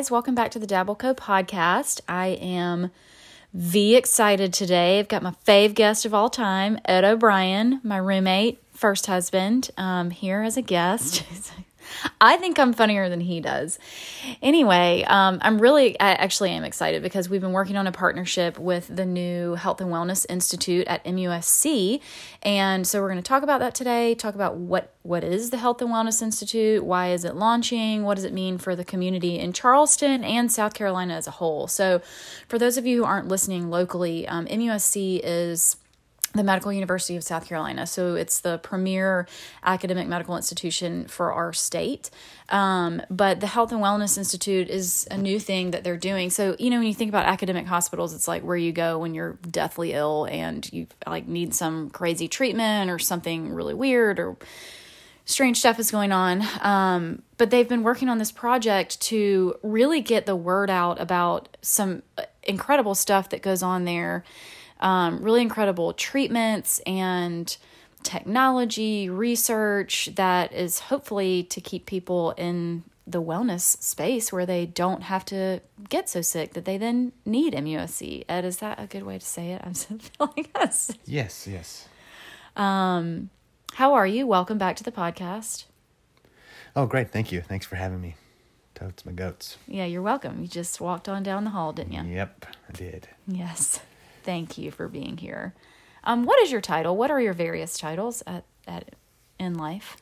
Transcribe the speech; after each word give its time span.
Guys, 0.00 0.10
welcome 0.10 0.34
back 0.34 0.50
to 0.50 0.58
the 0.58 0.66
Dabble 0.66 0.94
Co 0.94 1.12
podcast. 1.12 2.00
I 2.08 2.28
am 2.28 2.90
V 3.52 3.96
excited 3.96 4.50
today. 4.50 4.98
I've 4.98 5.08
got 5.08 5.22
my 5.22 5.34
fave 5.46 5.74
guest 5.74 6.06
of 6.06 6.14
all 6.14 6.30
time, 6.30 6.78
Ed 6.86 7.04
O'Brien, 7.04 7.82
my 7.84 7.98
roommate, 7.98 8.62
first 8.72 9.08
husband, 9.08 9.68
um, 9.76 10.08
here 10.08 10.40
as 10.40 10.56
a 10.56 10.62
guest. 10.62 11.22
I 12.20 12.36
think 12.36 12.58
I'm 12.58 12.72
funnier 12.72 13.08
than 13.08 13.20
he 13.20 13.40
does. 13.40 13.78
Anyway, 14.42 15.04
um, 15.06 15.38
I'm 15.42 15.60
really, 15.60 15.98
I 15.98 16.12
actually 16.12 16.50
am 16.50 16.64
excited 16.64 17.02
because 17.02 17.28
we've 17.28 17.40
been 17.40 17.52
working 17.52 17.76
on 17.76 17.86
a 17.86 17.92
partnership 17.92 18.58
with 18.58 18.94
the 18.94 19.06
new 19.06 19.54
Health 19.54 19.80
and 19.80 19.90
Wellness 19.90 20.26
Institute 20.28 20.86
at 20.86 21.04
MUSC, 21.04 22.00
and 22.42 22.86
so 22.86 23.00
we're 23.00 23.10
going 23.10 23.22
to 23.22 23.28
talk 23.28 23.42
about 23.42 23.60
that 23.60 23.74
today. 23.74 24.14
Talk 24.14 24.34
about 24.34 24.56
what 24.56 24.94
what 25.02 25.24
is 25.24 25.50
the 25.50 25.56
Health 25.56 25.80
and 25.80 25.90
Wellness 25.90 26.20
Institute, 26.20 26.84
why 26.84 27.10
is 27.10 27.24
it 27.24 27.34
launching, 27.34 28.02
what 28.02 28.16
does 28.16 28.24
it 28.24 28.34
mean 28.34 28.58
for 28.58 28.76
the 28.76 28.84
community 28.84 29.38
in 29.38 29.52
Charleston 29.52 30.22
and 30.22 30.52
South 30.52 30.74
Carolina 30.74 31.14
as 31.14 31.26
a 31.26 31.32
whole. 31.32 31.66
So, 31.66 32.02
for 32.48 32.58
those 32.58 32.76
of 32.76 32.86
you 32.86 32.98
who 32.98 33.04
aren't 33.04 33.28
listening 33.28 33.70
locally, 33.70 34.28
um, 34.28 34.46
MUSC 34.46 35.20
is 35.24 35.76
the 36.32 36.44
Medical 36.44 36.72
University 36.72 37.16
of 37.16 37.24
South 37.24 37.46
Carolina. 37.46 37.86
So 37.86 38.14
it's 38.14 38.40
the 38.40 38.58
premier 38.58 39.26
academic 39.64 40.06
medical 40.06 40.36
institution 40.36 41.06
for 41.06 41.32
our 41.32 41.52
state. 41.52 42.10
Um, 42.50 43.02
but 43.10 43.40
the 43.40 43.48
Health 43.48 43.72
and 43.72 43.80
Wellness 43.80 44.16
Institute 44.16 44.68
is 44.68 45.08
a 45.10 45.18
new 45.18 45.40
thing 45.40 45.72
that 45.72 45.82
they're 45.82 45.96
doing. 45.96 46.30
So, 46.30 46.54
you 46.58 46.70
know, 46.70 46.78
when 46.78 46.86
you 46.86 46.94
think 46.94 47.08
about 47.08 47.26
academic 47.26 47.66
hospitals, 47.66 48.14
it's 48.14 48.28
like 48.28 48.42
where 48.42 48.56
you 48.56 48.70
go 48.70 48.98
when 48.98 49.12
you're 49.12 49.38
deathly 49.50 49.92
ill 49.92 50.26
and 50.30 50.70
you 50.72 50.86
like 51.04 51.26
need 51.26 51.52
some 51.52 51.90
crazy 51.90 52.28
treatment 52.28 52.90
or 52.90 52.98
something 53.00 53.52
really 53.52 53.74
weird 53.74 54.20
or 54.20 54.36
strange 55.24 55.58
stuff 55.58 55.78
is 55.80 55.90
going 55.90 56.12
on. 56.12 56.44
Um, 56.60 57.22
but 57.38 57.50
they've 57.50 57.68
been 57.68 57.82
working 57.82 58.08
on 58.08 58.18
this 58.18 58.30
project 58.30 59.00
to 59.02 59.56
really 59.62 60.00
get 60.00 60.26
the 60.26 60.36
word 60.36 60.70
out 60.70 61.00
about 61.00 61.56
some 61.60 62.02
incredible 62.42 62.94
stuff 62.94 63.30
that 63.30 63.42
goes 63.42 63.62
on 63.62 63.84
there 63.84 64.24
um, 64.80 65.22
really 65.22 65.42
incredible 65.42 65.92
treatments 65.92 66.80
and 66.80 67.56
technology 68.02 69.08
research 69.08 70.10
that 70.14 70.52
is 70.52 70.80
hopefully 70.80 71.42
to 71.44 71.60
keep 71.60 71.86
people 71.86 72.32
in 72.32 72.82
the 73.06 73.22
wellness 73.22 73.82
space 73.82 74.32
where 74.32 74.46
they 74.46 74.66
don't 74.66 75.02
have 75.02 75.24
to 75.24 75.60
get 75.88 76.08
so 76.08 76.22
sick 76.22 76.54
that 76.54 76.64
they 76.64 76.78
then 76.78 77.12
need 77.24 77.54
MUSC. 77.54 78.24
Ed, 78.28 78.44
is 78.44 78.58
that 78.58 78.80
a 78.80 78.86
good 78.86 79.02
way 79.02 79.18
to 79.18 79.24
say 79.24 79.52
it? 79.52 79.60
I'm 79.64 79.74
so 79.74 79.98
feeling 79.98 80.48
us. 80.54 80.92
Yes, 81.04 81.46
yes. 81.46 81.88
Um, 82.56 83.30
how 83.74 83.94
are 83.94 84.06
you? 84.06 84.26
Welcome 84.26 84.58
back 84.58 84.76
to 84.76 84.84
the 84.84 84.92
podcast. 84.92 85.64
Oh, 86.76 86.86
great. 86.86 87.10
Thank 87.10 87.32
you. 87.32 87.40
Thanks 87.40 87.66
for 87.66 87.76
having 87.76 88.00
me. 88.00 88.16
Totes 88.74 89.04
my 89.04 89.12
goats. 89.12 89.58
Yeah, 89.66 89.84
you're 89.84 90.02
welcome. 90.02 90.40
You 90.40 90.48
just 90.48 90.80
walked 90.80 91.08
on 91.08 91.22
down 91.22 91.44
the 91.44 91.50
hall, 91.50 91.72
didn't 91.72 91.92
you? 91.92 92.02
Yep, 92.02 92.46
I 92.68 92.72
did. 92.72 93.08
Yes. 93.26 93.80
Thank 94.22 94.58
you 94.58 94.70
for 94.70 94.88
being 94.88 95.16
here. 95.16 95.54
Um, 96.04 96.24
what 96.24 96.40
is 96.42 96.50
your 96.50 96.60
title? 96.60 96.96
What 96.96 97.10
are 97.10 97.20
your 97.20 97.32
various 97.34 97.78
titles 97.78 98.22
at, 98.26 98.44
at 98.66 98.94
in 99.38 99.54
life? 99.54 99.96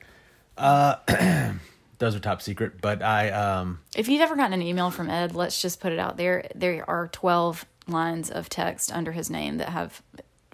Uh, 0.56 0.96
Those 1.98 2.14
are 2.14 2.20
top 2.20 2.42
secret, 2.42 2.80
but 2.80 3.02
I 3.02 3.30
um 3.30 3.80
If 3.96 4.08
you've 4.08 4.20
ever 4.22 4.36
gotten 4.36 4.52
an 4.52 4.62
email 4.62 4.90
from 4.92 5.10
Ed, 5.10 5.34
let's 5.34 5.60
just 5.60 5.80
put 5.80 5.92
it 5.92 5.98
out 5.98 6.16
there. 6.16 6.48
There 6.54 6.88
are 6.88 7.08
12 7.08 7.66
lines 7.88 8.30
of 8.30 8.48
text 8.48 8.92
under 8.92 9.10
his 9.12 9.28
name 9.30 9.56
that 9.58 9.70
have 9.70 10.00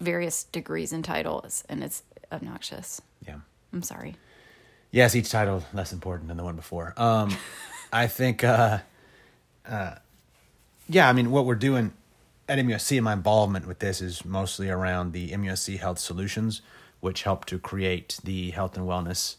various 0.00 0.44
degrees 0.44 0.90
and 0.92 1.04
titles, 1.04 1.62
and 1.68 1.84
it's 1.84 2.02
obnoxious. 2.32 3.02
yeah. 3.26 3.36
I'm 3.74 3.82
sorry. 3.82 4.16
Yes, 4.90 5.14
each 5.16 5.28
title 5.30 5.64
less 5.74 5.92
important 5.92 6.28
than 6.28 6.36
the 6.38 6.44
one 6.44 6.56
before. 6.56 6.94
Um 6.96 7.36
I 7.92 8.06
think 8.06 8.42
uh 8.42 8.78
uh 9.68 9.96
yeah, 10.88 11.08
I 11.08 11.12
mean 11.12 11.30
what 11.30 11.44
we're 11.44 11.56
doing 11.56 11.92
at 12.48 12.58
MUSC 12.58 12.96
and 12.96 13.04
my 13.04 13.12
involvement 13.12 13.66
with 13.66 13.78
this 13.78 14.00
is 14.00 14.24
mostly 14.24 14.68
around 14.68 15.12
the 15.12 15.30
MUSC 15.30 15.78
Health 15.78 15.98
Solutions, 15.98 16.62
which 17.00 17.22
helped 17.22 17.48
to 17.48 17.58
create 17.58 18.18
the 18.24 18.50
Health 18.50 18.76
and 18.76 18.86
Wellness 18.86 19.36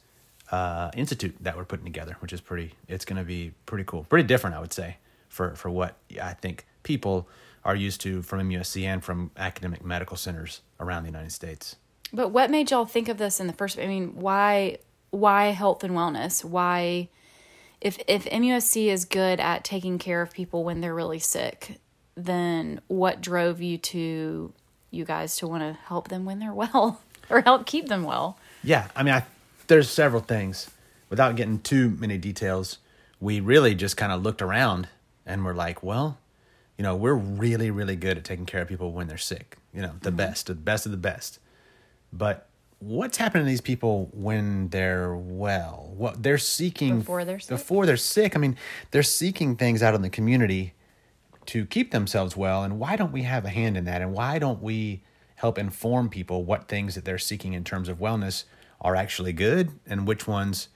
uh, 0.51 0.91
Institute 0.95 1.35
that 1.41 1.57
we're 1.57 1.65
putting 1.65 1.85
together, 1.85 2.17
which 2.19 2.33
is 2.33 2.41
pretty. 2.41 2.73
It's 2.87 3.05
going 3.05 3.17
to 3.17 3.23
be 3.25 3.53
pretty 3.65 3.83
cool, 3.83 4.05
pretty 4.09 4.27
different, 4.27 4.55
I 4.55 4.59
would 4.59 4.73
say, 4.73 4.97
for 5.29 5.55
for 5.55 5.69
what 5.69 5.95
I 6.21 6.33
think 6.33 6.65
people 6.83 7.27
are 7.63 7.75
used 7.75 8.01
to 8.01 8.21
from 8.21 8.47
MUSC 8.47 8.83
and 8.83 9.03
from 9.03 9.31
academic 9.37 9.83
medical 9.83 10.17
centers 10.17 10.61
around 10.79 11.03
the 11.03 11.09
United 11.09 11.31
States. 11.31 11.75
But 12.13 12.29
what 12.29 12.51
made 12.51 12.69
y'all 12.69 12.85
think 12.85 13.09
of 13.09 13.17
this 13.17 13.39
in 13.39 13.47
the 13.47 13.53
first? 13.53 13.79
I 13.79 13.87
mean, 13.87 14.15
why 14.15 14.77
why 15.09 15.47
health 15.47 15.83
and 15.83 15.93
wellness? 15.93 16.43
Why 16.43 17.09
if 17.81 17.99
if 18.07 18.25
MUSC 18.25 18.87
is 18.87 19.05
good 19.05 19.39
at 19.39 19.63
taking 19.63 19.97
care 19.97 20.21
of 20.21 20.31
people 20.31 20.63
when 20.63 20.81
they're 20.81 20.93
really 20.93 21.19
sick, 21.19 21.79
then 22.15 22.81
what 22.87 23.21
drove 23.21 23.61
you 23.61 23.77
to 23.77 24.53
you 24.91 25.05
guys 25.05 25.35
to 25.37 25.47
want 25.47 25.61
to 25.61 25.73
help 25.87 26.07
them 26.07 26.25
when 26.25 26.39
they're 26.39 26.53
well 26.53 27.01
or 27.29 27.41
help 27.41 27.65
keep 27.65 27.87
them 27.87 28.03
well? 28.03 28.37
Yeah, 28.63 28.87
I 28.95 29.03
mean, 29.03 29.13
I, 29.13 29.25
there's 29.67 29.89
several 29.89 30.21
things. 30.21 30.69
Without 31.09 31.35
getting 31.35 31.59
too 31.59 31.91
many 31.91 32.17
details, 32.17 32.79
we 33.19 33.39
really 33.39 33.75
just 33.75 33.95
kind 33.95 34.11
of 34.11 34.23
looked 34.23 34.41
around 34.41 34.87
and 35.25 35.45
we're 35.45 35.53
like, 35.53 35.83
well, 35.83 36.17
you 36.77 36.83
know, 36.83 36.95
we're 36.95 37.13
really, 37.13 37.71
really 37.71 37.95
good 37.95 38.17
at 38.17 38.23
taking 38.23 38.45
care 38.45 38.61
of 38.61 38.67
people 38.67 38.91
when 38.91 39.07
they're 39.07 39.17
sick. 39.17 39.57
You 39.73 39.81
know, 39.81 39.93
the 40.01 40.09
mm-hmm. 40.09 40.17
best, 40.17 40.47
the 40.47 40.55
best 40.55 40.85
of 40.85 40.91
the 40.91 40.97
best. 40.97 41.39
But 42.11 42.47
what's 42.79 43.17
happening 43.17 43.45
to 43.45 43.49
these 43.49 43.61
people 43.61 44.09
when 44.13 44.69
they're 44.69 45.15
well? 45.15 45.93
What 45.95 46.21
they're 46.21 46.37
seeking 46.37 46.99
Before 46.99 47.23
they're 47.23 47.39
sick? 47.39 47.49
Before 47.49 47.85
they're 47.85 47.97
sick. 47.97 48.35
I 48.35 48.39
mean, 48.39 48.57
they're 48.91 49.03
seeking 49.03 49.55
things 49.55 49.81
out 49.81 49.95
in 49.95 50.01
the 50.01 50.09
community 50.09 50.73
to 51.47 51.65
keep 51.65 51.91
themselves 51.91 52.35
well. 52.35 52.63
And 52.63 52.79
why 52.79 52.95
don't 52.95 53.11
we 53.11 53.23
have 53.23 53.45
a 53.45 53.49
hand 53.49 53.77
in 53.77 53.85
that? 53.85 54.01
And 54.01 54.13
why 54.13 54.39
don't 54.39 54.61
we 54.61 55.03
help 55.35 55.57
inform 55.57 56.09
people 56.09 56.43
what 56.43 56.67
things 56.67 56.95
that 56.95 57.05
they're 57.05 57.17
seeking 57.17 57.53
in 57.53 57.63
terms 57.63 57.89
of 57.89 57.99
wellness 57.99 58.45
are 58.81 58.95
actually 58.95 59.33
good 59.33 59.71
and 59.85 60.07
which 60.07 60.27
ones 60.27 60.69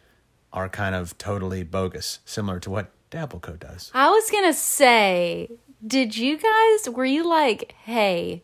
are 0.51 0.67
kind 0.67 0.95
of 0.95 1.17
totally 1.17 1.63
bogus, 1.63 2.19
similar 2.25 2.59
to 2.59 2.69
what 2.69 2.91
Dabbleco 3.11 3.59
does? 3.59 3.91
I 3.93 4.09
was 4.09 4.29
going 4.29 4.45
to 4.45 4.53
say, 4.53 5.49
did 5.85 6.17
you 6.17 6.37
guys 6.37 6.89
were 6.89 7.05
you 7.05 7.27
like, 7.27 7.73
"Hey, 7.83 8.43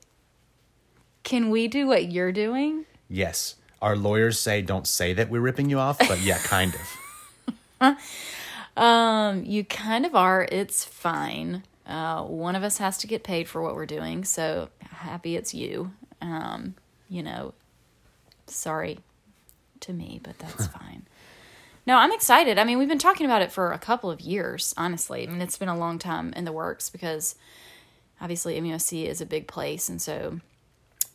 can 1.23 1.49
we 1.49 1.67
do 1.67 1.87
what 1.87 2.11
you're 2.11 2.31
doing?" 2.31 2.85
Yes. 3.09 3.55
Our 3.81 3.95
lawyers 3.95 4.39
say 4.39 4.61
don't 4.61 4.87
say 4.87 5.13
that 5.13 5.29
we're 5.29 5.41
ripping 5.41 5.69
you 5.69 5.79
off, 5.79 5.99
but 5.99 6.19
yeah, 6.21 6.37
kind 6.39 6.73
of. 7.81 7.97
Um, 8.77 9.45
you 9.45 9.63
kind 9.63 10.05
of 10.05 10.15
are. 10.15 10.47
It's 10.51 10.83
fine. 10.83 11.63
Uh, 11.85 12.23
one 12.23 12.55
of 12.55 12.63
us 12.63 12.79
has 12.79 12.97
to 12.99 13.07
get 13.07 13.23
paid 13.23 13.47
for 13.47 13.61
what 13.61 13.75
we're 13.75 13.85
doing, 13.85 14.23
so 14.23 14.69
happy 14.81 15.35
it's 15.35 15.53
you. 15.53 15.91
Um, 16.21 16.75
you 17.09 17.21
know, 17.21 17.53
sorry 18.47 18.99
to 19.81 19.93
me, 19.93 20.19
but 20.23 20.37
that's 20.39 20.67
fine. 20.79 21.05
No, 21.87 21.97
I'm 21.97 22.11
excited. 22.11 22.57
I 22.57 22.63
mean, 22.63 22.79
we've 22.79 22.89
been 22.89 22.97
talking 22.97 23.27
about 23.27 23.43
it 23.43 23.51
for 23.51 23.71
a 23.71 23.77
couple 23.77 24.09
of 24.09 24.19
years, 24.19 24.73
honestly. 24.75 25.27
I 25.27 25.31
mean, 25.31 25.41
it's 25.41 25.57
been 25.57 25.69
a 25.69 25.77
long 25.77 25.99
time 25.99 26.33
in 26.33 26.45
the 26.45 26.51
works 26.51 26.89
because 26.89 27.35
obviously 28.19 28.59
MUSC 28.59 29.05
is 29.05 29.21
a 29.21 29.25
big 29.25 29.47
place, 29.47 29.87
and 29.87 30.01
so 30.01 30.39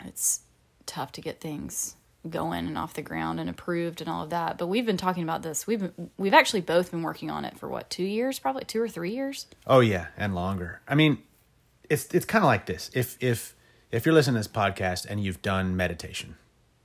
it's 0.04 0.42
tough 0.86 1.10
to 1.12 1.20
get 1.20 1.40
things 1.40 1.96
going 2.28 2.66
and 2.66 2.76
off 2.76 2.94
the 2.94 3.02
ground 3.02 3.40
and 3.40 3.48
approved 3.48 4.00
and 4.00 4.10
all 4.10 4.24
of 4.24 4.30
that. 4.30 4.58
But 4.58 4.66
we've 4.66 4.84
been 4.84 4.96
talking 4.96 5.22
about 5.22 5.42
this. 5.42 5.66
We've 5.66 5.80
been, 5.80 6.10
we've 6.18 6.34
actually 6.34 6.60
both 6.60 6.90
been 6.90 7.02
working 7.02 7.30
on 7.30 7.44
it 7.44 7.58
for 7.58 7.68
what 7.68 7.88
two 7.88 8.04
years, 8.04 8.38
probably 8.38 8.64
two 8.64 8.80
or 8.80 8.88
three 8.88 9.12
years. 9.12 9.46
Oh 9.66 9.80
yeah, 9.80 10.08
and 10.16 10.34
longer. 10.34 10.80
I 10.86 10.94
mean, 10.94 11.18
it's 11.88 12.06
it's 12.14 12.26
kind 12.26 12.44
of 12.44 12.46
like 12.46 12.66
this. 12.66 12.90
If 12.94 13.16
if 13.20 13.54
if 13.90 14.04
you're 14.04 14.14
listening 14.14 14.34
to 14.34 14.40
this 14.40 14.48
podcast 14.48 15.06
and 15.08 15.22
you've 15.22 15.42
done 15.42 15.76
meditation, 15.76 16.36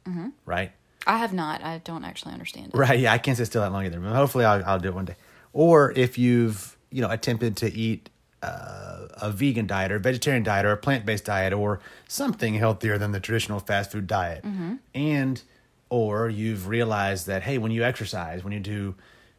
mm-hmm. 0.07 0.29
right? 0.45 0.71
I 1.07 1.17
have 1.17 1.33
not. 1.33 1.63
I 1.63 1.79
don't 1.79 2.03
actually 2.03 2.33
understand 2.33 2.67
it. 2.73 2.77
Right. 2.77 2.99
Yeah, 2.99 3.13
I 3.13 3.17
can't 3.17 3.37
sit 3.37 3.45
still 3.45 3.61
that 3.61 3.71
long 3.71 3.85
either. 3.85 3.99
But 3.99 4.15
hopefully, 4.15 4.45
I'll, 4.45 4.63
I'll 4.65 4.79
do 4.79 4.87
it 4.87 4.95
one 4.95 5.05
day. 5.05 5.15
Or 5.53 5.91
if 5.91 6.17
you've 6.17 6.77
you 6.89 7.01
know 7.01 7.09
attempted 7.09 7.57
to 7.57 7.73
eat 7.73 8.09
uh, 8.45 9.07
a 9.27 9.31
vegan 9.31 9.67
diet 9.67 9.91
or 9.91 9.95
a 9.95 9.99
vegetarian 9.99 10.43
diet 10.43 10.65
or 10.65 10.71
a 10.71 10.77
plant 10.77 11.05
based 11.05 11.25
diet 11.25 11.53
or 11.53 11.79
something 12.07 12.53
healthier 12.55 12.97
than 12.97 13.11
the 13.11 13.19
traditional 13.19 13.59
fast 13.59 13.91
food 13.91 14.07
diet, 14.07 14.43
and 14.93 15.41
or 15.89 16.29
you've 16.29 16.67
realized 16.67 17.27
that 17.27 17.43
hey, 17.43 17.57
when 17.57 17.71
you 17.71 17.83
exercise, 17.83 18.43
when 18.43 18.53
you 18.53 18.59
do 18.59 18.95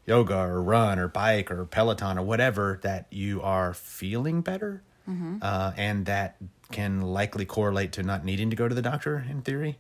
yoga 0.06 0.37
or 0.38 0.62
run 0.62 0.99
or 0.99 1.08
bike 1.08 1.50
or 1.50 1.64
Peloton 1.64 2.19
or 2.19 2.23
whatever 2.23 2.79
that 2.82 3.06
you 3.11 3.43
are 3.43 3.75
feeling 3.75 4.41
better, 4.41 4.82
uh, 5.43 5.73
and 5.76 6.06
that 6.06 6.37
can 6.73 7.00
likely 7.00 7.44
correlate 7.44 7.93
to 7.93 8.03
not 8.03 8.25
needing 8.25 8.50
to 8.50 8.56
go 8.56 8.67
to 8.69 8.75
the 8.75 8.82
doctor 8.82 9.25
in 9.31 9.41
theory. 9.43 9.79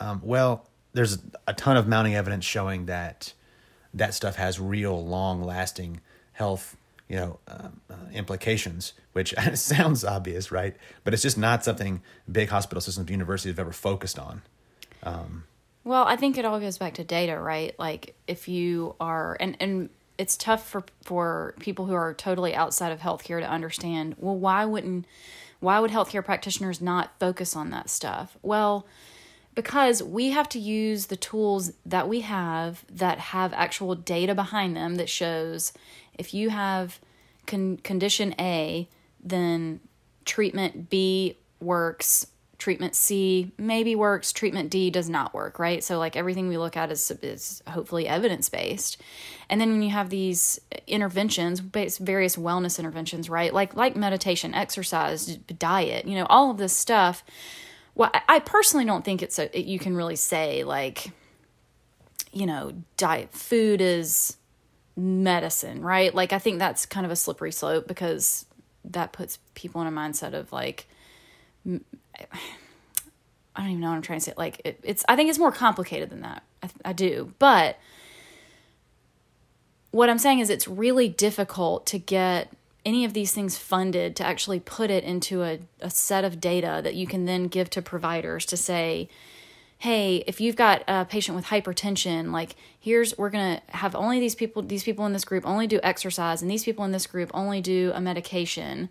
Um, 0.00 0.20
well, 0.22 0.66
there's 0.94 1.18
a 1.46 1.52
ton 1.52 1.76
of 1.76 1.86
mounting 1.86 2.14
evidence 2.14 2.44
showing 2.46 2.86
that 2.86 3.34
that 3.92 4.14
stuff 4.14 4.36
has 4.36 4.58
real, 4.60 5.04
long-lasting 5.04 6.00
health, 6.32 6.77
you 7.08 7.16
know, 7.16 7.38
um, 7.48 7.80
uh, 7.90 7.94
implications. 8.12 8.92
Which 9.12 9.34
sounds 9.54 10.04
obvious, 10.04 10.52
right? 10.52 10.76
But 11.04 11.14
it's 11.14 11.22
just 11.22 11.38
not 11.38 11.64
something 11.64 12.02
big 12.30 12.48
hospital 12.48 12.80
systems, 12.80 13.10
universities 13.10 13.52
have 13.52 13.58
ever 13.58 13.72
focused 13.72 14.18
on. 14.18 14.42
Well, 15.88 16.04
I 16.04 16.16
think 16.16 16.36
it 16.36 16.44
all 16.44 16.60
goes 16.60 16.76
back 16.76 16.92
to 16.94 17.04
data, 17.04 17.38
right? 17.38 17.74
Like 17.78 18.14
if 18.26 18.46
you 18.46 18.94
are 19.00 19.38
and 19.40 19.56
and 19.58 19.88
it's 20.18 20.36
tough 20.36 20.68
for 20.68 20.84
for 21.02 21.54
people 21.60 21.86
who 21.86 21.94
are 21.94 22.12
totally 22.12 22.54
outside 22.54 22.92
of 22.92 23.00
healthcare 23.00 23.40
to 23.40 23.48
understand, 23.48 24.14
well, 24.18 24.36
why 24.36 24.66
wouldn't 24.66 25.06
why 25.60 25.80
would 25.80 25.90
healthcare 25.90 26.22
practitioners 26.22 26.82
not 26.82 27.18
focus 27.18 27.56
on 27.56 27.70
that 27.70 27.88
stuff? 27.88 28.36
Well, 28.42 28.86
because 29.54 30.02
we 30.02 30.28
have 30.28 30.48
to 30.50 30.58
use 30.58 31.06
the 31.06 31.16
tools 31.16 31.72
that 31.86 32.06
we 32.06 32.20
have 32.20 32.84
that 32.90 33.18
have 33.18 33.54
actual 33.54 33.94
data 33.94 34.34
behind 34.34 34.76
them 34.76 34.96
that 34.96 35.08
shows 35.08 35.72
if 36.18 36.34
you 36.34 36.50
have 36.50 37.00
con- 37.46 37.78
condition 37.78 38.34
A, 38.38 38.88
then 39.22 39.80
treatment 40.24 40.90
B 40.90 41.38
works, 41.60 42.26
treatment 42.58 42.94
C 42.94 43.52
maybe 43.56 43.94
works, 43.94 44.32
treatment 44.32 44.68
D 44.70 44.90
does 44.90 45.08
not 45.08 45.32
work, 45.32 45.58
right? 45.58 45.82
So 45.82 45.98
like 45.98 46.16
everything 46.16 46.48
we 46.48 46.58
look 46.58 46.76
at 46.76 46.90
is 46.90 47.10
is 47.22 47.62
hopefully 47.68 48.08
evidence 48.08 48.48
based. 48.48 49.00
And 49.48 49.60
then 49.60 49.70
when 49.70 49.82
you 49.82 49.90
have 49.90 50.10
these 50.10 50.60
interventions, 50.86 51.60
various 51.60 52.36
wellness 52.36 52.78
interventions, 52.78 53.30
right? 53.30 53.54
Like 53.54 53.74
like 53.74 53.96
meditation, 53.96 54.54
exercise, 54.54 55.36
diet, 55.36 56.06
you 56.06 56.16
know, 56.16 56.26
all 56.28 56.50
of 56.50 56.58
this 56.58 56.76
stuff. 56.76 57.24
Well, 57.94 58.10
I- 58.12 58.38
personally 58.40 58.84
don't 58.84 59.04
think 59.04 59.22
it's 59.22 59.38
a 59.38 59.50
you 59.58 59.78
can 59.78 59.96
really 59.96 60.16
say 60.16 60.64
like 60.64 61.12
you 62.32 62.46
know, 62.46 62.72
diet 62.96 63.32
food 63.32 63.80
is 63.80 64.36
medicine, 64.98 65.80
right? 65.80 66.14
Like 66.14 66.32
I 66.32 66.38
think 66.38 66.58
that's 66.58 66.84
kind 66.84 67.06
of 67.06 67.12
a 67.12 67.16
slippery 67.16 67.52
slope 67.52 67.86
because 67.86 68.44
that 68.84 69.12
puts 69.12 69.38
people 69.54 69.80
in 69.80 69.86
a 69.86 69.92
mindset 69.92 70.34
of 70.34 70.52
like 70.52 70.88
I 71.66 71.80
don't 73.56 73.70
even 73.70 73.80
know 73.80 73.88
what 73.90 73.96
I'm 73.96 74.02
trying 74.02 74.18
to 74.18 74.24
say. 74.24 74.34
Like 74.36 74.60
it, 74.64 74.80
it's 74.82 75.04
I 75.08 75.16
think 75.16 75.30
it's 75.30 75.38
more 75.38 75.52
complicated 75.52 76.10
than 76.10 76.22
that. 76.22 76.42
I, 76.62 76.68
I 76.86 76.92
do, 76.92 77.32
but 77.38 77.78
what 79.90 80.10
I'm 80.10 80.18
saying 80.18 80.40
is 80.40 80.50
it's 80.50 80.68
really 80.68 81.08
difficult 81.08 81.86
to 81.86 81.98
get 81.98 82.52
any 82.84 83.04
of 83.04 83.12
these 83.12 83.32
things 83.32 83.56
funded 83.56 84.16
to 84.16 84.24
actually 84.24 84.60
put 84.60 84.90
it 84.90 85.04
into 85.04 85.42
a, 85.42 85.60
a 85.80 85.90
set 85.90 86.24
of 86.24 86.40
data 86.40 86.80
that 86.82 86.94
you 86.94 87.06
can 87.06 87.24
then 87.24 87.44
give 87.44 87.70
to 87.70 87.82
providers 87.82 88.46
to 88.46 88.56
say, 88.56 89.08
hey, 89.78 90.24
if 90.26 90.40
you've 90.40 90.56
got 90.56 90.82
a 90.88 91.04
patient 91.04 91.36
with 91.36 91.46
hypertension, 91.46 92.32
like 92.32 92.56
here's 92.78 93.16
we're 93.16 93.30
gonna 93.30 93.62
have 93.68 93.94
only 93.94 94.20
these 94.20 94.34
people 94.34 94.62
these 94.62 94.82
people 94.82 95.06
in 95.06 95.12
this 95.12 95.24
group 95.24 95.46
only 95.46 95.66
do 95.66 95.80
exercise 95.82 96.42
and 96.42 96.50
these 96.50 96.64
people 96.64 96.84
in 96.84 96.92
this 96.92 97.06
group 97.06 97.30
only 97.32 97.60
do 97.60 97.92
a 97.94 98.00
medication. 98.00 98.88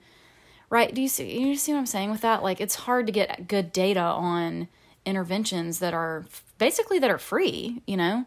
Right? 0.69 0.93
Do 0.93 1.01
you 1.01 1.07
see 1.07 1.39
you 1.39 1.55
see 1.55 1.73
what 1.73 1.79
I'm 1.79 1.85
saying 1.85 2.11
with 2.11 2.21
that? 2.21 2.41
Like 2.41 2.59
it's 2.61 2.75
hard 2.75 3.05
to 3.05 3.11
get 3.11 3.47
good 3.47 3.71
data 3.71 3.99
on 3.99 4.67
interventions 5.05 5.79
that 5.79 5.93
are 5.93 6.25
basically 6.57 6.99
that 6.99 7.09
are 7.09 7.17
free, 7.17 7.81
you 7.85 7.97
know? 7.97 8.25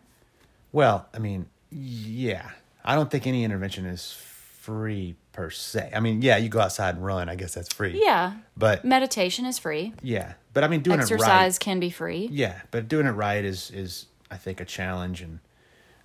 Well, 0.72 1.06
I 1.12 1.18
mean, 1.18 1.46
yeah. 1.70 2.50
I 2.84 2.94
don't 2.94 3.10
think 3.10 3.26
any 3.26 3.44
intervention 3.44 3.84
is 3.84 4.12
free 4.12 5.16
per 5.32 5.50
se. 5.50 5.90
I 5.94 6.00
mean, 6.00 6.22
yeah, 6.22 6.36
you 6.36 6.48
go 6.48 6.60
outside 6.60 6.96
and 6.96 7.04
run. 7.04 7.28
I 7.28 7.34
guess 7.36 7.54
that's 7.54 7.72
free. 7.72 8.00
Yeah. 8.02 8.34
But 8.56 8.84
Meditation 8.84 9.46
is 9.46 9.58
free. 9.58 9.94
yeah, 10.02 10.34
but 10.52 10.64
I 10.64 10.68
mean, 10.68 10.80
doing 10.80 10.98
it 10.98 11.02
right. 11.02 11.12
Exercise 11.12 11.58
can 11.58 11.80
be 11.80 11.90
free. 11.90 12.28
Yeah, 12.32 12.60
but 12.70 12.88
doing 12.88 13.06
it 13.06 13.12
right 13.12 13.44
is 13.44 13.70
is 13.70 14.06
I 14.30 14.36
think 14.36 14.60
a 14.60 14.64
challenge, 14.64 15.20
and 15.22 15.40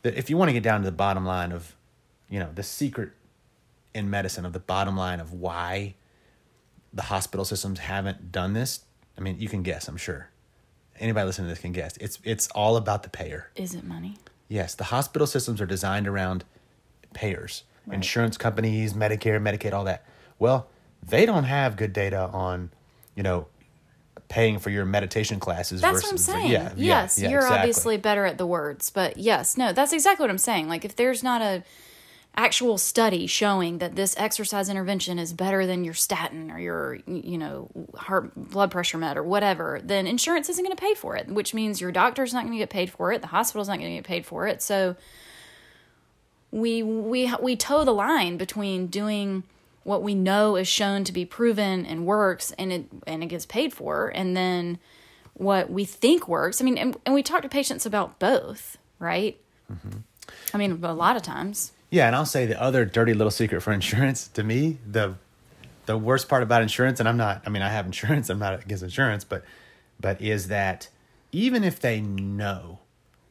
the, 0.03 0.17
if 0.17 0.29
you 0.29 0.37
want 0.37 0.49
to 0.49 0.53
get 0.53 0.63
down 0.63 0.81
to 0.81 0.85
the 0.85 0.91
bottom 0.95 1.25
line 1.25 1.51
of, 1.51 1.75
you 2.29 2.39
know, 2.39 2.49
the 2.53 2.63
secret 2.63 3.11
in 3.93 4.09
medicine 4.09 4.45
of 4.45 4.53
the 4.53 4.59
bottom 4.59 4.97
line 4.97 5.19
of 5.19 5.31
why 5.33 5.95
the 6.93 7.03
hospital 7.03 7.45
systems 7.45 7.79
haven't 7.79 8.31
done 8.31 8.53
this, 8.53 8.81
I 9.17 9.21
mean, 9.21 9.39
you 9.39 9.47
can 9.49 9.63
guess. 9.63 9.87
I'm 9.87 9.97
sure 9.97 10.29
anybody 10.99 11.25
listening 11.25 11.47
to 11.47 11.51
this 11.53 11.61
can 11.61 11.71
guess. 11.71 11.97
It's 11.97 12.19
it's 12.23 12.47
all 12.49 12.77
about 12.77 13.03
the 13.03 13.09
payer. 13.09 13.49
Is 13.55 13.73
it 13.75 13.83
money? 13.83 14.17
Yes, 14.47 14.75
the 14.75 14.85
hospital 14.85 15.25
systems 15.27 15.59
are 15.59 15.65
designed 15.65 16.07
around 16.07 16.43
payers, 17.13 17.63
insurance 17.91 18.37
companies, 18.37 18.93
Medicare, 18.93 19.41
Medicaid, 19.41 19.73
all 19.73 19.83
that. 19.85 20.05
Well, 20.39 20.67
they 21.07 21.25
don't 21.25 21.43
have 21.43 21.77
good 21.77 21.93
data 21.93 22.29
on, 22.33 22.71
you 23.15 23.23
know, 23.23 23.47
paying 24.27 24.59
for 24.59 24.69
your 24.69 24.85
meditation 24.85 25.39
classes 25.39 25.81
That's 25.81 25.97
versus 25.97 26.27
what 26.27 26.35
I'm 26.35 26.41
saying. 26.41 26.51
yeah, 26.51 26.73
yeah, 26.75 27.01
yes, 27.01 27.19
yeah, 27.19 27.29
you're 27.29 27.39
exactly. 27.39 27.59
obviously 27.59 27.97
better 27.97 28.25
at 28.25 28.37
the 28.37 28.47
words, 28.47 28.89
but 28.89 29.17
yes, 29.17 29.57
no, 29.57 29.71
that's 29.71 29.93
exactly 29.93 30.23
what 30.23 30.29
I'm 30.29 30.37
saying. 30.37 30.67
Like 30.67 30.83
if 30.83 30.95
there's 30.95 31.23
not 31.23 31.41
a 31.41 31.63
actual 32.37 32.77
study 32.77 33.27
showing 33.27 33.77
that 33.77 33.95
this 33.95 34.13
exercise 34.17 34.67
intervention 34.67 35.17
is 35.17 35.31
better 35.31 35.65
than 35.65 35.85
your 35.85 35.93
statin 35.93 36.51
or 36.51 36.59
your 36.59 36.99
you 37.07 37.37
know 37.37 37.69
heart 37.95 38.31
blood 38.35 38.71
pressure 38.71 38.97
med 38.97 39.15
or 39.15 39.23
whatever, 39.23 39.79
then 39.83 40.07
insurance 40.07 40.49
isn't 40.49 40.63
going 40.63 40.75
to 40.75 40.81
pay 40.81 40.93
for 40.95 41.15
it, 41.15 41.27
which 41.27 41.53
means 41.53 41.79
your 41.79 41.91
doctor's 41.91 42.33
not 42.33 42.41
going 42.41 42.53
to 42.53 42.57
get 42.57 42.69
paid 42.69 42.89
for 42.89 43.11
it, 43.11 43.21
the 43.21 43.27
hospital's 43.27 43.67
not 43.67 43.77
going 43.77 43.89
to 43.89 43.95
get 43.95 44.03
paid 44.03 44.25
for 44.25 44.47
it. 44.47 44.61
So 44.61 44.95
we 46.55 46.81
we 46.81 47.29
we 47.41 47.55
toe 47.57 47.83
the 47.83 47.93
line 47.93 48.37
between 48.37 48.87
doing 48.87 49.43
what 49.83 50.01
we 50.01 50.15
know 50.15 50.55
is 50.55 50.67
shown 50.69 51.03
to 51.03 51.11
be 51.11 51.25
proven 51.25 51.85
and 51.85 52.05
works 52.05 52.53
and 52.57 52.71
it 52.71 52.85
and 53.05 53.21
it 53.21 53.25
gets 53.27 53.45
paid 53.45 53.73
for 53.73 54.07
and 54.15 54.37
then 54.37 54.79
what 55.33 55.69
we 55.69 55.83
think 55.83 56.29
works. 56.29 56.61
I 56.61 56.63
mean 56.63 56.77
and, 56.77 56.95
and 57.05 57.13
we 57.13 57.21
talk 57.21 57.41
to 57.41 57.49
patients 57.49 57.85
about 57.85 58.19
both 58.19 58.77
right? 58.99 59.37
Mm-hmm. 59.71 59.99
I 60.53 60.57
mean 60.57 60.79
a 60.81 60.93
lot 60.93 61.17
of 61.17 61.23
times. 61.23 61.73
Yeah, 61.89 62.07
and 62.07 62.15
I'll 62.15 62.25
say 62.25 62.45
the 62.45 62.59
other 62.61 62.85
dirty 62.85 63.13
little 63.13 63.31
secret 63.31 63.59
for 63.61 63.73
insurance 63.81 64.29
to 64.29 64.43
me, 64.43 64.77
the 64.89 65.15
the 65.87 65.97
worst 65.97 66.29
part 66.29 66.41
about 66.41 66.61
insurance, 66.61 67.01
and 67.01 67.09
I'm 67.09 67.17
not 67.17 67.43
I 67.45 67.49
mean, 67.49 67.63
I 67.63 67.69
have 67.69 67.85
insurance, 67.85 68.29
I'm 68.29 68.39
not 68.39 68.63
against 68.63 68.81
insurance, 68.81 69.25
but 69.25 69.43
but 69.99 70.21
is 70.21 70.47
that 70.47 70.87
even 71.33 71.65
if 71.65 71.81
they 71.81 71.99
know 71.99 72.79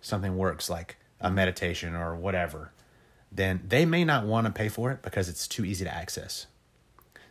something 0.03 0.37
works 0.37 0.69
like 0.69 0.97
a 1.23 1.31
meditation 1.31 1.95
or 1.95 2.15
whatever, 2.15 2.71
then 3.35 3.63
they 3.67 3.85
may 3.85 4.05
not 4.05 4.25
want 4.25 4.47
to 4.47 4.53
pay 4.53 4.69
for 4.69 4.91
it 4.91 5.03
because 5.03 5.29
it's 5.29 5.49
too 5.49 5.65
easy 5.65 5.85
to 5.85 5.95
access. 5.95 6.47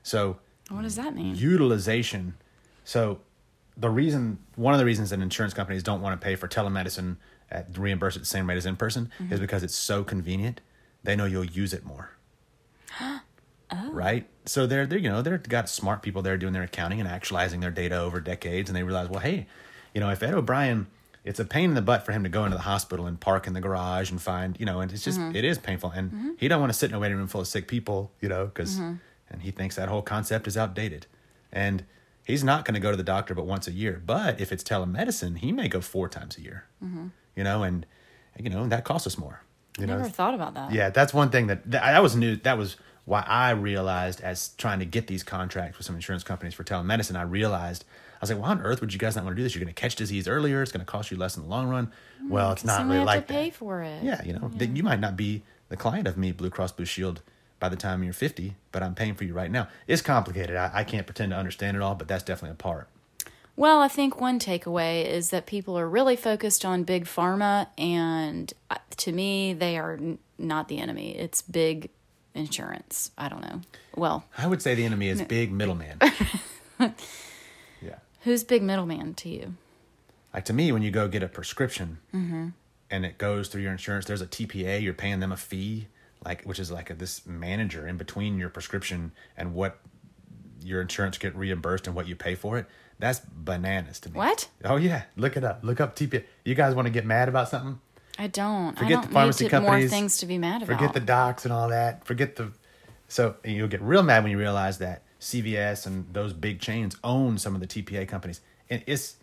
So 0.04 0.38
what 0.70 0.82
does 0.84 0.96
that 0.96 1.16
mean 1.16 1.36
utilization. 1.36 2.36
So 2.84 3.20
the 3.78 3.90
reason, 3.90 4.40
one 4.56 4.74
of 4.74 4.80
the 4.80 4.86
reasons 4.86 5.10
that 5.10 5.20
insurance 5.20 5.54
companies 5.54 5.84
don't 5.84 6.02
want 6.02 6.20
to 6.20 6.24
pay 6.24 6.36
for 6.36 6.48
telemedicine 6.48 7.18
at 7.50 7.78
reimburse 7.78 8.16
at 8.16 8.22
the 8.22 8.28
same 8.28 8.48
rate 8.48 8.58
as 8.58 8.66
in 8.66 8.76
person 8.76 9.12
mm-hmm. 9.20 9.34
is 9.34 9.40
because 9.40 9.64
it's 9.64 9.76
so 9.76 10.04
convenient. 10.04 10.62
They 11.04 11.16
know 11.16 11.26
you'll 11.26 11.46
use 11.46 11.74
it 11.74 11.86
more. 11.86 12.12
Oh. 13.72 13.92
Right. 13.92 14.28
So 14.46 14.68
they're 14.68 14.86
they're 14.86 15.00
you 15.00 15.10
know 15.10 15.24
they're 15.24 15.40
got 15.40 15.68
smart 15.68 16.04
people 16.04 16.22
there 16.22 16.38
doing 16.38 16.54
their 16.54 16.62
accounting 16.62 17.00
and 17.00 17.10
actualizing 17.10 17.60
their 17.60 17.72
data 17.72 17.98
over 17.98 18.22
decades, 18.22 18.70
and 18.70 18.78
they 18.78 18.84
realize, 18.84 19.10
well, 19.10 19.22
hey, 19.22 19.48
you 19.96 20.02
know, 20.02 20.12
if 20.12 20.22
Ed 20.22 20.36
O'Brien, 20.36 20.86
it's 21.24 21.40
a 21.40 21.46
pain 21.46 21.70
in 21.70 21.76
the 21.76 21.82
butt 21.82 22.06
for 22.06 22.12
him 22.12 22.24
to 22.24 22.30
go 22.30 22.44
into 22.44 22.58
the 22.58 22.64
hospital 22.64 23.06
and 23.06 23.20
park 23.20 23.48
in 23.48 23.54
the 23.54 23.62
garage 23.62 24.12
and 24.12 24.22
find, 24.22 24.60
you 24.60 24.66
know, 24.66 24.82
and 24.82 24.92
it's 24.92 25.04
just 25.04 25.20
mm-hmm. 25.20 25.36
it 25.36 25.46
is 25.46 25.58
painful, 25.58 25.92
and 25.92 26.12
mm-hmm. 26.12 26.32
he 26.38 26.48
don't 26.48 26.60
want 26.60 26.72
to 26.72 26.78
sit 26.78 26.90
in 26.90 26.96
a 26.96 27.00
waiting 27.00 27.18
room 27.18 27.28
full 27.28 27.42
of 27.42 27.48
sick 27.48 27.68
people, 27.68 28.12
you 28.20 28.28
know, 28.28 28.46
because 28.46 28.76
mm-hmm. 28.76 28.96
and 29.30 29.42
he 29.42 29.52
thinks 29.52 29.76
that 29.76 29.90
whole 29.90 30.02
concept 30.02 30.48
is 30.48 30.58
outdated, 30.58 31.08
and 31.52 31.86
he's 32.26 32.44
not 32.44 32.66
going 32.66 32.74
to 32.76 32.80
go 32.80 32.92
to 32.92 32.98
the 32.98 33.04
doctor 33.04 33.34
but 33.34 33.46
once 33.46 33.68
a 33.68 33.72
year. 33.72 34.02
But 34.06 34.42
if 34.42 34.52
it's 34.52 34.64
telemedicine, 34.64 35.38
he 35.38 35.52
may 35.52 35.68
go 35.68 35.80
four 35.80 36.10
times 36.10 36.38
a 36.38 36.42
year, 36.42 36.66
you 37.36 37.44
know, 37.44 37.64
and 37.64 37.86
you 38.38 38.50
know 38.50 38.68
that 38.68 38.84
costs 38.84 39.08
us 39.08 39.18
more. 39.18 39.42
You 39.80 39.88
know, 39.88 39.98
never 39.98 40.10
thought 40.10 40.36
about 40.36 40.54
that 40.54 40.72
yeah, 40.72 40.90
that's 40.90 41.14
one 41.14 41.30
thing 41.30 41.48
that 41.48 41.72
that, 41.72 41.84
that 41.84 42.04
was 42.04 42.16
new. 42.16 42.36
That 42.36 42.58
was 42.58 42.76
why 43.06 43.24
I 43.28 43.52
realized 43.52 44.22
as 44.22 44.50
trying 44.58 44.80
to 44.80 44.86
get 44.86 45.08
these 45.08 45.24
contracts 45.24 45.78
with 45.78 45.86
some 45.86 45.96
insurance 45.96 46.24
companies 46.24 46.54
for 46.54 46.64
telemedicine. 46.64 47.16
I 47.16 47.24
realized 47.24 47.86
I 48.13 48.13
was 48.24 48.30
like, 48.32 48.40
why 48.40 48.50
on 48.50 48.62
earth 48.62 48.82
would 48.82 48.94
you 48.94 49.00
guys 49.00 49.16
not 49.16 49.26
want 49.26 49.36
to 49.36 49.40
do 49.40 49.44
this? 49.44 49.54
You're 49.54 49.64
going 49.64 49.74
to 49.74 49.80
catch 49.80 49.96
disease 49.96 50.28
earlier. 50.28 50.62
It's 50.62 50.72
going 50.72 50.86
to 50.86 50.92
cost 50.92 51.12
you 51.12 51.18
less 51.18 51.36
in 51.38 51.44
the 51.44 51.50
long 51.50 51.68
run. 51.68 51.92
Well, 52.28 52.52
it's 52.54 52.64
not 52.64 52.88
really 52.88 53.04
like 53.04 53.28
to 53.28 53.34
pay 53.34 53.50
that. 53.50 53.56
for 53.56 53.82
it 53.82 54.04
Yeah, 54.04 54.24
you 54.24 54.34
know, 54.34 54.50
that 54.56 54.76
you 54.76 54.84
might 54.84 55.00
not 55.00 55.18
be 55.18 55.44
the 55.70 55.78
client 55.78 56.08
of 56.08 56.18
me, 56.18 56.32
Blue 56.32 56.50
Cross 56.50 56.74
Blue 56.74 56.86
Shield, 56.86 57.22
by 57.60 57.70
the 57.70 57.76
time 57.76 58.04
you're 58.04 58.14
50, 58.14 58.56
but 58.72 58.84
I'm 58.84 58.96
paying 58.96 59.16
for 59.16 59.24
you 59.24 59.34
right 59.34 59.50
now. 59.52 59.68
It's 59.88 60.02
complicated. 60.02 60.56
I, 60.56 60.72
I 60.74 60.84
can't 60.84 61.06
pretend 61.06 61.32
to 61.32 61.38
understand 61.38 61.78
it 61.78 61.84
all, 61.84 61.96
but 61.96 62.08
that's 62.08 62.24
definitely 62.24 62.52
a 62.52 62.56
part. 62.56 62.88
Well, 63.56 63.82
I 63.82 63.88
think 63.88 64.20
one 64.20 64.40
takeaway 64.40 65.06
is 65.06 65.30
that 65.30 65.46
people 65.46 65.78
are 65.78 65.88
really 65.88 66.16
focused 66.16 66.66
on 66.66 66.84
big 66.84 67.06
pharma, 67.06 67.68
and 67.78 68.52
uh, 68.72 68.78
to 68.98 69.12
me, 69.12 69.54
they 69.54 69.78
are 69.78 69.94
n- 69.94 70.18
not 70.38 70.68
the 70.70 70.80
enemy. 70.80 71.16
It's 71.16 71.42
big 71.42 71.90
insurance. 72.34 73.12
I 73.18 73.30
don't 73.30 73.42
know. 73.42 73.62
Well, 73.96 74.26
I 74.38 74.48
would 74.48 74.62
say 74.62 74.74
the 74.76 74.86
enemy 74.86 75.10
is 75.10 75.22
big 75.22 75.52
middleman. 75.52 76.00
who's 78.24 78.44
big 78.44 78.64
middleman 78.64 79.14
to 79.16 79.30
you? 79.30 79.56
Like 80.34 80.46
to 80.46 80.54
me, 80.54 80.72
when 80.72 80.82
you 80.82 80.92
go 80.92 81.08
get 81.08 81.24
a 81.24 81.28
prescription, 81.28 82.00
mm-hmm. 82.14 82.50
and 82.90 83.06
it 83.06 83.18
goes 83.18 83.48
through 83.48 83.62
your 83.62 83.72
insurance, 83.72 84.06
there's 84.06 84.22
a 84.22 84.28
TPA. 84.28 84.82
You're 84.82 84.94
paying 84.94 85.20
them 85.20 85.32
a 85.32 85.38
fee, 85.38 85.88
like 86.26 86.44
which 86.44 86.60
is 86.60 86.72
like 86.72 86.90
a, 86.90 86.96
this 86.96 87.26
manager 87.26 87.88
in 87.88 87.98
between 87.98 88.40
your 88.40 88.50
prescription 88.50 89.12
and 89.38 89.54
what 89.54 89.80
your 90.62 90.82
insurance 90.82 91.18
get 91.18 91.36
reimbursed 91.36 91.88
and 91.88 91.96
what 91.96 92.08
you 92.08 92.16
pay 92.16 92.36
for 92.36 92.58
it. 92.58 92.66
That's 93.00 93.22
bananas 93.32 94.00
to 94.02 94.10
me. 94.10 94.18
What? 94.18 94.50
Oh 94.64 94.78
yeah, 94.78 95.04
look 95.16 95.38
it 95.38 95.44
up. 95.44 95.60
Look 95.62 95.80
up 95.80 95.96
TPA. 95.96 96.24
You 96.46 96.56
guys 96.56 96.74
want 96.74 96.88
to 96.88 96.92
get 96.92 97.06
mad 97.06 97.30
about 97.30 97.50
something? 97.50 97.80
I 98.18 98.28
don't. 98.28 98.78
Forget 98.78 99.00
I 99.00 99.02
don't 99.02 99.12
pharmacy 99.12 99.46
need 99.46 99.50
to, 99.50 99.60
more 99.60 99.70
companies. 99.72 99.90
things 99.92 100.18
to 100.18 100.26
be 100.26 100.38
mad 100.38 100.64
about. 100.64 100.78
Forget 100.78 100.94
the 100.94 101.00
docs 101.00 101.46
and 101.46 101.54
all 101.54 101.70
that. 101.70 102.06
Forget 102.06 102.36
the. 102.36 102.52
So 103.08 103.36
you'll 103.44 103.68
get 103.68 103.82
real 103.82 104.04
mad 104.04 104.24
when 104.24 104.32
you 104.32 104.38
realize 104.38 104.80
that 104.80 105.04
CVS 105.24 105.88
and 105.88 106.06
those 106.14 106.34
big 106.34 106.60
chains 106.60 106.98
own 107.04 107.38
some 107.38 107.56
of 107.56 107.62
the 107.62 107.68
TPA 107.68 108.08
companies, 108.08 108.42
and 108.70 108.84
it's 108.86 109.16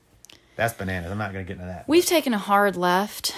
that's 0.57 0.75
bananas. 0.75 1.11
I'm 1.11 1.19
not 1.19 1.33
going 1.33 1.45
to 1.45 1.49
get 1.49 1.61
into 1.61 1.73
that. 1.73 1.87
We've 1.89 2.05
taken 2.05 2.35
a 2.35 2.39
hard 2.39 2.77
left 2.77 3.35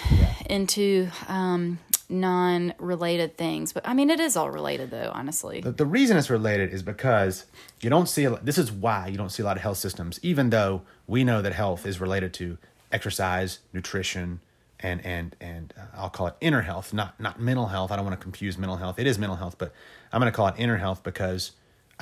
into 0.46 1.08
um, 1.28 1.78
non-related 2.08 3.36
things, 3.36 3.72
but 3.72 3.86
I 3.86 3.94
mean, 3.94 4.10
it 4.10 4.20
is 4.20 4.36
all 4.36 4.50
related, 4.50 4.90
though. 4.90 5.10
Honestly, 5.12 5.60
The, 5.60 5.72
the 5.72 5.86
reason 5.86 6.16
it's 6.16 6.30
related 6.30 6.72
is 6.72 6.82
because 6.82 7.46
you 7.80 7.90
don't 7.90 8.08
see 8.08 8.24
a 8.24 8.30
this 8.36 8.58
is 8.58 8.70
why 8.72 9.08
you 9.08 9.16
don't 9.16 9.30
see 9.30 9.42
a 9.42 9.46
lot 9.46 9.56
of 9.56 9.62
health 9.62 9.78
systems, 9.78 10.18
even 10.22 10.50
though 10.50 10.82
we 11.06 11.24
know 11.24 11.42
that 11.42 11.52
health 11.52 11.84
is 11.84 12.00
related 12.00 12.32
to 12.34 12.58
exercise, 12.90 13.58
nutrition, 13.72 14.40
and 14.80 15.04
and 15.04 15.36
and 15.40 15.74
uh, 15.76 15.82
I'll 15.96 16.10
call 16.10 16.28
it 16.28 16.34
inner 16.40 16.62
health, 16.62 16.92
not 16.92 17.18
not 17.20 17.40
mental 17.40 17.66
health. 17.66 17.90
I 17.90 17.96
don't 17.96 18.04
want 18.04 18.18
to 18.18 18.22
confuse 18.22 18.56
mental 18.56 18.76
health. 18.76 18.98
It 18.98 19.06
is 19.06 19.18
mental 19.18 19.36
health, 19.36 19.56
but 19.58 19.72
I'm 20.12 20.20
going 20.20 20.30
to 20.30 20.36
call 20.36 20.48
it 20.48 20.54
inner 20.58 20.76
health 20.76 21.02
because 21.02 21.52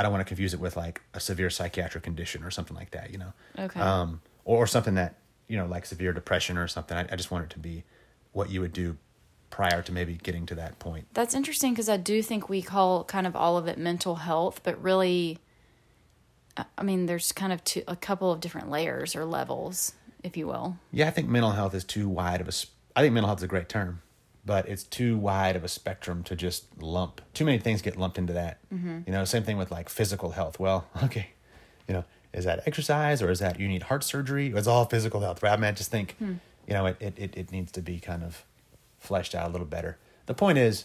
I 0.01 0.03
don't 0.03 0.13
want 0.13 0.23
to 0.23 0.29
confuse 0.29 0.55
it 0.55 0.61
with 0.61 0.79
like 0.79 1.03
a 1.13 1.21
severe 1.21 1.51
psychiatric 1.51 2.03
condition 2.03 2.43
or 2.43 2.51
something 2.51 2.75
like 2.75 2.93
that. 2.93 3.11
You 3.11 3.19
know, 3.19 3.33
Okay. 3.59 3.79
um, 3.79 4.23
or, 4.47 4.65
or 4.65 4.67
something 4.67 4.95
that 4.95 5.17
you 5.47 5.59
know 5.59 5.67
like 5.67 5.85
severe 5.85 6.15
depression 6.15 6.57
or 6.57 6.67
something. 6.69 6.97
I, 6.97 7.03
I 7.13 7.17
just 7.17 7.31
want 7.31 7.45
it 7.45 7.51
to 7.51 7.59
be 7.59 7.85
what 8.33 8.49
you 8.49 8.63
would 8.63 8.73
do 8.73 8.97
prior 9.51 9.83
to 9.83 9.93
maybe 9.93 10.15
getting 10.23 10.47
to 10.47 10.55
that 10.55 10.79
point. 10.79 11.07
that's 11.13 11.35
interesting 11.35 11.73
because 11.73 11.89
I 11.91 11.97
do 11.99 12.23
think 12.23 12.49
we 12.49 12.63
call 12.63 13.05
kind 13.05 13.27
of 13.27 13.37
all 13.37 13.59
of 13.59 13.67
it 13.67 13.77
mental 13.79 14.15
health, 14.15 14.61
but 14.63 14.81
really, 14.83 15.39
I- 16.57 16.83
mean, 16.83 17.07
there's 17.07 17.33
kind 17.33 17.53
of 17.53 17.63
two, 17.65 17.83
a 17.89 17.97
couple 17.97 18.31
of 18.33 18.41
different 18.41 18.71
layers 18.71 19.15
or 19.17 19.25
levels, 19.25 19.93
if 20.23 20.37
you 20.37 20.47
will. 20.47 20.79
Yeah, 20.93 21.09
I 21.09 21.11
think 21.11 21.29
mental 21.29 21.51
health 21.51 21.75
is 21.75 21.85
too 21.85 22.09
wide 22.09 22.41
of 22.41 22.49
a. 22.49 22.53
sp- 22.55 22.73
I 22.97 23.03
think 23.03 23.13
mental 23.13 23.29
health 23.29 23.41
is 23.41 23.45
a 23.45 23.49
great 23.49 23.69
term, 23.69 24.01
but 24.45 24.69
it's 24.69 24.83
too 24.85 25.17
wide 25.19 25.57
of 25.57 25.65
a 25.65 25.69
spectrum 25.69 26.23
to 26.25 26.37
just 26.37 26.65
lump. 26.83 27.21
Too 27.35 27.45
many 27.45 27.59
things 27.59 27.83
get 27.83 27.97
lumped 27.97 28.19
into 28.19 28.33
that. 28.33 28.59
Mm-hmm. 28.73 29.01
You 29.07 29.13
know, 29.13 29.25
same 29.25 29.43
thing 29.43 29.59
with 29.59 29.71
like 29.71 29.89
physical 29.89 30.31
health. 30.31 30.59
Well, 30.59 30.87
okay, 31.05 31.31
you 31.87 31.95
know, 31.95 32.05
is 32.33 32.45
that 32.45 32.63
exercise 32.67 33.23
or 33.23 33.31
is 33.31 33.39
that 33.41 33.59
you 33.61 33.69
need 33.69 33.85
heart 33.85 34.05
surgery? 34.05 34.53
It's 34.55 34.67
all 34.67 34.85
physical 34.87 35.21
health, 35.21 35.43
right? 35.43 35.53
I 35.53 35.57
mean, 35.57 35.65
I 35.65 35.73
just 35.73 35.91
think, 35.91 36.17
hmm. 36.19 36.35
you 36.67 36.75
know, 36.75 36.87
it, 36.87 36.97
it, 37.01 37.15
it, 37.19 37.37
it 37.37 37.53
needs 37.53 37.73
to 37.73 37.83
be 37.83 37.99
kind 37.99 38.23
of 38.23 38.45
fleshed 38.99 39.35
out 39.35 39.49
a 39.49 39.53
little 39.53 39.67
better. 39.67 39.99
The 40.27 40.35
point 40.35 40.59
is, 40.59 40.85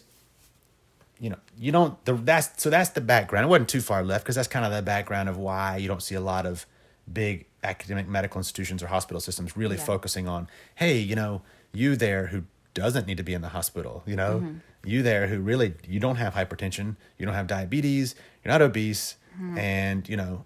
you 1.20 1.30
know, 1.30 1.38
you 1.58 1.72
don't. 1.72 2.04
The, 2.06 2.14
that's 2.14 2.62
so 2.62 2.70
that's 2.70 2.90
the 2.90 3.02
background. 3.02 3.46
It 3.46 3.50
wasn't 3.50 3.70
too 3.70 3.82
far 3.82 4.04
left 4.04 4.26
because 4.26 4.36
that's 4.36 4.48
kind 4.48 4.66
of 4.66 4.72
the 4.74 4.82
background 4.82 5.30
of 5.30 5.38
why 5.38 5.78
you 5.78 5.88
don't 5.88 6.04
see 6.04 6.16
a 6.16 6.22
lot 6.22 6.46
of 6.46 6.66
big 7.12 7.46
academic 7.64 8.08
medical 8.08 8.40
institutions 8.40 8.84
or 8.84 8.88
hospital 8.88 9.22
systems 9.22 9.56
really 9.56 9.78
Yeah. 9.78 9.84
focusing 9.84 10.28
on, 10.28 10.50
hey, 10.76 10.98
you 10.98 11.16
know, 11.16 11.42
you 11.74 11.96
there 11.96 12.28
who 12.28 12.44
doesn't 12.76 13.08
need 13.08 13.18
to 13.18 13.24
be 13.24 13.34
in 13.34 13.42
the 13.42 13.50
hospital, 13.50 14.04
you 14.06 14.16
know, 14.16 14.56
you 14.84 15.02
there 15.02 15.26
who 15.28 15.40
really 15.40 15.74
you 15.88 16.00
don't 16.00 16.18
have 16.18 16.36
hypertension, 16.36 16.96
you 17.18 17.26
don't 17.26 17.34
have 17.34 17.48
diabetes, 17.48 18.14
you're 18.44 18.52
not 18.52 18.62
obese, 18.62 19.16
and 19.58 20.08
you 20.08 20.16
know, 20.18 20.46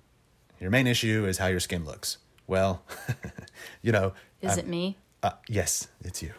your 0.62 0.72
main 0.72 0.88
issue 0.88 1.26
is 1.28 1.38
how 1.40 1.48
your 1.48 1.60
skin 1.60 1.84
looks. 1.86 2.18
Well, 2.48 2.82
you 3.82 3.92
know, 3.92 4.14
Is 4.42 4.52
I'm- 4.52 4.60
it 4.60 4.68
me? 4.68 4.98
uh, 5.22 5.32
yes, 5.50 5.88
it's 6.06 6.24
you. 6.24 6.32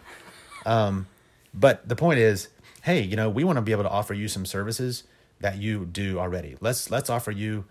Um, 0.66 1.06
but 1.52 1.88
the 1.88 1.97
point 1.97 2.18
is, 2.18 2.49
hey, 2.82 3.02
you 3.02 3.16
know, 3.16 3.28
we 3.28 3.44
want 3.44 3.56
to 3.56 3.62
be 3.62 3.73
able 3.73 3.82
to 3.85 3.90
offer 3.90 4.14
you 4.14 4.26
some 4.28 4.47
services 4.47 5.04
that 5.40 5.59
you 5.59 5.85
do 5.87 6.18
already. 6.18 6.56
Let's 6.61 6.90
let's 6.90 7.11
offer 7.11 7.30
you, 7.30 7.64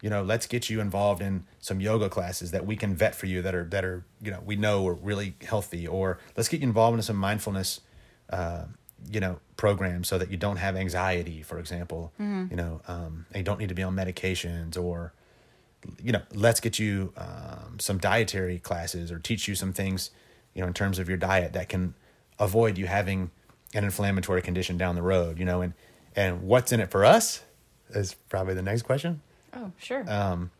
you 0.00 0.10
know, 0.10 0.22
let's 0.22 0.46
get 0.46 0.70
you 0.70 0.80
involved 0.80 1.20
in 1.20 1.44
some 1.58 1.80
yoga 1.80 2.08
classes 2.08 2.52
that 2.52 2.64
we 2.64 2.76
can 2.76 2.94
vet 2.94 3.14
for 3.14 3.26
you 3.26 3.42
that 3.42 3.54
are 3.54 3.64
that 3.64 3.84
are 3.84 4.04
you 4.22 4.30
know 4.30 4.40
we 4.44 4.56
know 4.56 4.86
are 4.86 4.94
really 4.94 5.34
healthy, 5.42 5.86
or 5.86 6.18
let's 6.36 6.48
get 6.48 6.60
you 6.60 6.66
involved 6.66 6.96
in 6.96 7.02
some 7.02 7.16
mindfulness, 7.16 7.80
uh, 8.30 8.64
you 9.10 9.20
know, 9.20 9.40
programs 9.56 10.08
so 10.08 10.18
that 10.18 10.30
you 10.30 10.36
don't 10.36 10.58
have 10.58 10.76
anxiety, 10.76 11.42
for 11.42 11.58
example. 11.58 12.12
You 12.50 12.56
know, 12.56 12.80
um, 12.86 13.26
and 13.32 13.38
you 13.38 13.42
don't 13.42 13.58
need 13.58 13.68
to 13.70 13.74
be 13.74 13.82
on 13.82 13.94
medications 13.96 14.76
or 14.80 15.12
you 16.02 16.12
know, 16.12 16.22
let's 16.34 16.60
get 16.60 16.78
you 16.78 17.12
um, 17.16 17.78
some 17.78 17.98
dietary 17.98 18.58
classes 18.58 19.12
or 19.12 19.18
teach 19.18 19.46
you 19.46 19.54
some 19.54 19.72
things, 19.72 20.10
you 20.54 20.60
know, 20.60 20.66
in 20.66 20.74
terms 20.74 20.98
of 20.98 21.08
your 21.08 21.16
diet 21.18 21.52
that 21.52 21.68
can 21.68 21.94
avoid 22.38 22.76
you 22.76 22.86
having 22.86 23.30
an 23.74 23.84
inflammatory 23.84 24.42
condition 24.42 24.76
down 24.76 24.94
the 24.94 25.02
road, 25.02 25.38
you 25.38 25.44
know, 25.44 25.60
and 25.60 25.74
and 26.16 26.42
what's 26.42 26.72
in 26.72 26.80
it 26.80 26.90
for 26.90 27.04
us 27.04 27.42
is 27.90 28.14
probably 28.28 28.54
the 28.54 28.62
next 28.62 28.82
question. 28.82 29.22
Oh, 29.54 29.72
sure. 29.78 30.04
Um, 30.10 30.50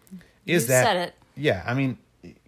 is 0.46 0.62
You 0.64 0.68
that 0.68 0.84
said 0.84 0.96
it. 1.08 1.14
Yeah, 1.36 1.62
I 1.66 1.74
mean, 1.74 1.98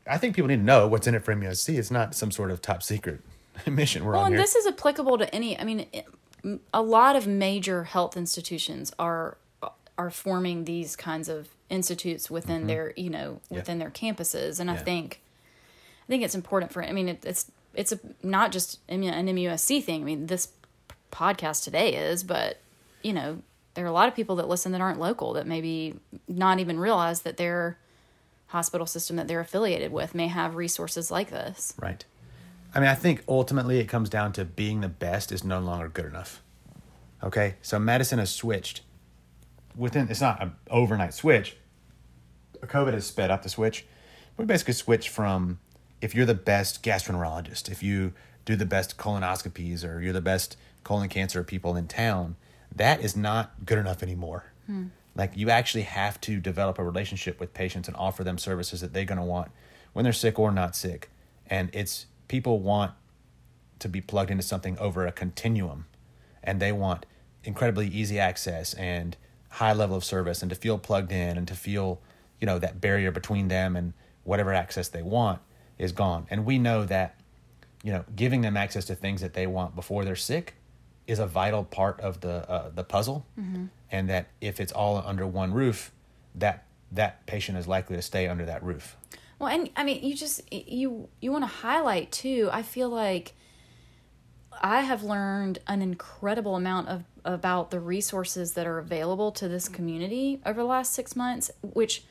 I 0.06 0.18
think 0.18 0.34
people 0.34 0.48
need 0.48 0.56
to 0.56 0.62
know 0.62 0.88
what's 0.88 1.06
in 1.06 1.14
it 1.14 1.22
for 1.24 1.34
MUSC. 1.34 1.78
It's 1.78 1.90
not 1.90 2.14
some 2.14 2.30
sort 2.30 2.50
of 2.50 2.60
top 2.62 2.82
secret 2.82 3.20
mission 3.66 4.04
we're 4.04 4.12
Well, 4.12 4.22
on 4.22 4.26
and 4.28 4.34
here. 4.34 4.42
this 4.42 4.54
is 4.56 4.66
applicable 4.66 5.18
to 5.18 5.32
any. 5.34 5.58
I 5.58 5.64
mean, 5.64 5.86
a 6.74 6.82
lot 6.82 7.16
of 7.16 7.26
major 7.26 7.84
health 7.84 8.16
institutions 8.16 8.92
are 8.98 9.36
are 9.98 10.10
forming 10.10 10.64
these 10.64 10.96
kinds 10.96 11.28
of 11.28 11.50
institutes 11.68 12.30
within 12.30 12.66
their, 12.66 12.94
you 12.96 13.10
know, 13.10 13.40
within 13.50 13.78
their 13.78 13.90
campuses, 13.90 14.58
and 14.58 14.70
I 14.70 14.76
Mm-hmm. 14.76 14.84
Think, 14.84 15.20
I 16.04 16.06
think 16.08 16.22
it's 16.24 16.34
important 16.34 16.72
for. 16.72 16.82
I 16.82 16.92
mean, 16.92 17.10
it, 17.10 17.24
it's 17.24 17.52
it's 17.74 17.92
a, 17.92 18.00
not 18.22 18.50
just 18.50 18.78
an 18.88 19.02
MUSC 19.02 19.84
thing. 19.84 20.00
I 20.00 20.04
mean, 20.04 20.26
this 20.26 20.48
podcast 21.12 21.62
today 21.64 21.94
is, 21.94 22.24
but 22.24 22.56
you 23.02 23.12
know, 23.12 23.42
there 23.74 23.84
are 23.84 23.88
a 23.88 23.92
lot 23.92 24.08
of 24.08 24.14
people 24.14 24.36
that 24.36 24.48
listen 24.48 24.72
that 24.72 24.80
aren't 24.80 24.98
local 24.98 25.34
that 25.34 25.46
maybe 25.46 25.94
not 26.28 26.58
even 26.58 26.78
realize 26.78 27.22
that 27.22 27.36
their 27.36 27.78
hospital 28.48 28.86
system 28.86 29.16
that 29.16 29.28
they're 29.28 29.40
affiliated 29.40 29.92
with 29.92 30.14
may 30.14 30.26
have 30.26 30.56
resources 30.56 31.10
like 31.10 31.30
this. 31.30 31.74
Right. 31.80 32.04
I 32.74 32.80
mean, 32.80 32.88
I 32.88 32.94
think 32.94 33.22
ultimately 33.28 33.78
it 33.78 33.86
comes 33.86 34.08
down 34.08 34.32
to 34.34 34.44
being 34.44 34.80
the 34.80 34.88
best 34.88 35.32
is 35.32 35.44
no 35.44 35.60
longer 35.60 35.88
good 35.88 36.06
enough. 36.06 36.42
Okay? 37.22 37.56
So 37.62 37.78
medicine 37.78 38.18
has 38.18 38.30
switched 38.30 38.82
within, 39.76 40.08
it's 40.08 40.20
not 40.20 40.42
an 40.42 40.52
overnight 40.68 41.14
switch. 41.14 41.56
COVID 42.62 42.92
has 42.92 43.06
sped 43.06 43.30
up 43.30 43.42
the 43.42 43.48
switch. 43.48 43.86
We 44.36 44.44
basically 44.44 44.74
switched 44.74 45.08
from 45.08 45.58
if 46.00 46.14
you're 46.14 46.26
the 46.26 46.34
best 46.34 46.82
gastroenterologist, 46.82 47.70
if 47.70 47.82
you 47.82 48.12
do 48.44 48.56
the 48.56 48.66
best 48.66 48.96
colonoscopies, 48.96 49.84
or 49.84 50.00
you're 50.00 50.12
the 50.12 50.20
best 50.20 50.56
colon 50.82 51.08
cancer 51.08 51.44
people 51.44 51.76
in 51.76 51.86
town, 51.86 52.36
that 52.76 53.00
is 53.00 53.16
not 53.16 53.52
good 53.64 53.78
enough 53.78 54.02
anymore. 54.02 54.44
Hmm. 54.66 54.86
Like 55.14 55.36
you 55.36 55.50
actually 55.50 55.82
have 55.82 56.20
to 56.22 56.38
develop 56.38 56.78
a 56.78 56.84
relationship 56.84 57.40
with 57.40 57.52
patients 57.52 57.88
and 57.88 57.96
offer 57.96 58.24
them 58.24 58.38
services 58.38 58.80
that 58.80 58.92
they're 58.92 59.04
going 59.04 59.18
to 59.18 59.24
want 59.24 59.50
when 59.92 60.04
they're 60.04 60.12
sick 60.12 60.38
or 60.38 60.52
not 60.52 60.76
sick. 60.76 61.10
And 61.46 61.68
it's 61.72 62.06
people 62.28 62.60
want 62.60 62.92
to 63.80 63.88
be 63.88 64.00
plugged 64.00 64.30
into 64.30 64.42
something 64.42 64.78
over 64.78 65.06
a 65.06 65.12
continuum 65.12 65.86
and 66.42 66.60
they 66.60 66.72
want 66.72 67.06
incredibly 67.44 67.88
easy 67.88 68.18
access 68.18 68.74
and 68.74 69.16
high 69.50 69.72
level 69.72 69.96
of 69.96 70.04
service 70.04 70.42
and 70.42 70.50
to 70.50 70.54
feel 70.54 70.78
plugged 70.78 71.10
in 71.10 71.36
and 71.36 71.48
to 71.48 71.54
feel 71.54 72.00
you 72.40 72.46
know 72.46 72.58
that 72.58 72.80
barrier 72.80 73.10
between 73.10 73.48
them 73.48 73.74
and 73.74 73.92
whatever 74.24 74.52
access 74.52 74.88
they 74.88 75.02
want 75.02 75.40
is 75.78 75.92
gone 75.92 76.26
and 76.30 76.44
we 76.44 76.58
know 76.58 76.84
that 76.84 77.18
you 77.82 77.90
know 77.90 78.04
giving 78.14 78.42
them 78.42 78.56
access 78.56 78.84
to 78.84 78.94
things 78.94 79.20
that 79.20 79.34
they 79.34 79.46
want 79.46 79.74
before 79.74 80.04
they're 80.04 80.14
sick 80.14 80.54
is 81.10 81.18
a 81.18 81.26
vital 81.26 81.64
part 81.64 82.00
of 82.00 82.20
the 82.20 82.36
uh, 82.50 82.70
the 82.74 82.84
puzzle 82.84 83.26
and 83.90 84.08
that 84.08 84.28
if 84.40 84.60
it's 84.60 84.72
all 84.72 85.02
under 85.04 85.26
one 85.26 85.52
roof 85.52 85.90
that 86.34 86.64
that 86.92 87.26
patient 87.26 87.58
is 87.58 87.66
likely 87.66 87.96
to 87.96 88.02
stay 88.02 88.28
under 88.28 88.44
that 88.46 88.62
roof 88.62 88.96
Well, 89.40 89.48
and 89.48 89.70
I 89.74 89.84
mean, 89.84 90.04
you 90.04 90.14
just 90.14 90.40
you 90.52 91.08
you 91.20 91.32
want 91.32 91.44
to 91.44 91.54
highlight 91.66 92.12
too. 92.12 92.50
I 92.52 92.62
feel 92.62 92.90
like 92.90 93.32
I 94.60 94.82
have 94.82 95.02
learned 95.02 95.60
an 95.66 95.80
incredible 95.80 96.56
amount 96.56 96.88
of 96.88 97.04
about 97.24 97.70
the 97.70 97.80
resources 97.80 98.52
that 98.52 98.66
are 98.66 98.78
available 98.78 99.32
to 99.32 99.48
this 99.48 99.66
community 99.68 100.40
over 100.44 100.60
the 100.60 100.66
last 100.66 100.92
six 100.92 101.16
months, 101.16 101.50
which 101.62 102.04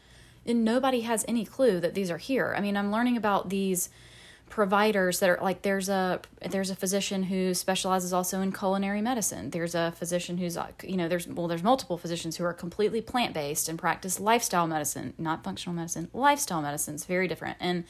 and 0.45 0.65
nobody 0.65 1.01
has 1.01 1.23
any 1.27 1.45
clue 1.45 1.79
that 1.79 1.93
these 1.93 2.09
are 2.09 2.17
here. 2.17 2.55
I 2.57 2.61
mean, 2.61 2.75
I'm 2.75 2.91
learning 2.91 3.15
about 3.15 3.49
these 3.49 3.89
providers 4.49 5.19
that 5.19 5.29
are 5.29 5.39
like 5.41 5.61
there's 5.61 5.89
a 5.89 6.19
there's 6.49 6.69
a 6.69 6.75
physician 6.75 7.23
who 7.23 7.53
specializes 7.53 8.11
also 8.11 8.41
in 8.41 8.51
culinary 8.51 9.01
medicine. 9.01 9.51
There's 9.51 9.75
a 9.75 9.93
physician 9.97 10.37
who's 10.37 10.57
you 10.83 10.97
know 10.97 11.07
there's 11.07 11.27
well 11.27 11.47
there's 11.47 11.63
multiple 11.63 11.97
physicians 11.97 12.37
who 12.37 12.43
are 12.43 12.53
completely 12.53 13.01
plant-based 13.01 13.69
and 13.69 13.77
practice 13.77 14.19
lifestyle 14.19 14.67
medicine 14.67 15.13
not 15.17 15.43
functional 15.43 15.75
medicine 15.75 16.09
lifestyle 16.13 16.61
medicine 16.61 16.95
is 16.95 17.05
very 17.05 17.27
different. 17.27 17.57
And 17.59 17.83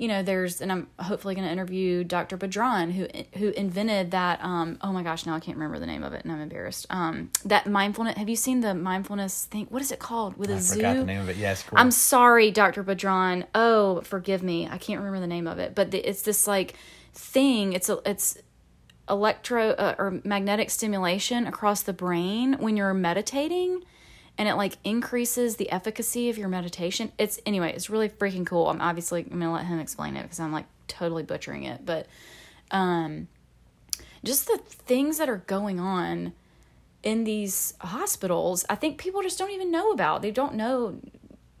you 0.00 0.08
know 0.08 0.22
there's 0.22 0.60
and 0.60 0.72
i'm 0.72 0.88
hopefully 0.98 1.34
going 1.34 1.46
to 1.46 1.52
interview 1.52 2.02
dr 2.02 2.36
badran 2.38 2.92
who 2.92 3.06
who 3.38 3.50
invented 3.50 4.10
that 4.10 4.42
um 4.42 4.78
oh 4.80 4.92
my 4.92 5.02
gosh 5.02 5.26
now 5.26 5.34
i 5.34 5.40
can't 5.40 5.56
remember 5.56 5.78
the 5.78 5.86
name 5.86 6.02
of 6.02 6.12
it 6.12 6.24
and 6.24 6.32
i'm 6.32 6.40
embarrassed 6.40 6.86
um 6.90 7.30
that 7.44 7.66
mindfulness 7.66 8.16
have 8.16 8.28
you 8.28 8.36
seen 8.36 8.60
the 8.60 8.74
mindfulness 8.74 9.44
thing 9.46 9.66
what 9.68 9.82
is 9.82 9.92
it 9.92 9.98
called 9.98 10.36
with 10.36 10.50
a 10.50 10.54
i 10.54 10.58
zoo 10.58 10.76
forgot 10.76 10.96
the 10.96 11.04
name 11.04 11.20
of 11.20 11.28
it 11.28 11.36
yes 11.36 11.62
correct. 11.62 11.80
I'm 11.80 11.90
sorry, 11.90 12.50
Dr. 12.50 12.82
Badran. 12.84 13.46
Oh, 13.54 14.00
forgive 14.02 14.42
me. 14.42 14.68
I 14.68 14.78
can't 14.78 14.98
remember 15.00 15.20
the 15.20 15.26
name 15.26 15.46
of 15.46 15.58
it, 15.58 15.74
but 15.74 15.90
the, 15.90 15.98
it's 15.98 16.22
this 16.22 16.46
like 16.46 16.74
thing. 17.14 17.72
It's 17.72 17.88
a, 17.88 17.98
it's 18.04 18.38
electro 19.08 19.70
uh, 19.70 19.94
or 19.98 20.20
magnetic 20.24 20.70
stimulation 20.70 21.46
across 21.46 21.82
the 21.82 21.92
brain 21.92 22.54
when 22.54 22.76
you're 22.76 22.94
meditating 22.94 23.82
and 24.40 24.48
it 24.48 24.54
like 24.54 24.78
increases 24.84 25.56
the 25.56 25.70
efficacy 25.70 26.30
of 26.30 26.38
your 26.38 26.48
meditation. 26.48 27.12
It's 27.18 27.38
anyway, 27.44 27.74
it's 27.74 27.90
really 27.90 28.08
freaking 28.08 28.46
cool. 28.46 28.68
I'm 28.68 28.80
obviously 28.80 29.22
I'm 29.30 29.38
gonna 29.38 29.52
let 29.52 29.66
him 29.66 29.78
explain 29.78 30.16
it 30.16 30.22
because 30.22 30.40
I'm 30.40 30.50
like 30.50 30.64
totally 30.88 31.22
butchering 31.22 31.64
it, 31.64 31.84
but 31.84 32.06
um, 32.70 33.28
just 34.24 34.46
the 34.46 34.56
things 34.56 35.18
that 35.18 35.28
are 35.28 35.42
going 35.46 35.78
on 35.78 36.32
in 37.02 37.24
these 37.24 37.74
hospitals, 37.82 38.64
I 38.70 38.76
think 38.76 38.96
people 38.96 39.20
just 39.20 39.38
don't 39.38 39.50
even 39.50 39.70
know 39.70 39.90
about. 39.90 40.22
They 40.22 40.30
don't 40.30 40.54
know. 40.54 40.98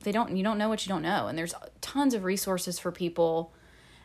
They 0.02 0.10
don't. 0.10 0.34
You 0.34 0.42
don't 0.42 0.56
know 0.56 0.70
what 0.70 0.86
you 0.86 0.88
don't 0.88 1.02
know, 1.02 1.26
and 1.26 1.36
there's 1.36 1.52
tons 1.82 2.14
of 2.14 2.24
resources 2.24 2.78
for 2.78 2.90
people. 2.90 3.52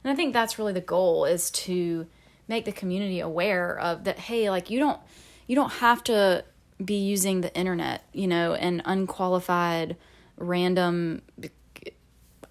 And 0.04 0.12
I 0.12 0.18
think 0.18 0.34
that's 0.34 0.60
really 0.60 0.74
the 0.74 0.82
goal 0.82 1.24
is 1.24 1.50
to 1.52 2.08
make 2.50 2.66
the 2.66 2.74
community 2.74 3.22
aware 3.22 3.80
of 3.80 4.04
that. 4.04 4.20
Hey, 4.20 4.50
like 4.50 4.70
you 4.70 4.80
don't 4.80 5.00
you 5.48 5.56
don't 5.56 5.72
have 5.72 6.04
to 6.06 6.44
be 6.84 6.96
using 6.96 7.42
the 7.42 7.56
internet, 7.56 8.04
you 8.14 8.28
know, 8.28 8.54
and 8.54 8.82
unqualified 8.86 9.96
random 10.38 11.22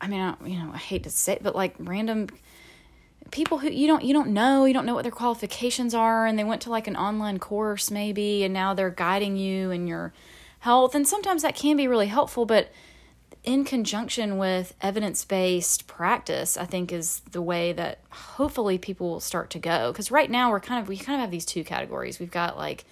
I 0.00 0.08
mean, 0.08 0.20
I, 0.20 0.34
you 0.44 0.58
know, 0.58 0.70
I 0.72 0.76
hate 0.76 1.04
to 1.04 1.10
say 1.10 1.34
it, 1.34 1.42
but 1.42 1.54
like 1.54 1.74
random 1.78 2.28
people 3.30 3.58
who 3.58 3.70
you 3.70 3.86
don't 3.86 4.04
you 4.04 4.12
don't 4.12 4.28
know, 4.28 4.64
you 4.64 4.74
don't 4.74 4.86
know 4.86 4.94
what 4.94 5.02
their 5.02 5.12
qualifications 5.12 5.94
are 5.94 6.26
and 6.26 6.38
they 6.38 6.44
went 6.44 6.62
to 6.62 6.70
like 6.70 6.86
an 6.86 6.96
online 6.96 7.38
course 7.38 7.90
maybe 7.90 8.44
and 8.44 8.52
now 8.52 8.74
they're 8.74 8.90
guiding 8.90 9.36
you 9.36 9.70
in 9.70 9.86
your 9.86 10.12
health 10.60 10.94
and 10.94 11.08
sometimes 11.08 11.42
that 11.42 11.56
can 11.56 11.76
be 11.76 11.88
really 11.88 12.06
helpful, 12.06 12.44
but 12.44 12.70
in 13.44 13.64
conjunction 13.64 14.38
with 14.38 14.74
evidence-based 14.80 15.86
practice, 15.86 16.56
I 16.56 16.64
think 16.64 16.92
is 16.92 17.20
the 17.32 17.42
way 17.42 17.72
that 17.74 18.00
hopefully 18.10 18.78
people 18.78 19.10
will 19.10 19.20
start 19.20 19.50
to 19.50 19.58
go 19.58 19.92
because 19.92 20.10
right 20.10 20.30
now 20.30 20.50
we're 20.50 20.60
kind 20.60 20.80
of 20.82 20.88
we 20.88 20.96
kind 20.96 21.16
of 21.16 21.20
have 21.20 21.30
these 21.30 21.44
two 21.44 21.64
categories. 21.64 22.18
We've 22.18 22.30
got 22.30 22.56
like 22.56 22.84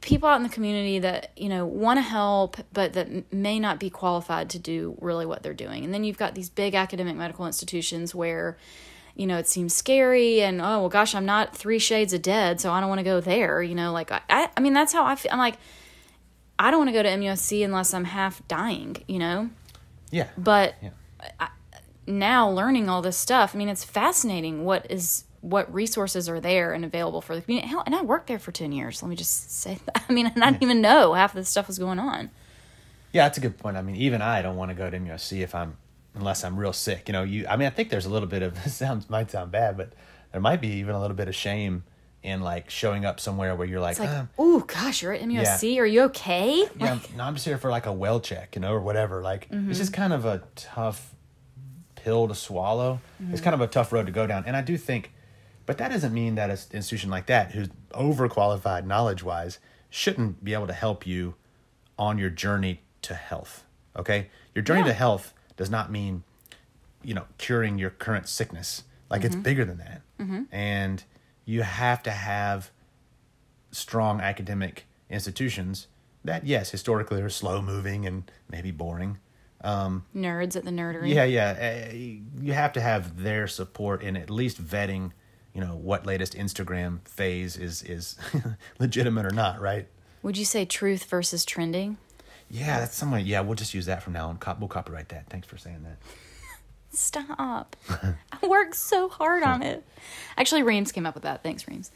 people 0.00 0.28
out 0.28 0.36
in 0.36 0.42
the 0.42 0.48
community 0.48 0.98
that 0.98 1.30
you 1.36 1.48
know 1.48 1.66
want 1.66 1.98
to 1.98 2.02
help 2.02 2.56
but 2.72 2.92
that 2.94 3.32
may 3.32 3.58
not 3.58 3.78
be 3.78 3.90
qualified 3.90 4.48
to 4.50 4.58
do 4.58 4.96
really 5.00 5.26
what 5.26 5.42
they're 5.42 5.54
doing 5.54 5.84
and 5.84 5.92
then 5.92 6.04
you've 6.04 6.16
got 6.18 6.34
these 6.34 6.48
big 6.48 6.74
academic 6.74 7.16
medical 7.16 7.46
institutions 7.46 8.14
where 8.14 8.56
you 9.14 9.26
know 9.26 9.36
it 9.36 9.46
seems 9.46 9.74
scary 9.74 10.40
and 10.40 10.60
oh 10.60 10.80
well 10.80 10.88
gosh 10.88 11.14
i'm 11.14 11.26
not 11.26 11.54
three 11.56 11.78
shades 11.78 12.12
of 12.12 12.22
dead 12.22 12.60
so 12.60 12.72
i 12.72 12.80
don't 12.80 12.88
want 12.88 12.98
to 12.98 13.04
go 13.04 13.20
there 13.20 13.62
you 13.62 13.74
know 13.74 13.92
like 13.92 14.10
i 14.10 14.48
i 14.56 14.60
mean 14.60 14.72
that's 14.72 14.92
how 14.92 15.04
i 15.04 15.14
feel 15.14 15.30
i'm 15.32 15.38
like 15.38 15.56
i 16.58 16.70
don't 16.70 16.78
want 16.80 16.88
to 16.88 16.94
go 16.94 17.02
to 17.02 17.08
musc 17.10 17.64
unless 17.64 17.92
i'm 17.92 18.04
half 18.04 18.46
dying 18.48 18.96
you 19.06 19.18
know 19.18 19.50
Yeah. 20.10 20.28
but 20.38 20.74
Yeah. 20.82 20.90
I, 21.38 21.48
now 22.06 22.48
learning 22.48 22.88
all 22.88 23.02
this 23.02 23.16
stuff 23.16 23.54
i 23.54 23.58
mean 23.58 23.68
it's 23.68 23.84
fascinating 23.84 24.64
what 24.64 24.90
is 24.90 25.24
what 25.42 25.72
resources 25.74 26.28
are 26.28 26.40
there 26.40 26.72
and 26.72 26.84
available 26.84 27.20
for 27.20 27.34
the 27.36 27.42
community 27.42 27.68
Hell, 27.68 27.82
and 27.84 27.94
i 27.94 28.00
worked 28.02 28.28
there 28.28 28.38
for 28.38 28.50
10 28.52 28.72
years 28.72 29.02
let 29.02 29.08
me 29.10 29.16
just 29.16 29.50
say 29.60 29.78
that 29.86 30.04
i 30.08 30.12
mean 30.12 30.26
i 30.26 30.30
didn't 30.50 30.62
even 30.62 30.80
know 30.80 31.12
half 31.14 31.32
of 31.32 31.36
this 31.36 31.48
stuff 31.50 31.66
was 31.66 31.78
going 31.78 31.98
on 31.98 32.30
Yeah, 33.12 33.24
that's 33.26 33.36
a 33.36 33.42
good 33.42 33.58
point. 33.58 33.76
I 33.76 33.82
mean, 33.82 33.96
even 33.96 34.22
I 34.22 34.40
don't 34.40 34.56
want 34.56 34.70
to 34.70 34.74
go 34.74 34.88
to 34.88 34.98
MUSC 34.98 35.42
if 35.42 35.54
I'm 35.54 35.76
unless 36.14 36.44
I'm 36.44 36.56
real 36.58 36.72
sick. 36.72 37.08
You 37.08 37.12
know, 37.12 37.22
you. 37.24 37.44
I 37.46 37.56
mean, 37.58 37.66
I 37.66 37.70
think 37.70 37.90
there's 37.90 38.06
a 38.06 38.10
little 38.10 38.26
bit 38.28 38.40
of 38.42 38.54
this 38.64 38.74
sounds 38.74 39.10
might 39.10 39.30
sound 39.30 39.50
bad, 39.52 39.76
but 39.76 39.92
there 40.30 40.40
might 40.40 40.62
be 40.62 40.68
even 40.80 40.94
a 40.94 41.00
little 41.00 41.14
bit 41.16 41.28
of 41.28 41.34
shame 41.34 41.84
in 42.22 42.40
like 42.40 42.70
showing 42.70 43.04
up 43.04 43.20
somewhere 43.20 43.54
where 43.54 43.66
you're 43.68 43.80
like, 43.82 43.98
like 43.98 44.08
"Uh, 44.08 44.24
oh 44.38 44.60
gosh 44.60 45.02
you're 45.02 45.12
at 45.12 45.20
musc 45.22 45.76
are 45.78 45.84
you 45.84 46.02
okay 46.04 46.64
yeah, 46.78 46.98
no, 47.16 47.24
I'm 47.24 47.34
just 47.34 47.44
here 47.44 47.58
for 47.58 47.68
like 47.70 47.84
a 47.84 47.92
well 47.92 48.18
check, 48.20 48.54
you 48.54 48.62
know, 48.62 48.72
or 48.72 48.80
whatever. 48.80 49.20
Like 49.20 49.50
Mm-hmm. 49.50 49.68
it's 49.70 49.78
just 49.80 49.92
kind 49.92 50.14
of 50.14 50.24
a 50.24 50.42
tough 50.56 51.14
pill 51.96 52.28
to 52.28 52.34
swallow. 52.34 53.00
Mm-hmm. 53.22 53.32
It's 53.32 53.42
kind 53.42 53.54
of 53.54 53.60
a 53.60 53.66
tough 53.66 53.92
road 53.92 54.06
to 54.06 54.12
go 54.12 54.26
down. 54.26 54.44
And 54.46 54.56
I 54.56 54.62
do 54.62 54.78
think, 54.78 55.11
but 55.66 55.78
that 55.78 55.90
doesn't 55.90 56.12
mean 56.12 56.34
that 56.36 56.50
an 56.50 56.58
institution 56.72 57.10
like 57.10 57.26
that, 57.26 57.52
who's 57.52 57.68
overqualified 57.92 58.86
knowledge 58.86 59.22
wise, 59.22 59.58
shouldn't 59.90 60.42
be 60.42 60.54
able 60.54 60.66
to 60.66 60.72
help 60.72 61.06
you 61.06 61.34
on 61.98 62.18
your 62.18 62.30
journey 62.30 62.82
to 63.02 63.14
health. 63.14 63.64
Okay, 63.96 64.28
your 64.54 64.62
journey 64.62 64.80
Yeah. 64.80 64.86
to 64.88 64.92
health 64.94 65.34
does 65.56 65.70
not 65.70 65.90
mean, 65.90 66.24
you 67.02 67.14
know, 67.14 67.26
curing 67.38 67.78
your 67.78 67.90
current 67.90 68.28
sickness. 68.28 68.84
Like 69.10 69.24
it's 69.24 69.34
mm-hmm. 69.34 69.42
bigger 69.42 69.64
than 69.64 69.78
that, 69.78 70.02
mm-hmm. 70.18 70.42
and 70.50 71.04
you 71.44 71.62
have 71.62 72.02
to 72.04 72.10
have 72.10 72.70
strong 73.70 74.20
academic 74.20 74.86
institutions 75.10 75.88
that 76.24 76.46
yes 76.46 76.70
historically 76.70 77.20
are 77.20 77.28
slow 77.28 77.60
moving 77.60 78.06
and 78.06 78.30
maybe 78.50 78.70
boring 78.70 79.18
um, 79.64 80.04
nerds 80.14 80.56
at 80.56 80.64
the 80.64 80.70
nerdery 80.70 81.12
yeah 81.12 81.24
yeah 81.24 81.88
uh, 81.90 81.92
you 82.40 82.52
have 82.52 82.72
to 82.72 82.80
have 82.80 83.22
their 83.22 83.46
support 83.46 84.02
in 84.02 84.16
at 84.16 84.30
least 84.30 84.62
vetting 84.62 85.12
you 85.54 85.60
know 85.60 85.74
what 85.76 86.06
latest 86.06 86.34
instagram 86.34 87.06
phase 87.06 87.56
is 87.56 87.82
is 87.82 88.16
legitimate 88.78 89.26
or 89.26 89.30
not 89.30 89.60
right? 89.60 89.86
Would 90.22 90.36
you 90.36 90.44
say 90.44 90.64
truth 90.64 91.04
versus 91.04 91.44
trending? 91.44 91.96
Yeah 92.50 92.80
that's 92.80 92.96
somewhere 92.96 93.20
yeah 93.20 93.40
we'll 93.40 93.54
just 93.56 93.74
use 93.74 93.86
that 93.86 94.02
from 94.02 94.12
now 94.12 94.28
on. 94.28 94.36
Cop- 94.38 94.58
we'll 94.60 94.68
copyright 94.68 95.08
that. 95.10 95.28
Thanks 95.30 95.46
for 95.46 95.58
saying 95.58 95.82
that. 95.84 95.98
Stop. 96.94 97.76
I 97.88 98.46
worked 98.46 98.76
so 98.76 99.08
hard 99.08 99.42
on 99.42 99.62
it. 99.62 99.82
Actually 100.36 100.62
reams 100.62 100.92
came 100.92 101.06
up 101.06 101.14
with 101.14 101.22
that. 101.22 101.42
Thanks 101.42 101.66
reams 101.66 101.90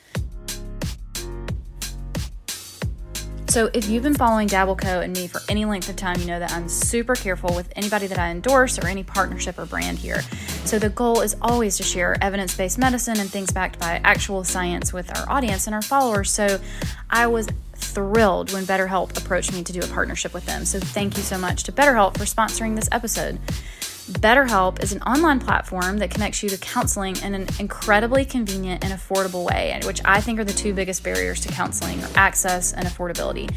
So, 3.57 3.71
if 3.73 3.89
you've 3.89 4.03
been 4.03 4.13
following 4.13 4.49
Dabbleco 4.49 5.03
and 5.03 5.17
me 5.17 5.29
for 5.29 5.41
any 5.49 5.65
length 5.65 5.89
of 5.89 5.97
time, 5.97 6.21
you 6.21 6.27
know 6.27 6.39
that 6.39 6.53
I'm 6.53 6.69
super 6.69 7.15
careful 7.15 7.55
with 7.57 7.73
anybody 7.75 8.07
that 8.07 8.19
I 8.19 8.29
endorse 8.29 8.79
or 8.79 8.87
any 8.87 9.03
partnership 9.03 9.59
or 9.59 9.65
brand 9.65 9.97
here. 9.97 10.21
So, 10.67 10.79
the 10.79 10.91
goal 10.91 11.23
is 11.23 11.37
always 11.41 11.79
to 11.79 11.83
share 11.83 12.23
evidence 12.23 12.55
based 12.55 12.77
medicine 12.77 13.19
and 13.19 13.31
things 13.31 13.51
backed 13.51 13.79
by 13.79 13.99
actual 14.05 14.45
science 14.45 14.93
with 14.93 15.11
our 15.17 15.25
audience 15.31 15.67
and 15.67 15.75
our 15.75 15.81
followers. 15.81 16.31
So, 16.31 16.61
I 17.09 17.29
was 17.29 17.49
thrilled 17.77 18.53
when 18.53 18.65
BetterHelp 18.65 19.17
approached 19.17 19.55
me 19.55 19.65
to 19.65 19.73
do 19.73 19.81
a 19.81 19.87
partnership 19.87 20.35
with 20.35 20.45
them. 20.45 20.67
So, 20.67 20.79
thank 20.79 21.17
you 21.17 21.23
so 21.23 21.39
much 21.39 21.63
to 21.63 21.73
BetterHelp 21.73 22.19
for 22.19 22.25
sponsoring 22.25 22.77
this 22.77 22.91
episode. 22.93 23.39
BetterHelp 24.07 24.85
is 24.85 24.93
an 24.93 25.03
online 25.03 25.41
platform 25.41 25.99
that 25.99 26.11
connects 26.11 26.41
you 26.41 26.49
to 26.49 26.57
counseling 26.59 27.17
in 27.25 27.35
an 27.35 27.49
incredibly 27.59 28.25
convenient 28.25 28.85
and 28.85 28.93
affordable 28.93 29.45
way, 29.45 29.81
which 29.85 30.01
I 30.05 30.21
think 30.21 30.39
are 30.39 30.45
the 30.45 30.53
two 30.53 30.73
biggest 30.73 31.03
barriers 31.03 31.41
to 31.41 31.49
counseling 31.49 32.01
access 32.15 32.73
and 32.73 32.87
affordability. 32.87 33.53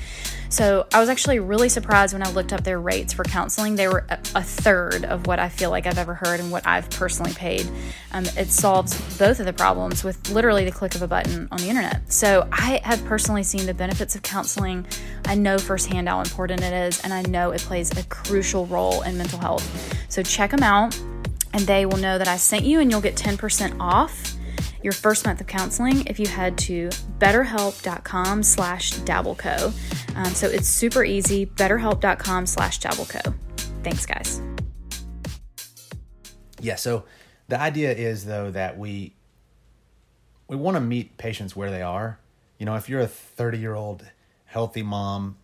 So 0.50 0.88
I 0.92 1.00
was 1.00 1.10
actually 1.10 1.40
really 1.40 1.70
surprised 1.70 2.14
when 2.14 2.24
I 2.24 2.32
looked 2.32 2.54
up 2.54 2.64
their 2.64 2.82
rates 2.82 3.14
for 3.14 3.24
counseling. 3.24 3.76
They 3.76 3.88
were 3.88 4.06
a, 4.10 4.42
third 4.42 5.06
of 5.06 5.28
what 5.28 5.38
I 5.38 5.48
feel 5.48 5.70
like 5.70 5.86
I've 5.86 6.00
ever 6.00 6.16
heard 6.16 6.40
and 6.40 6.52
what 6.52 6.66
I've 6.66 6.90
personally 6.90 7.34
paid. 7.34 7.70
Um, 8.12 8.26
it 8.36 8.48
solves 8.48 8.96
both 9.20 9.40
of 9.40 9.46
the 9.46 9.54
problems 9.54 10.04
with 10.04 10.32
literally 10.32 10.66
the 10.66 10.72
click 10.72 10.96
of 10.96 11.04
a 11.04 11.08
button 11.08 11.48
on 11.52 11.60
the 11.60 11.70
internet. 11.70 12.12
So 12.12 12.48
I 12.52 12.82
have 12.84 13.06
personally 13.06 13.44
seen 13.44 13.68
the 13.68 13.76
benefits 13.76 14.16
of 14.16 14.24
counseling. 14.24 14.88
I 15.26 15.36
know 15.36 15.60
firsthand 15.60 16.10
how 16.10 16.20
important 16.20 16.62
it 16.62 16.74
is, 16.74 17.00
and 17.02 17.14
I 17.14 17.22
know 17.24 17.52
it 17.52 17.62
plays 17.62 17.96
a 17.96 18.04
crucial 18.06 18.66
role 18.66 19.04
in 19.04 19.18
mental 19.18 19.40
health. 19.40 19.96
So 20.10 20.24
check 20.24 20.50
them 20.50 20.64
out, 20.64 21.00
and 21.54 21.62
they 21.68 21.86
will 21.86 21.98
know 21.98 22.18
that 22.18 22.28
I 22.28 22.38
sent 22.38 22.66
you, 22.66 22.80
and 22.80 22.90
you'll 22.90 23.02
get 23.02 23.16
10% 23.16 23.78
off 23.80 24.39
your 24.84 24.94
first 24.94 25.26
month 25.26 25.42
of 25.42 25.48
counseling 25.48 26.06
if 26.08 26.20
you 26.20 26.28
head 26.28 26.58
to 26.60 26.90
betterhelp.com 27.20 28.44
slash 28.44 28.94
dabbleco. 28.94 29.74
Um, 30.16 30.34
so 30.34 30.48
it's 30.48 30.68
super 30.68 31.04
easy, 31.04 31.46
betterhelp.com 31.46 32.46
slash 32.46 32.80
dabbleco. 32.80 33.34
Thanks, 33.84 34.06
guys. 34.06 34.42
Yeah. 36.62 36.76
So 36.76 37.06
the 37.48 37.60
idea 37.60 37.92
is 37.94 38.26
though 38.26 38.52
that 38.52 38.78
we 38.78 39.16
we 40.48 40.56
want 40.56 40.76
to 40.76 40.82
meet 40.82 41.18
patients 41.18 41.56
where 41.56 41.72
they 41.72 41.82
are. 41.82 42.20
You 42.58 42.66
know, 42.66 42.76
if 42.76 42.90
you're 42.90 43.02
a 43.02 43.08
30 43.08 43.58
year 43.58 43.76
old 43.76 44.06
healthy 44.46 44.84
mom, 44.84 45.38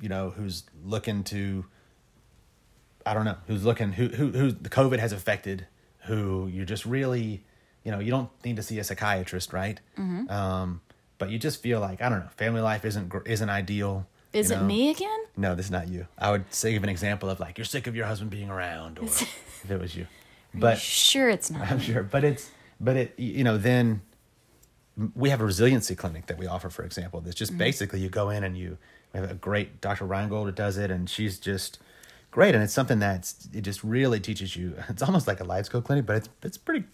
you 0.00 0.08
know, 0.08 0.30
who's 0.30 0.64
looking 0.84 1.24
to, 1.24 1.64
I 3.04 3.14
don't 3.14 3.24
know, 3.24 3.36
who's 3.46 3.64
looking 3.64 3.92
who 3.92 4.08
who 4.08 4.30
who 4.30 4.52
the 4.52 4.68
COVID 4.68 4.98
has 4.98 5.12
affected, 5.12 5.66
who 6.04 6.46
you're 6.46 6.66
just 6.66 6.86
really, 6.86 7.44
you 7.84 7.90
know, 7.92 7.98
you 7.98 8.10
don't 8.10 8.28
need 8.44 8.56
to 8.56 8.62
see 8.62 8.78
a 8.78 8.84
psychiatrist, 8.84 9.52
right? 9.52 9.80
Um, 10.28 10.80
but 11.18 11.30
you 11.30 11.38
just 11.38 11.62
feel 11.62 11.80
like 11.80 12.00
I 12.02 12.08
don't 12.08 12.20
know, 12.20 12.28
family 12.36 12.60
life 12.60 12.84
isn't 12.84 13.12
isn't 13.26 13.50
ideal. 13.50 14.06
Is 14.32 14.50
you 14.50 14.56
it 14.56 14.62
me 14.62 14.90
again? 14.90 15.18
No, 15.36 15.54
this 15.54 15.66
is 15.66 15.72
not 15.72 15.88
you. 15.88 16.06
I 16.16 16.30
would 16.30 16.52
say 16.54 16.72
give 16.72 16.82
an 16.84 16.88
example 16.88 17.28
of 17.28 17.40
like 17.40 17.58
you're 17.58 17.64
sick 17.64 17.86
of 17.86 17.96
your 17.96 18.06
husband 18.06 18.30
being 18.30 18.48
around, 18.48 18.98
or 18.98 19.04
if 19.06 19.70
it 19.70 19.80
was 19.80 19.96
you. 19.96 20.06
But 20.54 20.78
sure, 20.78 21.28
it's 21.28 21.50
not. 21.50 21.70
I'm 21.70 21.80
sure, 21.80 22.02
but 22.02 22.24
it's 22.24 22.50
but 22.80 22.96
it 22.96 23.14
you 23.18 23.44
know 23.44 23.58
then 23.58 24.02
we 25.14 25.30
have 25.30 25.40
a 25.40 25.44
resiliency 25.44 25.94
clinic 25.94 26.26
that 26.26 26.38
we 26.38 26.46
offer, 26.46 26.70
for 26.70 26.84
example. 26.84 27.20
That's 27.20 27.36
just 27.36 27.56
basically 27.56 28.00
you 28.00 28.08
go 28.08 28.30
in 28.30 28.44
and 28.44 28.56
you 28.56 28.78
we 29.12 29.20
have 29.20 29.30
a 29.30 29.34
great 29.34 29.80
Dr. 29.80 30.06
Reingold 30.06 30.46
who 30.46 30.52
does 30.52 30.78
it, 30.78 30.90
and 30.90 31.08
she's 31.08 31.38
just 31.38 31.78
great, 32.30 32.54
and 32.54 32.62
it's 32.62 32.72
something 32.72 32.98
that's 32.98 33.48
it 33.52 33.62
just 33.62 33.82
really 33.82 34.20
teaches 34.20 34.56
you. 34.56 34.74
It's 34.88 35.02
almost 35.02 35.26
like 35.26 35.40
a 35.40 35.44
life 35.44 35.66
skill 35.66 35.82
clinic, 35.82 36.06
but 36.06 36.16
it's 36.16 36.28
it's 36.42 36.58
pretty. 36.58 36.86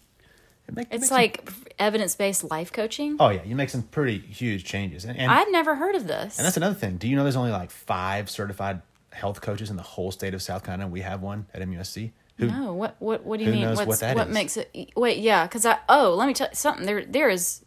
It 0.67 0.75
make, 0.75 0.87
It's 0.91 1.11
like 1.11 1.49
evidence 1.79 2.15
based 2.15 2.43
life 2.49 2.71
coaching. 2.73 3.17
oh 3.19 3.29
yeah, 3.29 3.43
you 3.43 3.55
make 3.55 3.69
some 3.69 3.83
pretty 3.83 4.19
huge 4.19 4.63
changes, 4.65 5.05
and 5.05 5.17
and, 5.17 5.31
I've 5.31 5.51
never 5.51 5.75
heard 5.75 5.95
of 5.95 6.07
this. 6.07 6.37
and 6.37 6.45
that's 6.45 6.57
another 6.57 6.75
thing. 6.75 6.97
Do 6.97 7.07
you 7.07 7.15
know 7.15 7.23
there's 7.23 7.35
only 7.35 7.51
like 7.51 7.71
five 7.71 8.29
certified 8.29 8.81
health 9.13 9.41
coaches 9.41 9.69
in 9.69 9.77
the 9.77 9.83
whole 9.83 10.11
state 10.11 10.33
of 10.33 10.41
South 10.41 10.63
Carolina? 10.63 10.87
We 10.89 11.01
have 11.01 11.21
one 11.21 11.47
at 11.53 11.61
MUSC. 11.61 12.11
Who 12.37 12.47
no, 12.47 12.73
what 12.73 12.95
what 12.99 13.23
what 13.25 13.39
do 13.39 13.45
you 13.45 13.51
who 13.51 13.55
mean? 13.57 13.65
knows 13.65 13.77
What's, 13.77 13.87
what 13.87 13.99
that 14.01 14.27
is? 14.27 14.33
makes 14.33 14.57
it? 14.57 14.91
Wait, 14.95 15.17
yeah, 15.17 15.47
because 15.47 15.65
I 15.65 15.79
oh, 15.89 16.13
let 16.15 16.27
me 16.27 16.33
tell 16.33 16.49
you 16.49 16.55
something. 16.55 16.85
There 16.85 17.03
there 17.03 17.29
is 17.29 17.63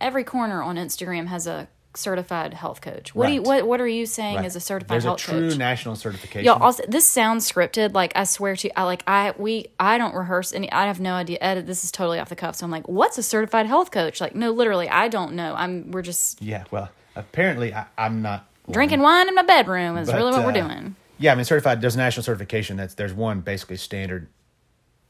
every 0.00 0.24
corner 0.24 0.62
on 0.62 0.76
Instagram 0.76 1.28
has 1.28 1.46
a 1.46 1.68
certified 1.98 2.54
health 2.54 2.80
coach. 2.80 3.14
What 3.14 3.26
do 3.26 3.32
you 3.32 3.42
what 3.42 3.66
what 3.66 3.80
are 3.80 3.86
you 3.88 4.06
saying 4.06 4.36
Right. 4.36 4.44
as 4.44 4.56
a 4.56 4.60
certified 4.60 4.94
There's 4.94 5.04
a 5.04 5.08
health 5.08 5.18
true 5.20 5.48
coach? 5.50 5.58
national 5.58 5.96
certification. 5.96 6.44
Y'all, 6.44 6.62
also, 6.62 6.82
this 6.88 7.06
sounds 7.06 7.50
scripted. 7.50 7.92
Like 7.94 8.12
I 8.16 8.24
swear 8.24 8.56
to, 8.56 8.78
I 8.78 8.84
like 8.84 9.02
I 9.06 9.34
we 9.36 9.66
I 9.78 9.98
don't 9.98 10.14
rehearse 10.14 10.52
any. 10.52 10.70
I 10.72 10.86
have 10.86 11.00
no 11.00 11.14
idea. 11.14 11.38
Edit. 11.40 11.66
This 11.66 11.84
is 11.84 11.90
totally 11.92 12.18
off 12.18 12.28
the 12.28 12.36
cuff. 12.36 12.56
So 12.56 12.64
I'm 12.64 12.70
like, 12.70 12.88
what's 12.88 13.18
a 13.18 13.22
certified 13.22 13.66
health 13.66 13.90
coach? 13.90 14.20
Like, 14.20 14.34
no, 14.34 14.50
literally, 14.52 14.88
I 14.88 15.08
don't 15.08 15.34
know. 15.34 15.54
I'm 15.56 15.90
we're 15.90 16.02
just 16.02 16.40
yeah, 16.40 16.64
well, 16.70 16.90
apparently 17.16 17.74
I, 17.74 17.86
I'm 17.98 18.22
not 18.22 18.46
one. 18.66 18.74
drinking 18.74 19.00
wine 19.00 19.28
in 19.28 19.34
my 19.34 19.42
bedroom. 19.42 19.98
Is 19.98 20.08
But, 20.08 20.16
really 20.16 20.30
what 20.32 20.42
we're 20.44 20.50
uh, 20.62 20.68
doing. 20.68 20.96
Yeah, 21.18 21.32
I 21.32 21.34
mean, 21.34 21.44
certified. 21.44 21.80
There's 21.80 21.96
national 21.96 22.22
certification. 22.22 22.76
That's 22.76 22.94
there's 22.94 23.12
one 23.12 23.40
basically 23.40 23.76
standard, 23.76 24.28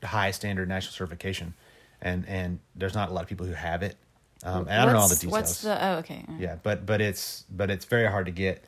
high 0.02 0.30
standard 0.30 0.68
national 0.68 0.92
certification, 0.92 1.54
and 2.00 2.26
and 2.26 2.60
there's 2.74 2.94
not 2.94 3.10
a 3.10 3.12
lot 3.12 3.22
of 3.22 3.28
people 3.28 3.46
who 3.46 3.52
have 3.52 3.82
it. 3.82 3.96
Um, 4.44 4.68
and 4.68 4.80
I 4.80 4.84
don't 4.84 4.94
know 4.94 5.00
all 5.00 5.08
the 5.08 5.14
details. 5.16 5.32
What's 5.32 5.62
the? 5.62 5.84
Oh, 5.84 5.96
okay. 5.98 6.24
yeah, 6.38 6.56
but 6.62 6.86
but 6.86 7.00
it's 7.00 7.44
but 7.50 7.70
it's 7.70 7.84
very 7.84 8.06
hard 8.06 8.26
to 8.26 8.32
get, 8.32 8.64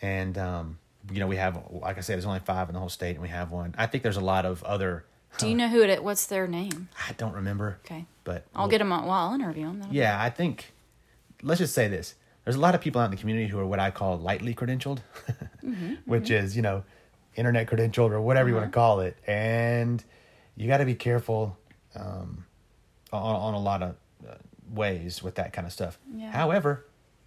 and 0.00 0.36
um, 0.38 0.78
you 1.12 1.20
know 1.20 1.26
we 1.26 1.36
have 1.36 1.62
like 1.70 1.98
I 1.98 2.00
said, 2.00 2.14
there's 2.14 2.26
only 2.26 2.40
five 2.40 2.68
in 2.68 2.74
the 2.74 2.80
whole 2.80 2.88
state, 2.88 3.10
and 3.12 3.22
we 3.22 3.28
have 3.28 3.50
one. 3.50 3.74
I 3.76 3.86
think 3.86 4.02
there's 4.02 4.16
a 4.16 4.22
lot 4.22 4.46
of 4.46 4.62
other. 4.64 5.04
Do 5.38 5.48
you 5.48 5.54
know 5.54 5.68
who 5.68 5.82
it? 5.82 5.90
is? 5.90 6.00
What's 6.00 6.26
their 6.26 6.46
name? 6.46 6.88
I 7.08 7.12
don't 7.14 7.34
remember. 7.34 7.78
Okay. 7.84 8.06
but 8.22 8.46
I'll 8.54 8.68
get 8.68 8.78
them 8.78 8.92
on. 8.92 9.04
Well, 9.04 9.12
I'll 9.12 9.34
interview 9.34 9.66
them. 9.66 9.88
Yeah, 9.90 10.20
I 10.20 10.30
think. 10.30 10.72
Let's 11.42 11.58
just 11.58 11.74
say 11.74 11.88
this: 11.88 12.14
there's 12.44 12.56
a 12.56 12.60
lot 12.60 12.74
of 12.74 12.80
people 12.80 13.00
out 13.00 13.06
in 13.06 13.10
the 13.10 13.16
community 13.16 13.48
who 13.48 13.58
are 13.58 13.66
what 13.66 13.80
I 13.80 13.90
call 13.90 14.18
lightly 14.18 14.54
credentialed, 14.54 15.00
which 16.06 16.30
is 16.30 16.56
you 16.56 16.62
know, 16.62 16.84
internet 17.34 17.66
credentialed 17.66 18.10
or 18.10 18.20
whatever 18.20 18.48
you 18.48 18.54
want 18.54 18.66
to 18.66 18.72
call 18.72 19.00
it, 19.00 19.16
and 19.26 20.02
you 20.56 20.68
got 20.68 20.78
to 20.78 20.84
be 20.84 20.94
careful 20.94 21.58
um, 21.94 22.44
on, 23.12 23.36
on 23.36 23.54
a 23.54 23.60
lot 23.60 23.82
of 23.82 23.96
uh, 24.28 24.34
ways 24.74 25.22
with 25.22 25.34
that 25.36 25.52
kind 25.52 25.66
of 25.66 25.72
stuff. 25.72 25.98
Yeah. 26.14 26.30
However, 26.30 26.86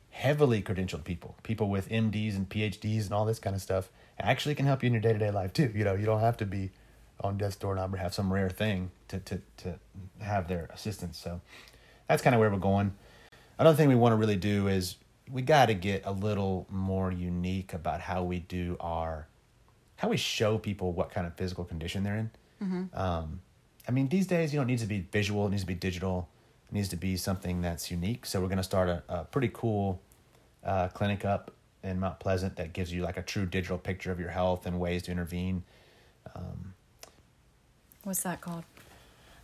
heavily 0.09 0.61
credentialed 0.61 1.03
people, 1.03 1.35
people 1.43 1.69
with 1.69 1.89
MDs 1.89 2.35
and 2.35 2.49
PhDs 2.49 3.05
and 3.05 3.13
all 3.13 3.25
this 3.25 3.39
kind 3.39 3.55
of 3.55 3.61
stuff, 3.61 3.89
actually 4.19 4.55
can 4.55 4.65
help 4.65 4.83
you 4.83 4.87
in 4.87 4.93
your 4.93 5.01
day 5.01 5.13
to 5.13 5.19
day 5.19 5.31
life 5.31 5.53
too. 5.53 5.71
You 5.75 5.83
know, 5.83 5.93
you 5.93 6.05
don't 6.05 6.21
have 6.21 6.37
to 6.37 6.45
be 6.45 6.71
on 7.21 7.37
death's 7.37 7.55
doorknob 7.55 7.93
or 7.93 7.97
have 7.97 8.13
some 8.13 8.31
rare 8.31 8.49
thing 8.49 8.91
to, 9.07 9.19
to, 9.19 9.41
to 9.57 9.79
have 10.21 10.47
their 10.47 10.69
assistance. 10.73 11.17
So 11.17 11.41
that's 12.07 12.21
kind 12.21 12.35
of 12.35 12.39
where 12.39 12.49
we're 12.49 12.57
going. 12.57 12.93
Another 13.59 13.75
thing 13.75 13.89
we 13.89 13.95
want 13.95 14.13
to 14.13 14.17
really 14.17 14.35
do 14.35 14.67
is 14.67 14.95
we 15.31 15.41
got 15.41 15.67
to 15.67 15.73
get 15.73 16.03
a 16.05 16.11
little 16.11 16.67
more 16.69 17.11
unique 17.11 17.73
about 17.73 18.01
how 18.01 18.23
we 18.23 18.39
do 18.39 18.77
our, 18.79 19.27
how 19.97 20.09
we 20.09 20.17
show 20.17 20.57
people 20.57 20.93
what 20.93 21.11
kind 21.11 21.25
of 21.25 21.35
physical 21.35 21.63
condition 21.65 22.03
they're 22.03 22.17
in. 22.17 22.31
Um, 22.93 23.41
I 23.87 23.91
mean, 23.91 24.09
these 24.09 24.27
days, 24.27 24.53
you 24.53 24.59
know, 24.59 24.63
it 24.63 24.67
needs 24.67 24.81
to 24.83 24.87
be 24.87 25.05
visual, 25.11 25.47
it 25.47 25.51
needs 25.51 25.63
to 25.63 25.67
be 25.67 25.73
digital, 25.75 26.29
it 26.69 26.73
needs 26.73 26.89
to 26.89 26.97
be 26.97 27.17
something 27.17 27.61
that's 27.61 27.89
unique. 27.91 28.25
So 28.25 28.41
we're 28.41 28.47
going 28.47 28.57
to 28.57 28.63
start 28.63 28.89
a, 28.89 29.03
a 29.09 29.23
pretty 29.25 29.49
cool 29.53 30.01
uh, 30.63 30.89
clinic 30.89 31.25
up 31.25 31.51
in 31.83 31.99
Mount 31.99 32.19
Pleasant 32.19 32.57
that 32.57 32.73
gives 32.73 32.91
you 32.91 33.03
like 33.03 33.17
a 33.17 33.21
true 33.21 33.45
digital 33.45 33.77
picture 33.77 34.11
of 34.11 34.19
your 34.19 34.29
health 34.29 34.65
and 34.65 34.79
ways 34.79 35.03
to 35.03 35.11
intervene. 35.11 35.63
What's 38.03 38.23
that 38.23 38.39
called? 38.39 38.63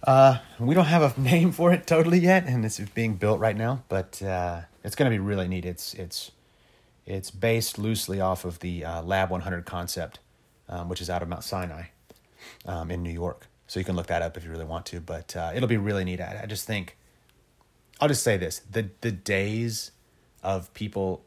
Uh, 0.04 0.38
we 0.60 0.74
don't 0.74 0.86
have 0.86 1.18
a 1.18 1.22
name 1.22 1.52
for 1.52 1.74
it 1.74 1.86
totally 1.86 2.20
yet, 2.20 2.46
and 2.48 2.64
it's 2.66 2.80
being 2.80 3.16
built 3.16 3.40
right 3.40 3.58
now. 3.58 3.84
But 3.90 4.22
uh, 4.22 4.62
it's 4.84 4.96
going 4.96 5.12
to 5.12 5.14
be 5.14 5.20
really 5.20 5.50
neat. 5.50 5.66
It's 5.66 5.94
it's 5.96 6.32
it's 7.06 7.30
based 7.30 7.78
loosely 7.78 8.22
off 8.22 8.46
of 8.46 8.60
the 8.60 8.86
uh, 8.86 9.02
Lab 9.02 9.30
100 9.30 9.66
concept, 9.66 10.20
um, 10.70 10.88
which 10.88 11.02
is 11.02 11.10
out 11.10 11.22
of 11.22 11.28
Mount 11.28 11.44
Sinai 11.44 11.88
um, 12.66 12.90
in 12.90 13.04
New 13.04 13.12
York. 13.12 13.48
So 13.68 13.80
you 13.82 13.86
can 13.86 13.98
look 13.98 14.08
that 14.08 14.22
up 14.22 14.38
if 14.38 14.46
you 14.46 14.52
really 14.52 14.64
want 14.64 14.86
to. 14.88 15.02
But 15.02 15.36
uh, 15.36 15.52
it'll 15.54 15.68
be 15.68 15.78
really 15.78 16.06
neat. 16.06 16.22
I, 16.22 16.42
I 16.44 16.46
just 16.46 16.66
think 16.66 16.96
I'll 18.04 18.10
just 18.10 18.24
say 18.24 18.36
this: 18.36 18.60
the 18.70 18.89
the 19.00 19.13
days 19.13 19.92
of 20.44 20.74
people 20.74 21.24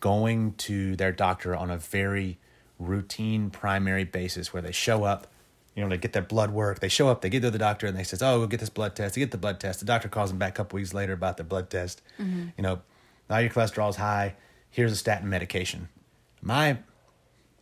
going 0.00 0.52
to 0.52 0.94
their 0.96 1.12
doctor 1.12 1.56
on 1.56 1.70
a 1.70 1.78
very 1.78 2.36
routine 2.78 3.48
primary 3.48 4.04
basis 4.04 4.52
where 4.52 4.60
they 4.60 4.70
show 4.70 5.04
up 5.04 5.28
you 5.74 5.82
know 5.82 5.88
they 5.88 5.96
get 5.96 6.12
their 6.12 6.22
blood 6.22 6.50
work 6.50 6.78
they 6.78 6.88
show 6.88 7.08
up 7.08 7.22
they 7.22 7.30
get 7.30 7.40
to 7.40 7.50
the 7.50 7.58
doctor 7.58 7.86
and 7.86 7.96
they 7.96 8.04
says 8.04 8.22
oh 8.22 8.40
go 8.40 8.46
get 8.46 8.60
this 8.60 8.68
blood 8.68 8.94
test. 8.94 9.14
They 9.14 9.22
get 9.22 9.30
the 9.30 9.38
blood 9.38 9.60
test. 9.60 9.80
The 9.80 9.86
doctor 9.86 10.08
calls 10.10 10.28
them 10.28 10.38
back 10.38 10.50
a 10.50 10.56
couple 10.56 10.76
weeks 10.76 10.92
later 10.92 11.14
about 11.14 11.38
their 11.38 11.46
blood 11.46 11.70
test. 11.70 12.02
Mm-hmm. 12.20 12.48
You 12.58 12.62
know 12.62 12.82
now 13.30 13.38
your 13.38 13.48
cholesterol's 13.48 13.96
high. 13.96 14.34
Here's 14.68 14.92
a 14.92 14.96
statin 14.96 15.30
medication. 15.30 15.88
My 16.42 16.80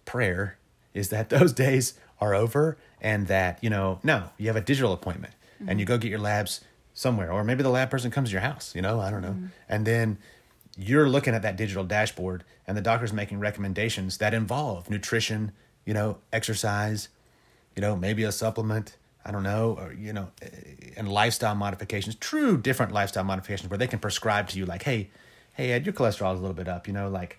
prayer 0.05 0.59
is 0.95 1.11
that 1.11 1.29
those 1.37 1.53
days 1.53 1.95
are 2.21 2.35
over 2.35 2.77
and 3.01 3.29
that 3.29 3.63
you 3.63 3.71
know 3.71 4.01
no 4.03 4.31
you 4.37 4.49
have 4.49 4.57
a 4.57 4.61
digital 4.61 4.93
appointment 4.93 5.35
and 5.61 5.69
mm-hmm. 5.69 5.79
you 5.79 5.85
go 5.85 5.97
get 5.97 6.11
your 6.11 6.19
labs 6.19 6.65
somewhere 6.97 7.31
or 7.31 7.45
maybe 7.45 7.63
the 7.63 7.69
lab 7.69 7.91
person 7.91 8.11
comes 8.11 8.31
to 8.31 8.33
your 8.33 8.41
house 8.41 8.75
you 8.75 8.81
know 8.81 8.99
i 8.99 9.11
don't 9.11 9.21
know. 9.21 9.37
And 9.69 9.87
then 9.87 10.17
you're 10.79 11.09
looking 11.09 11.35
at 11.35 11.43
that 11.43 11.57
digital 11.57 11.85
dashboard 11.85 12.43
and 12.67 12.77
the 12.77 12.81
doctor's 12.81 13.13
making 13.13 13.39
recommendations 13.39 14.17
that 14.19 14.33
involve 14.33 14.89
nutrition 14.89 15.53
you 15.85 15.93
know 15.93 16.17
exercise 16.33 17.11
you 17.77 17.83
know 17.83 17.95
maybe 17.95 18.23
a 18.23 18.33
supplement 18.33 18.97
i 19.27 19.31
don't 19.31 19.43
know 19.43 19.77
or 19.79 19.93
you 19.93 20.11
know 20.11 20.29
eh, 20.41 20.49
and 20.97 21.13
lifestyle 21.13 21.55
modifications 21.55 22.15
true 22.15 22.57
different 22.57 22.93
lifestyle 22.93 23.25
modifications 23.25 23.69
where 23.69 23.79
they 23.79 23.87
can 23.87 23.99
prescribe 23.99 24.49
to 24.49 24.59
you 24.59 24.65
like 24.65 24.83
hey 24.85 25.11
hey 25.53 25.73
ed 25.73 25.85
your 25.85 25.93
cholesterol 25.93 26.33
is 26.33 26.39
a 26.39 26.43
little 26.43 26.57
bit 26.57 26.67
up 26.67 26.87
you 26.87 26.95
know 26.95 27.11
like 27.11 27.39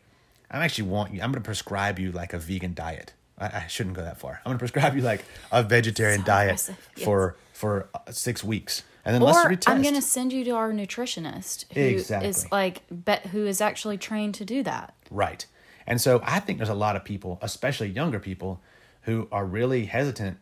i 0.52 0.63
actually 0.63 0.88
want 0.88 1.12
you 1.12 1.20
i'm 1.20 1.32
going 1.32 1.41
to 1.41 1.48
prescribe 1.48 1.98
you 1.98 2.12
like 2.12 2.32
a 2.32 2.39
vegan 2.39 2.76
diet. 2.76 3.13
I, 3.39 3.46
I 3.46 3.67
shouldn't 3.67 3.96
go 3.96 4.02
that 4.02 4.17
far. 4.17 4.41
I'm 4.43 4.50
going 4.50 4.58
to 4.58 4.60
prescribe 4.60 4.96
you 4.96 5.04
like 5.04 5.24
a 5.52 5.62
vegetarian 5.62 6.22
So 6.22 6.26
diet 6.26 6.70
yes. 6.70 7.04
for 7.06 7.36
for 7.54 7.88
uh, 7.93 8.12
six 8.12 8.43
weeks 8.43 8.82
and 9.08 9.15
then 9.15 9.22
let's 9.22 9.38
Or 9.46 9.50
retest 9.50 9.70
I'm 9.70 9.82
going 9.82 9.96
to 9.96 10.02
send 10.02 10.34
you 10.34 10.43
to 10.43 10.52
our 10.52 10.72
nutritionist 10.72 11.65
who 11.74 11.80
is 11.80 12.02
Exactly. 12.12 12.50
like 12.52 12.82
bet 12.91 13.28
who 13.28 13.46
is 13.46 13.62
actually 13.62 13.98
trained 13.98 14.36
to 14.36 14.46
do 14.46 14.63
that. 14.63 14.93
Right. 15.10 15.46
And 15.88 16.02
so 16.02 16.22
I 16.24 16.39
think 16.41 16.60
there's 16.60 16.70
a 16.70 16.74
lot 16.76 16.96
of 16.98 17.06
people, 17.06 17.39
especially 17.41 17.88
younger 17.88 18.20
people, 18.20 18.62
who 19.04 19.28
are 19.32 19.46
really 19.46 19.86
hesitant 19.86 20.38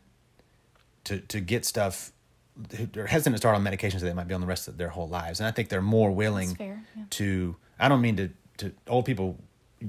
to 1.06 1.20
to 1.20 1.40
get 1.40 1.64
stuff 1.66 2.12
they're 2.58 3.06
hesitant 3.06 3.36
to 3.36 3.38
start 3.38 3.56
on 3.56 3.64
medications 3.64 4.00
that 4.00 4.06
they 4.06 4.14
might 4.14 4.28
be 4.28 4.34
on 4.34 4.42
the 4.42 4.48
rest 4.48 4.68
of 4.68 4.78
their 4.78 4.90
whole 4.90 5.10
lives. 5.10 5.40
And 5.42 5.48
I 5.48 5.52
think 5.52 5.70
they're 5.70 5.82
more 5.82 6.10
willing 6.12 6.56
fair, 6.56 6.84
yeah. 6.96 7.04
to 7.12 7.56
I 7.80 7.88
don't 7.90 8.02
mean 8.02 8.18
to 8.18 8.30
to 8.58 8.72
old 8.88 9.06
people 9.06 9.38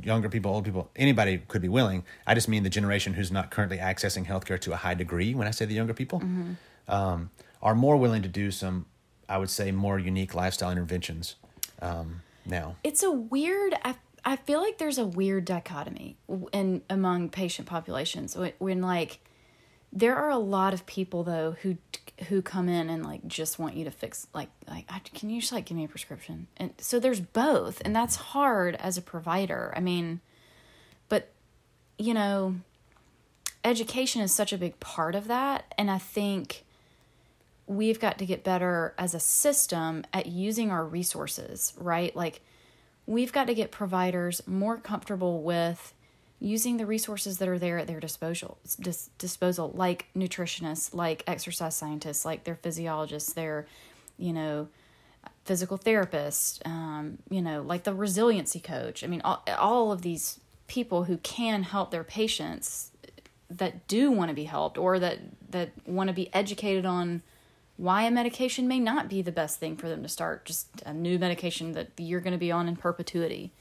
younger 0.02 0.28
people, 0.28 0.52
old 0.52 0.64
people, 0.64 0.90
anybody 0.96 1.38
could 1.48 1.62
be 1.62 1.68
willing. 1.68 2.04
I 2.26 2.34
just 2.34 2.48
mean 2.48 2.64
the 2.64 2.70
generation 2.70 3.14
who's 3.14 3.30
not 3.30 3.50
currently 3.50 3.78
accessing 3.78 4.26
healthcare 4.26 4.60
to 4.60 4.72
a 4.72 4.76
high 4.76 4.94
degree. 4.94 5.34
When 5.34 5.46
I 5.46 5.52
say 5.52 5.64
the 5.64 5.74
younger 5.74 5.94
people, 5.94 6.22
um, 6.88 7.30
are 7.66 7.74
more 7.74 7.96
willing 7.96 8.22
to 8.22 8.28
do 8.28 8.52
some, 8.52 8.86
I 9.28 9.38
would 9.38 9.50
say, 9.50 9.72
more 9.72 9.98
unique 9.98 10.36
lifestyle 10.36 10.70
interventions 10.70 11.34
um, 11.82 12.22
now. 12.46 12.76
It's 12.84 13.02
a 13.02 13.10
weird. 13.10 13.74
I 13.84 13.96
I 14.24 14.36
feel 14.36 14.60
like 14.60 14.78
there's 14.78 14.98
a 14.98 15.04
weird 15.04 15.44
dichotomy 15.44 16.16
in 16.52 16.82
among 16.88 17.30
patient 17.30 17.66
populations 17.66 18.36
when, 18.36 18.52
when 18.58 18.82
like 18.82 19.18
there 19.92 20.14
are 20.14 20.30
a 20.30 20.38
lot 20.38 20.74
of 20.74 20.86
people 20.86 21.24
though 21.24 21.56
who 21.62 21.76
who 22.28 22.40
come 22.40 22.68
in 22.68 22.88
and 22.88 23.04
like 23.04 23.26
just 23.26 23.58
want 23.58 23.74
you 23.74 23.84
to 23.84 23.90
fix 23.90 24.28
like 24.32 24.48
like 24.68 24.86
can 25.12 25.28
you 25.28 25.40
just 25.40 25.52
like 25.52 25.64
give 25.64 25.76
me 25.76 25.84
a 25.84 25.88
prescription 25.88 26.46
and 26.56 26.72
so 26.78 27.00
there's 27.00 27.20
both 27.20 27.82
and 27.84 27.94
that's 27.94 28.16
hard 28.16 28.76
as 28.76 28.96
a 28.96 29.02
provider. 29.02 29.72
I 29.76 29.80
mean, 29.80 30.20
but 31.08 31.32
you 31.98 32.14
know, 32.14 32.54
education 33.64 34.22
is 34.22 34.32
such 34.32 34.52
a 34.52 34.58
big 34.58 34.78
part 34.78 35.16
of 35.16 35.26
that 35.26 35.74
and 35.76 35.90
I 35.90 35.98
think 35.98 36.64
we've 37.66 38.00
got 38.00 38.18
to 38.18 38.26
get 38.26 38.44
better 38.44 38.94
as 38.96 39.14
a 39.14 39.20
system 39.20 40.04
at 40.12 40.26
using 40.26 40.70
our 40.70 40.84
resources, 40.84 41.72
right? 41.76 42.14
Like, 42.14 42.40
we've 43.06 43.32
got 43.32 43.46
to 43.46 43.54
get 43.54 43.70
providers 43.70 44.42
more 44.46 44.76
comfortable 44.76 45.42
with 45.42 45.92
using 46.38 46.76
the 46.76 46.86
resources 46.86 47.38
that 47.38 47.48
are 47.48 47.58
there 47.58 47.78
at 47.78 47.86
their 47.86 48.00
disposal, 48.00 48.58
dis- 48.80 49.10
disposal, 49.18 49.72
like 49.74 50.06
nutritionists, 50.14 50.94
like 50.94 51.24
exercise 51.26 51.74
scientists, 51.74 52.24
like 52.24 52.44
their 52.44 52.56
physiologists, 52.56 53.32
their, 53.32 53.66
you 54.18 54.32
know, 54.32 54.68
physical 55.44 55.78
therapists, 55.78 56.64
um, 56.66 57.18
you 57.30 57.40
know, 57.40 57.62
like 57.62 57.84
the 57.84 57.94
resiliency 57.94 58.60
coach. 58.60 59.02
I 59.02 59.06
mean, 59.06 59.22
all, 59.24 59.42
all 59.58 59.92
of 59.92 60.02
these 60.02 60.40
people 60.66 61.04
who 61.04 61.16
can 61.18 61.62
help 61.62 61.90
their 61.90 62.04
patients 62.04 62.90
that 63.48 63.86
do 63.86 64.10
want 64.10 64.28
to 64.28 64.34
be 64.34 64.44
helped 64.44 64.76
or 64.76 64.98
that 64.98 65.20
that 65.50 65.70
want 65.86 66.08
to 66.08 66.14
be 66.14 66.32
educated 66.34 66.84
on 66.84 67.22
why 67.76 68.02
a 68.02 68.10
medication 68.10 68.66
may 68.66 68.78
not 68.78 69.08
be 69.08 69.22
the 69.22 69.32
best 69.32 69.58
thing 69.58 69.76
for 69.76 69.88
them 69.88 70.02
to 70.02 70.08
start 70.08 70.44
just 70.44 70.68
a 70.86 70.92
new 70.92 71.18
medication 71.18 71.72
that 71.72 71.90
you're 71.98 72.20
going 72.20 72.32
to 72.32 72.38
be 72.38 72.50
on 72.50 72.68
in 72.68 72.76
perpetuity 72.76 73.52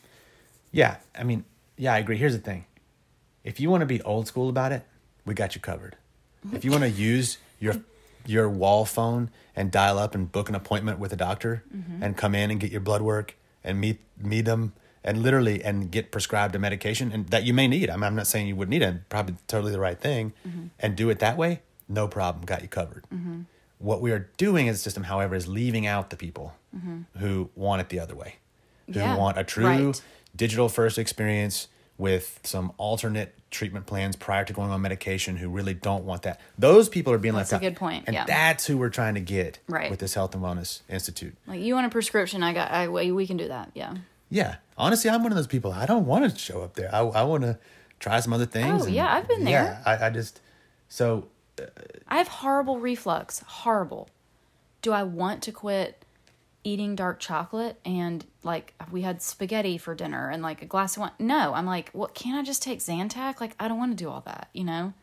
Yeah, 0.72 0.98
I 1.18 1.24
mean, 1.24 1.46
yeah, 1.78 1.94
I 1.94 2.00
agree. 2.00 2.18
Here's 2.18 2.34
the 2.34 2.40
thing: 2.40 2.66
if 3.46 3.60
you 3.60 3.70
want 3.70 3.82
to 3.82 3.86
be 3.86 4.02
old 4.02 4.28
school 4.28 4.50
about 4.50 4.74
it, 4.74 4.86
we 5.26 5.34
got 5.34 5.56
you 5.56 5.62
covered. 5.62 5.96
If 6.52 6.66
you 6.66 6.72
want 6.72 6.84
to 6.84 6.90
use 6.90 7.38
your 7.60 7.76
your 8.26 8.50
wall 8.50 8.86
phone 8.86 9.30
and 9.56 9.72
dial 9.72 9.98
up 9.98 10.16
and 10.16 10.32
book 10.32 10.50
an 10.50 10.56
appointment 10.56 11.00
with 11.00 11.14
a 11.14 11.16
doctor 11.16 11.64
mm-hmm. 11.74 12.04
and 12.04 12.18
come 12.18 12.36
in 12.36 12.52
and 12.52 12.60
get 12.60 12.72
your 12.72 12.82
blood 12.82 13.02
work 13.02 13.36
and 13.64 13.80
meet 13.80 14.00
meet 14.18 14.46
them 14.46 14.74
and 15.04 15.22
literally 15.22 15.64
and 15.64 15.92
get 15.92 16.12
prescribed 16.12 16.56
a 16.56 16.60
medication 16.60 17.12
and 17.12 17.28
that 17.30 17.44
you 17.44 17.54
may 17.54 17.68
need. 17.68 17.90
I 17.90 17.96
mean, 17.96 18.04
I'm 18.04 18.16
not 18.16 18.28
saying 18.28 18.48
you 18.48 18.56
would 18.56 18.70
need 18.70 18.82
it, 18.82 19.08
probably 19.08 19.36
totally 19.48 19.72
the 19.72 19.80
right 19.80 20.00
thing, 20.00 20.34
mm-hmm. 20.46 20.68
and 20.80 20.96
do 20.96 21.10
it 21.10 21.20
that 21.20 21.38
way, 21.38 21.62
no 21.88 22.08
problem, 22.08 22.46
got 22.46 22.62
you 22.64 22.68
covered. 22.68 23.06
Mm-hmm. 23.14 23.42
What 23.80 24.02
we 24.02 24.12
are 24.12 24.30
doing 24.38 24.70
as 24.70 24.78
a 24.78 24.80
system, 24.80 25.04
however, 25.04 25.36
is 25.36 25.48
leaving 25.48 25.86
out 25.88 26.10
the 26.10 26.18
people 26.18 26.54
Mm-hmm. 26.76 27.20
who 27.20 27.50
want 27.56 27.80
it 27.82 27.88
the 27.88 28.02
other 28.02 28.16
way, 28.16 28.36
who 28.88 29.00
Yeah, 29.00 29.16
want 29.16 29.38
a 29.38 29.46
true 29.46 29.66
right. 29.66 30.02
digital 30.36 30.68
first 30.68 30.98
experience 30.98 31.70
with 31.98 32.42
some 32.44 32.74
alternate 32.78 33.34
treatment 33.50 33.86
plans 33.86 34.18
prior 34.18 34.44
to 34.44 34.52
going 34.52 34.70
on 34.72 34.82
medication 34.82 35.38
who 35.38 35.48
really 35.48 35.74
don't 35.74 36.04
want 36.04 36.24
that. 36.24 36.42
Those 36.60 36.90
people 36.90 37.14
are 37.14 37.18
being 37.18 37.34
That's 37.34 37.54
left 37.54 37.64
a 37.64 37.66
out. 37.68 37.70
good 37.72 37.78
point, 37.80 38.04
And 38.08 38.14
yeah. 38.14 38.26
that's 38.26 38.66
who 38.68 38.78
we're 38.78 38.90
trying 38.90 39.14
to 39.14 39.22
get 39.22 39.60
Right. 39.70 39.90
with 39.90 40.00
this 40.02 40.16
Health 40.16 40.36
and 40.36 40.44
Wellness 40.44 40.82
Institute. 40.90 41.34
Like 41.48 41.62
you 41.62 41.76
want 41.76 41.88
a 41.88 41.90
prescription, 41.90 42.44
I 42.44 42.52
got. 42.52 42.70
I 42.72 42.90
we 42.90 43.14
we 43.14 43.26
can 43.26 43.38
do 43.38 43.48
that. 43.48 43.72
Yeah. 43.74 43.96
Yeah. 44.30 44.56
Honestly, 44.78 45.10
I'm 45.10 45.24
one 45.24 45.32
of 45.32 45.38
those 45.38 45.48
people. 45.48 45.72
I 45.72 45.86
don't 45.86 46.06
want 46.06 46.30
to 46.30 46.38
show 46.38 46.62
up 46.62 46.74
there. 46.74 46.94
I, 46.94 47.00
I 47.00 47.24
want 47.24 47.44
to 47.44 47.58
try 48.02 48.20
some 48.20 48.34
other 48.34 48.46
things. 48.46 48.84
Oh, 48.84 48.88
yeah, 48.88 49.14
I've 49.16 49.30
been 49.30 49.46
there. 49.46 49.80
Yeah, 49.86 49.90
I, 50.00 50.08
I 50.08 50.10
just, 50.10 50.42
so 50.90 51.28
I 52.08 52.18
have 52.18 52.28
horrible 52.28 52.80
reflux. 52.80 53.40
Horrible. 53.46 54.10
Do 54.82 54.92
I 54.92 55.04
want 55.04 55.42
to 55.44 55.52
quit 55.52 56.04
eating 56.64 56.96
dark 56.96 57.20
chocolate 57.20 57.80
and 57.86 58.26
like 58.44 58.74
we 58.92 59.02
had 59.04 59.22
spaghetti 59.22 59.78
for 59.78 59.94
dinner 59.94 60.30
and 60.30 60.42
like 60.44 60.62
a 60.62 60.66
glass 60.66 60.96
of 60.98 61.02
wine? 61.02 61.12
No, 61.20 61.54
I'm 61.54 61.66
like, 61.66 61.90
what? 61.92 62.14
Can't 62.14 62.38
I 62.38 62.44
just 62.44 62.62
take 62.62 62.80
Zantac? 62.80 63.40
Like 63.40 63.56
I 63.60 63.68
don't 63.68 63.78
want 63.78 63.92
to 63.98 64.04
do 64.04 64.10
all 64.10 64.22
that, 64.22 64.50
you 64.54 64.64
know. 64.64 64.94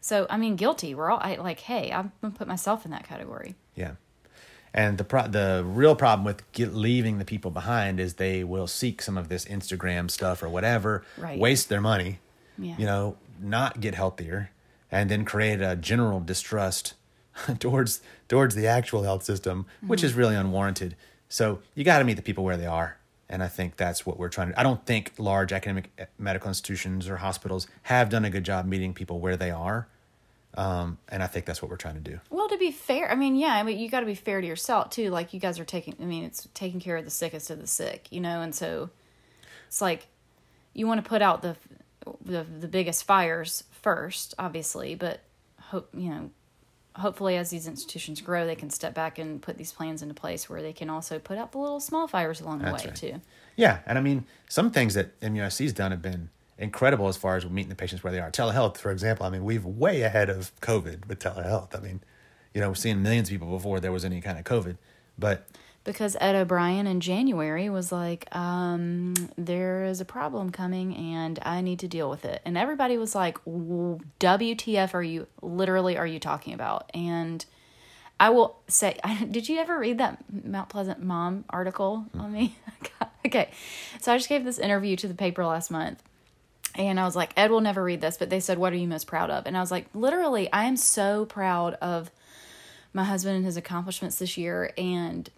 So 0.00 0.26
I 0.30 0.36
mean, 0.36 0.56
guilty. 0.56 0.94
We're 0.94 1.10
all 1.10 1.20
I, 1.20 1.36
like, 1.36 1.60
hey, 1.60 1.90
I'm 1.92 2.12
gonna 2.22 2.34
put 2.34 2.48
myself 2.48 2.84
in 2.84 2.90
that 2.92 3.06
category. 3.06 3.54
Yeah. 3.74 3.92
And 4.74 4.98
the 4.98 5.04
pro- 5.04 5.28
the 5.28 5.62
real 5.66 5.96
problem 5.96 6.24
with 6.24 6.42
leaving 6.56 7.18
the 7.18 7.24
people 7.24 7.50
behind 7.50 7.98
is 7.98 8.14
they 8.14 8.44
will 8.44 8.66
seek 8.66 9.00
some 9.02 9.16
of 9.16 9.28
this 9.28 9.44
Instagram 9.46 10.10
stuff 10.10 10.42
or 10.42 10.48
whatever, 10.48 11.04
Right. 11.16 11.38
waste 11.38 11.68
their 11.68 11.80
money, 11.80 12.18
Yeah. 12.58 12.74
you 12.78 12.84
know, 12.86 13.16
not 13.40 13.80
get 13.80 13.94
healthier, 13.94 14.50
and 14.90 15.10
then 15.10 15.24
create 15.24 15.60
a 15.60 15.76
general 15.76 16.20
distrust 16.20 16.94
towards 17.58 18.00
towards 18.28 18.54
the 18.54 18.66
actual 18.66 19.02
health 19.02 19.24
system, 19.24 19.66
which 19.86 20.04
is 20.04 20.14
really 20.14 20.34
unwarranted. 20.34 20.96
So 21.28 21.60
you 21.74 21.84
got 21.84 21.98
to 21.98 22.04
meet 22.04 22.16
the 22.16 22.22
people 22.22 22.44
where 22.44 22.56
they 22.56 22.66
are, 22.66 22.98
and 23.28 23.42
I 23.42 23.48
think 23.48 23.76
that's 23.76 24.06
what 24.06 24.18
we're 24.18 24.28
trying 24.28 24.52
to. 24.52 24.60
I 24.60 24.62
don't 24.62 24.84
think 24.86 25.12
large 25.18 25.52
academic 25.52 25.90
eh, 25.98 26.06
medical 26.18 26.48
institutions 26.48 27.08
or 27.08 27.16
hospitals 27.16 27.66
have 27.84 28.08
done 28.08 28.24
a 28.24 28.30
good 28.30 28.44
job 28.44 28.66
meeting 28.66 28.94
people 28.94 29.20
where 29.20 29.36
they 29.36 29.50
are, 29.50 29.88
um, 30.54 30.98
and 31.08 31.22
I 31.22 31.26
think 31.26 31.44
that's 31.44 31.60
what 31.60 31.70
we're 31.70 31.76
trying 31.76 31.94
to 31.94 32.00
do. 32.00 32.20
Well, 32.30 32.48
to 32.48 32.56
be 32.56 32.72
fair, 32.72 33.10
I 33.10 33.14
mean, 33.14 33.36
yeah, 33.36 33.54
I 33.54 33.62
mean, 33.62 33.78
you 33.78 33.90
got 33.90 34.00
to 34.00 34.06
be 34.06 34.14
fair 34.14 34.40
to 34.40 34.46
yourself 34.46 34.90
too. 34.90 35.10
Like 35.10 35.34
you 35.34 35.40
guys 35.40 35.58
are 35.58 35.64
taking, 35.64 35.96
I 36.00 36.04
mean, 36.04 36.24
it's 36.24 36.48
taking 36.54 36.80
care 36.80 36.96
of 36.96 37.04
the 37.04 37.10
sickest 37.10 37.50
of 37.50 37.60
the 37.60 37.66
sick, 37.66 38.06
you 38.10 38.20
know, 38.20 38.40
and 38.40 38.54
so 38.54 38.90
it's 39.66 39.82
like 39.82 40.06
you 40.72 40.86
want 40.86 41.02
to 41.02 41.08
put 41.08 41.20
out 41.20 41.42
the 41.42 41.56
the 42.24 42.44
the 42.44 42.68
biggest 42.68 43.04
fires 43.04 43.64
first, 43.82 44.34
obviously, 44.38 44.94
but 44.94 45.20
hope 45.60 45.88
you 45.94 46.10
know, 46.10 46.30
hopefully 46.96 47.36
as 47.36 47.50
these 47.50 47.66
institutions 47.66 48.20
grow, 48.20 48.46
they 48.46 48.54
can 48.54 48.70
step 48.70 48.94
back 48.94 49.18
and 49.18 49.40
put 49.40 49.56
these 49.56 49.72
plans 49.72 50.02
into 50.02 50.14
place 50.14 50.48
where 50.48 50.62
they 50.62 50.72
can 50.72 50.90
also 50.90 51.18
put 51.18 51.38
out 51.38 51.52
the 51.52 51.58
little 51.58 51.80
small 51.80 52.06
fires 52.08 52.40
along 52.40 52.58
the 52.58 52.66
way 52.66 52.72
right. 52.72 52.94
too. 52.94 53.20
Yeah, 53.56 53.80
and 53.86 53.98
I 53.98 54.00
mean, 54.00 54.26
some 54.48 54.70
things 54.70 54.94
that 54.94 55.18
MUSC's 55.20 55.72
done 55.72 55.90
have 55.90 56.02
been 56.02 56.30
incredible 56.58 57.08
as 57.08 57.16
far 57.16 57.36
as 57.36 57.48
meeting 57.48 57.68
the 57.68 57.76
patients 57.76 58.02
where 58.02 58.12
they 58.12 58.18
are. 58.18 58.30
Telehealth, 58.30 58.76
for 58.76 58.90
example, 58.90 59.24
I 59.24 59.30
mean, 59.30 59.44
we've 59.44 59.64
way 59.64 60.02
ahead 60.02 60.28
of 60.28 60.52
COVID 60.60 61.06
with 61.06 61.20
telehealth. 61.20 61.76
I 61.76 61.80
mean, 61.80 62.00
you 62.52 62.60
know, 62.60 62.68
we're 62.68 62.74
seeing 62.74 63.02
millions 63.02 63.28
of 63.28 63.32
people 63.32 63.48
before 63.48 63.78
there 63.80 63.92
was 63.92 64.04
any 64.04 64.20
kind 64.20 64.38
of 64.38 64.44
COVID, 64.44 64.76
but 65.18 65.46
because 65.88 66.18
Ed 66.20 66.34
O'Brien 66.34 66.86
in 66.86 67.00
January 67.00 67.70
was 67.70 67.90
like, 67.90 68.28
um, 68.36 69.14
there 69.38 69.84
is 69.84 70.02
a 70.02 70.04
problem 70.04 70.50
coming 70.50 70.94
and 70.94 71.38
I 71.40 71.62
need 71.62 71.78
to 71.78 71.88
deal 71.88 72.10
with 72.10 72.26
it. 72.26 72.42
And 72.44 72.58
everybody 72.58 72.98
was 72.98 73.14
like, 73.14 73.42
WTF 73.46 74.92
are 74.92 75.02
you, 75.02 75.26
literally, 75.40 75.96
are 75.96 76.06
you 76.06 76.20
talking 76.20 76.52
about? 76.52 76.90
And 76.92 77.42
I 78.20 78.28
will 78.28 78.58
say, 78.68 78.98
did 79.30 79.48
you 79.48 79.60
ever 79.60 79.78
read 79.78 79.96
that 79.96 80.22
Mount 80.30 80.68
Pleasant 80.68 81.02
mom 81.02 81.46
article 81.48 82.04
on 82.12 82.34
me? 82.34 82.54
okay. 83.26 83.50
So 84.02 84.12
I 84.12 84.18
just 84.18 84.28
gave 84.28 84.44
this 84.44 84.58
interview 84.58 84.94
to 84.96 85.08
the 85.08 85.14
paper 85.14 85.46
last 85.46 85.70
month. 85.70 86.02
And 86.74 87.00
I 87.00 87.04
was 87.04 87.16
like, 87.16 87.32
Ed 87.34 87.50
will 87.50 87.62
never 87.62 87.82
read 87.82 88.02
this, 88.02 88.18
but 88.18 88.28
they 88.28 88.40
said, 88.40 88.58
What 88.58 88.74
are 88.74 88.76
you 88.76 88.86
most 88.86 89.06
proud 89.06 89.30
of? 89.30 89.46
And 89.46 89.56
I 89.56 89.60
was 89.60 89.70
like, 89.70 89.86
Literally, 89.94 90.52
I 90.52 90.64
am 90.64 90.76
so 90.76 91.24
proud 91.24 91.74
of 91.80 92.10
my 92.92 93.04
husband 93.04 93.36
and 93.36 93.44
his 93.46 93.56
accomplishments 93.56 94.18
this 94.18 94.36
year. 94.36 94.70
And 94.76 95.30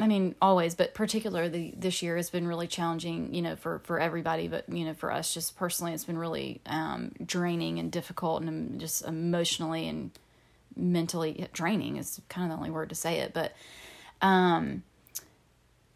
I 0.00 0.08
mean, 0.08 0.34
always, 0.42 0.74
but 0.74 0.92
particularly 0.92 1.72
this 1.76 2.02
year 2.02 2.16
has 2.16 2.28
been 2.28 2.48
really 2.48 2.66
challenging, 2.66 3.32
you 3.32 3.42
know, 3.42 3.54
for, 3.54 3.78
for 3.80 4.00
everybody, 4.00 4.48
but, 4.48 4.68
you 4.68 4.84
know, 4.84 4.94
for 4.94 5.12
us 5.12 5.32
just 5.32 5.56
personally, 5.56 5.92
it's 5.92 6.04
been 6.04 6.18
really 6.18 6.60
um, 6.66 7.12
draining 7.24 7.78
and 7.78 7.92
difficult 7.92 8.42
and 8.42 8.48
um, 8.72 8.78
just 8.78 9.04
emotionally 9.04 9.86
and 9.86 10.10
mentally 10.76 11.46
draining 11.52 11.96
is 11.96 12.20
kind 12.28 12.44
of 12.44 12.50
the 12.50 12.56
only 12.56 12.70
word 12.70 12.88
to 12.88 12.94
say 12.96 13.20
it. 13.20 13.32
But 13.32 13.52
um, 14.20 14.82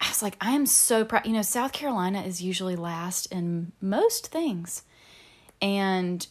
I 0.01 0.09
was 0.09 0.23
like, 0.23 0.37
I 0.41 0.53
am 0.53 0.67
so 0.67 1.05
proud. 1.05 1.27
You 1.27 1.33
know, 1.33 1.43
South 1.43 1.73
Carolina 1.73 2.23
is 2.23 2.41
usually 2.41 2.77
last 2.77 3.33
in 3.33 3.73
most 3.81 4.29
things. 4.29 4.83
And 5.61 6.25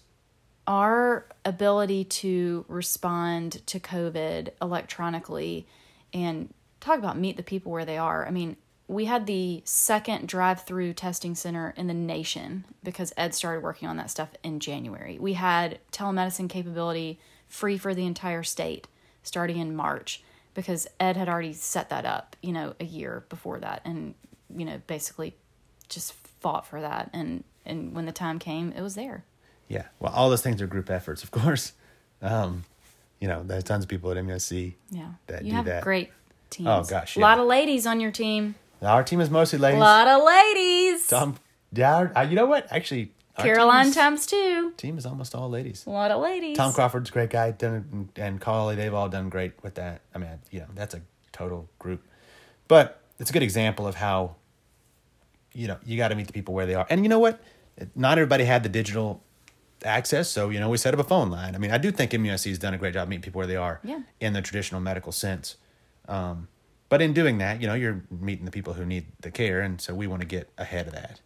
our 0.65 1.25
ability 1.43 2.05
to 2.05 2.63
respond 2.67 3.65
to 3.67 3.79
COVID 3.79 4.49
electronically 4.61 5.67
and 6.13 6.53
talk 6.87 6.99
about 6.99 7.17
meet 7.17 7.37
the 7.37 7.43
people 7.43 7.71
where 7.71 7.85
they 7.85 7.97
are. 7.97 8.25
I 8.27 8.31
mean, 8.31 8.57
we 8.87 9.05
had 9.05 9.25
the 9.27 9.61
second 9.65 10.27
drive 10.27 10.61
through 10.63 10.93
testing 10.93 11.35
center 11.35 11.73
in 11.75 11.87
the 11.87 11.93
nation 11.93 12.63
because 12.83 13.11
Ed 13.17 13.35
started 13.35 13.61
working 13.63 13.87
on 13.89 13.97
that 13.97 14.09
stuff 14.09 14.29
in 14.43 14.59
January. 14.59 15.17
We 15.19 15.33
had 15.33 15.79
telemedicine 15.91 16.49
capability 16.49 17.19
free 17.47 17.77
for 17.77 17.93
the 17.93 18.05
entire 18.05 18.43
state 18.43 18.87
starting 19.23 19.57
in 19.57 19.75
March 19.75 20.23
because 20.53 20.87
Ed 20.99 21.17
had 21.17 21.27
already 21.27 21.53
set 21.53 21.89
that 21.89 22.05
up, 22.05 22.35
you 22.41 22.53
know, 22.53 22.75
a 22.79 22.85
year 22.85 23.25
before 23.29 23.59
that 23.59 23.81
and, 23.85 24.15
you 24.55 24.63
know, 24.65 24.79
basically 24.87 25.35
just 25.89 26.13
fought 26.13 26.65
for 26.65 26.79
that 26.81 27.09
and 27.13 27.43
and 27.65 27.93
when 27.93 28.05
the 28.05 28.13
time 28.13 28.39
came, 28.39 28.71
it 28.71 28.81
was 28.81 28.95
there. 28.95 29.25
yeah, 29.67 29.87
well, 29.99 30.13
all 30.13 30.29
those 30.29 30.41
things 30.41 30.61
are 30.61 30.67
group 30.67 30.89
efforts, 30.89 31.21
of 31.23 31.31
course. 31.31 31.73
Um, 32.21 32.63
you 33.19 33.27
know, 33.27 33.43
there's 33.43 33.65
tons 33.65 33.83
of 33.83 33.89
people 33.89 34.09
at 34.11 34.17
MUSC 34.17 34.75
Yeah. 34.89 35.11
that 35.27 35.43
you 35.43 35.49
do 35.51 35.55
have 35.57 35.65
that. 35.65 35.83
great 35.83 36.11
teams. 36.49 36.67
Oh, 36.69 36.83
gosh, 36.83 37.15
A 37.15 37.19
lot 37.19 37.39
of 37.39 37.45
ladies 37.47 37.85
on 37.85 37.99
your 37.99 38.11
team. 38.11 38.55
Our 38.81 39.03
team 39.03 39.19
is 39.21 39.29
mostly 39.29 39.59
ladies. 39.59 39.77
A 39.77 39.83
lot 39.83 40.07
of 40.07 40.23
ladies. 40.23 41.07
Tom, 41.07 41.37
yeah, 41.73 42.09
uh, 42.15 42.21
you 42.21 42.35
know 42.35 42.45
what? 42.45 42.67
Actually, 42.71 43.11
Caroline 43.37 43.91
times 43.91 44.25
two. 44.25 44.71
team 44.77 44.97
is 44.97 45.05
almost 45.05 45.35
all 45.35 45.49
ladies. 45.49 45.85
A 45.85 45.89
lot 45.91 46.09
of 46.11 46.21
ladies. 46.21 46.57
Tom 46.57 46.73
Crawford's 46.73 47.09
a 47.09 47.13
great 47.13 47.29
guy, 47.29 47.51
done 47.51 48.09
and 48.15 48.41
Carly, 48.41 48.75
they've 48.75 48.93
all 48.93 49.09
done 49.09 49.29
great 49.29 49.53
with 49.63 49.75
that. 49.75 50.01
I 50.13 50.17
mean, 50.17 50.29
you 50.51 50.59
know, 50.59 50.67
that's 50.75 50.93
a 50.95 51.01
total 51.31 51.69
group. 51.79 52.03
But 52.67 52.99
it's 53.19 53.29
a 53.29 53.33
good 53.33 53.43
example 53.43 53.85
of 53.87 53.95
how, 53.95 54.35
you 55.53 55.67
know, 55.67 55.77
you 55.85 55.97
got 55.97 56.07
to 56.09 56.15
meet 56.15 56.27
the 56.27 56.33
people 56.33 56.53
where 56.53 56.65
they 56.65 56.73
are. 56.75 56.85
And 56.89 57.03
you 57.03 57.09
know 57.09 57.19
what? 57.19 57.39
Not 57.95 58.17
everybody 58.17 58.43
had 58.43 58.63
the 58.63 58.69
digital 58.69 59.23
access, 59.85 60.29
so 60.29 60.49
you 60.49 60.59
know, 60.59 60.69
we 60.69 60.77
set 60.77 60.93
up 60.93 60.99
a 60.99 61.03
phone 61.03 61.29
line. 61.29 61.53
I 61.53 61.59
mean, 61.59 61.69
I 61.71 61.77
do 61.77 61.91
think 61.91 62.11
MUSC 62.11 62.49
has 62.49 62.57
done 62.57 62.73
a 62.73 62.77
great 62.77 62.93
job 62.95 63.07
meeting 63.07 63.21
people 63.21 63.37
where 63.39 63.47
they 63.47 63.55
are 63.55 63.79
Yeah. 63.83 63.99
in 64.19 64.33
the 64.33 64.41
traditional 64.41 64.81
medical 64.81 65.11
sense. 65.11 65.57
Um, 66.07 66.47
but 66.89 67.01
in 67.01 67.13
doing 67.13 67.37
that, 67.39 67.61
you 67.61 67.67
know, 67.67 67.73
you're 67.73 68.03
meeting 68.09 68.45
the 68.45 68.51
people 68.51 68.73
who 68.73 68.85
need 68.85 69.07
the 69.21 69.31
care, 69.31 69.61
and 69.61 69.79
so 69.81 69.93
we 69.93 70.07
want 70.07 70.21
to 70.21 70.27
get 70.27 70.49
ahead 70.57 70.87
of 70.87 70.93
that. 70.93 71.19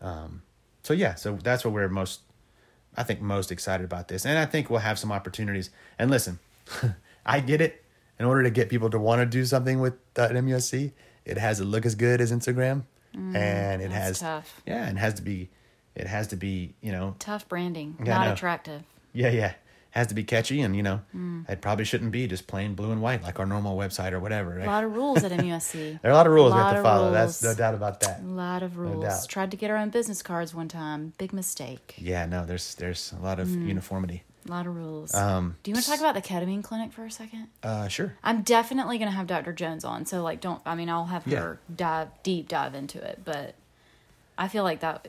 Um, 0.00 0.42
so 0.82 0.92
yeah, 0.92 1.14
so 1.14 1.38
that's 1.42 1.64
what 1.64 1.72
we're 1.74 1.88
most, 1.88 2.20
I 2.96 3.02
think, 3.04 3.20
most 3.20 3.52
excited 3.52 3.84
about 3.84 4.08
this, 4.08 4.26
and 4.26 4.38
I 4.38 4.46
think 4.46 4.70
we'll 4.70 4.80
have 4.80 4.98
some 4.98 5.12
opportunities. 5.12 5.70
And 5.98 6.10
listen, 6.10 6.38
I 7.26 7.40
get 7.40 7.60
it. 7.60 7.84
In 8.18 8.26
order 8.26 8.42
to 8.42 8.50
get 8.50 8.68
people 8.68 8.90
to 8.90 8.98
want 8.98 9.20
to 9.20 9.26
do 9.26 9.44
something 9.44 9.78
with 9.78 9.94
uh, 10.16 10.26
MUSC, 10.30 10.90
it 11.24 11.38
has 11.38 11.58
to 11.58 11.64
look 11.64 11.86
as 11.86 11.94
good 11.94 12.20
as 12.20 12.32
Instagram, 12.32 12.82
and 13.14 13.80
it 13.80 13.90
Mm, 13.90 13.92
has 13.92 14.18
tough. 14.18 14.60
yeah, 14.66 14.84
and 14.88 14.98
it 14.98 15.00
has 15.00 15.14
to 15.14 15.22
be, 15.22 15.48
it 15.94 16.08
has 16.08 16.26
to 16.28 16.36
be, 16.36 16.74
you 16.80 16.90
know, 16.90 17.14
Tough 17.20 17.48
branding. 17.48 17.96
Yeah, 18.04 18.16
not 18.18 18.26
know. 18.26 18.32
attractive. 18.32 18.82
yeah, 19.12 19.28
yeah, 19.30 19.54
has 19.98 20.06
to 20.08 20.14
be 20.14 20.24
catchy, 20.24 20.60
and 20.62 20.74
you 20.74 20.82
know, 20.82 21.00
Mm. 21.14 21.48
it 21.48 21.60
probably 21.60 21.84
shouldn't 21.84 22.10
be 22.12 22.26
just 22.26 22.46
plain 22.46 22.74
blue 22.74 22.90
and 22.90 23.02
white 23.02 23.22
like 23.22 23.38
our 23.38 23.46
normal 23.46 23.76
website 23.76 24.12
or 24.12 24.20
whatever. 24.20 24.56
Right? 24.56 24.64
A 24.66 24.70
lot 24.70 24.84
of 24.84 24.94
rules 24.94 25.22
at 25.24 25.30
MUSC. 25.32 25.98
there 26.02 26.10
are 26.10 26.14
a 26.14 26.16
lot 26.16 26.26
of 26.26 26.32
rules 26.32 26.52
we 26.54 26.58
have 26.58 26.76
to 26.76 26.82
follow. 26.82 27.10
That's 27.10 27.42
no 27.42 27.54
doubt 27.54 27.74
about 27.74 28.00
that. 28.00 28.20
A 28.20 28.24
lot 28.24 28.62
of 28.62 28.78
rules. 28.78 29.04
doubt. 29.04 29.28
Tried 29.28 29.50
to 29.50 29.56
get 29.56 29.70
our 29.70 29.76
own 29.76 29.90
business 29.90 30.22
cards 30.22 30.54
one 30.54 30.68
time. 30.68 31.12
Big 31.18 31.32
mistake. 31.32 31.94
Yeah, 31.98 32.24
no, 32.26 32.46
there's 32.46 32.74
there's 32.76 33.12
a 33.12 33.22
lot 33.22 33.38
of 33.38 33.48
Mm. 33.48 33.66
uniformity. 33.68 34.22
A 34.46 34.50
lot 34.50 34.66
of 34.66 34.74
rules. 34.76 35.14
Um, 35.14 35.56
Do 35.62 35.70
you 35.70 35.74
want 35.74 35.84
to 35.84 35.90
talk 35.90 36.00
about 36.00 36.14
the 36.14 36.22
ketamine 36.22 36.62
clinic 36.64 36.90
for 36.92 37.04
a 37.04 37.10
second? 37.10 37.48
Uh, 37.62 37.86
sure. 37.88 38.14
I'm 38.24 38.40
definitely 38.42 38.96
going 38.96 39.10
to 39.10 39.16
have 39.16 39.26
Dr. 39.26 39.52
Jones 39.52 39.84
on. 39.84 40.06
So, 40.06 40.22
like, 40.22 40.40
don't, 40.40 40.62
I 40.64 40.74
mean, 40.74 40.88
I'll 40.88 41.04
have 41.06 41.26
Yeah. 41.26 41.40
her 41.40 41.58
dive, 41.74 42.08
deep 42.22 42.48
dive 42.48 42.74
into 42.74 42.98
it. 43.02 43.20
But 43.26 43.56
I 44.38 44.48
feel 44.48 44.62
like 44.64 44.80
that 44.80 45.06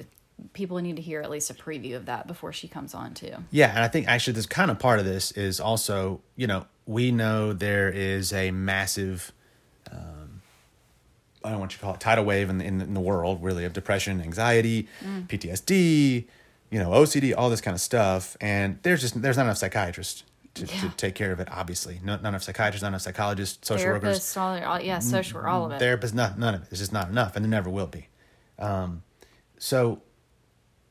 people 0.54 0.78
need 0.80 0.96
to 0.98 1.02
hear 1.02 1.22
at 1.22 1.30
least 1.30 1.50
a 1.50 1.54
preview 1.54 1.96
of 1.96 2.06
that 2.08 2.28
before 2.28 2.52
she 2.54 2.68
comes 2.68 2.94
on, 2.94 3.14
too. 3.14 3.34
Yeah, 3.52 3.70
and 3.70 3.80
I 3.80 3.88
think 3.88 4.08
actually 4.08 4.34
this 4.34 4.46
kind 4.46 4.70
of 4.72 4.80
part 4.80 5.00
of 5.00 5.06
this 5.06 5.32
is 5.32 5.60
also, 5.60 6.22
you 6.36 6.48
know, 6.48 6.66
we 6.86 7.12
know 7.12 7.54
there 7.54 7.90
is 7.90 8.34
a 8.34 8.52
massive, 8.52 9.32
um, 9.92 10.42
I 11.44 11.52
don't 11.52 11.60
what 11.60 11.74
you 11.74 11.80
call 11.80 11.94
it, 11.94 12.00
tidal 12.00 12.26
wave 12.26 12.50
in 12.50 12.58
the, 12.58 12.66
in 12.66 12.94
the 12.94 13.00
world, 13.00 13.44
really, 13.44 13.66
of 13.66 13.74
depression, 13.74 14.22
anxiety, 14.22 14.88
PTSD, 15.28 16.26
you 16.72 16.80
know, 16.80 16.90
OCD, 16.92 17.34
all 17.38 17.50
this 17.50 17.62
kind 17.62 17.76
of 17.76 17.82
stuff, 17.82 18.36
and 18.42 18.80
there's 18.84 19.02
just 19.02 19.22
there's 19.22 19.38
not 19.38 19.44
enough 19.44 19.58
psychiatrists 19.58 20.24
to, 20.56 20.66
Yeah. 20.66 20.82
to 20.82 20.90
take 20.98 21.16
care 21.16 21.32
of 21.32 21.40
it. 21.40 21.48
Obviously, 21.52 22.00
not, 22.04 22.20
enough 22.20 22.44
psychiatrists, 22.44 22.82
not 22.84 22.90
enough 22.90 23.02
psychologists, 23.02 23.68
social 23.68 23.88
workers, 23.92 24.20
Therapists, 24.20 24.38
all, 24.40 24.64
all, 24.74 24.82
yeah, 24.82 25.00
social, 25.00 25.42
all 25.46 25.66
of 25.66 25.72
it. 25.72 25.82
therapists. 25.82 26.14
Not 26.14 26.38
none 26.38 26.56
of 26.56 26.62
it. 26.64 26.68
It's 26.72 26.80
just 26.80 26.94
not 26.94 27.10
enough, 27.10 27.36
and 27.36 27.44
there 27.46 27.50
never 27.50 27.70
will 27.70 27.88
be. 27.88 28.08
Um, 28.60 29.04
so 29.58 30.02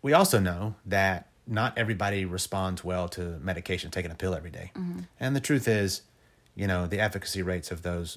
we 0.09 0.15
also 0.15 0.39
know 0.41 0.75
that 0.87 1.29
not 1.47 1.77
everybody 1.77 2.25
responds 2.25 2.83
well 2.83 3.09
to 3.11 3.39
medication, 3.43 3.91
taking 3.91 4.11
a 4.11 4.15
pill 4.15 4.35
every 4.35 4.51
day. 4.51 4.71
Mm-hmm. 4.75 5.01
And 5.21 5.37
the 5.37 5.41
truth 5.41 5.69
is, 5.69 6.01
you 6.55 6.67
know, 6.67 6.87
the 6.87 6.99
efficacy 6.99 7.43
rates 7.43 7.71
of 7.71 7.83
those 7.83 8.17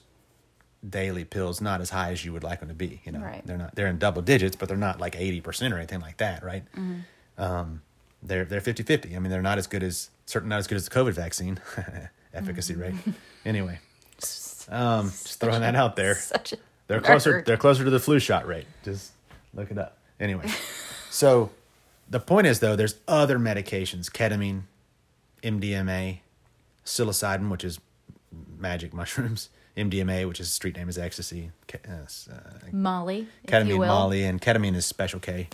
daily 0.89 1.25
pills 1.25 1.59
not 1.59 1.81
as 1.81 1.89
high 1.89 2.11
as 2.13 2.23
you 2.23 2.31
would 2.31 2.45
like 2.45 2.61
them 2.61 2.69
to 2.69 2.73
be. 2.73 3.01
You 3.03 3.11
know, 3.11 3.19
Right. 3.19 3.45
they're 3.45 3.57
not 3.57 3.75
they're 3.75 3.87
in 3.87 3.97
double 3.97 4.21
digits, 4.21 4.55
but 4.55 4.69
they're 4.69 4.77
not 4.77 5.01
like 5.01 5.17
eighty 5.17 5.41
percent 5.41 5.73
or 5.73 5.77
anything 5.79 5.99
like 5.99 6.15
that, 6.17 6.45
right? 6.45 6.63
Mm-hmm. 6.77 7.41
Um, 7.43 7.81
they're 8.23 8.45
they're 8.45 8.61
50-50. 8.61 9.13
I 9.17 9.19
mean, 9.19 9.29
they're 9.31 9.41
not 9.41 9.57
as 9.57 9.67
good 9.67 9.83
as 9.83 10.11
certainly 10.25 10.51
not 10.51 10.59
as 10.59 10.67
good 10.67 10.77
as 10.77 10.87
the 10.87 10.95
COVID 10.97 11.11
vaccine 11.11 11.59
efficacy 12.33 12.75
rate. 12.75 12.95
Anyway, 13.43 13.79
um, 14.69 15.07
just 15.09 15.41
throwing 15.41 15.59
that 15.59 15.75
out 15.75 15.97
there. 15.97 16.17
They're 16.87 17.01
closer. 17.01 17.43
They're 17.45 17.57
closer 17.57 17.83
to 17.83 17.89
the 17.89 17.99
flu 17.99 18.17
shot 18.19 18.47
rate. 18.47 18.67
Just 18.85 19.11
look 19.53 19.71
it 19.71 19.77
up. 19.77 19.97
Anyway, 20.21 20.47
so 21.09 21.49
the 22.11 22.19
point 22.19 22.45
is 22.45 22.59
though, 22.59 22.75
there's 22.75 22.95
other 23.07 23.39
medications: 23.39 24.11
ketamine, 24.11 24.63
MDMA, 25.41 26.19
psilocybin, 26.85 27.49
which 27.49 27.63
is 27.63 27.79
magic 28.57 28.93
mushrooms, 28.99 29.49
MDMA, 29.75 30.27
which 30.27 30.39
is 30.39 30.49
street 30.51 30.75
name 30.77 30.89
is 30.89 30.97
ecstasy, 30.97 31.51
uh, 31.73 31.91
uh, 32.31 32.35
Molly, 32.71 33.27
ketamine. 33.47 33.87
Molly, 33.87 34.23
and 34.23 34.41
ketamine 34.41 34.75
is 34.75 34.85
Special 34.85 35.19
K. 35.19 35.47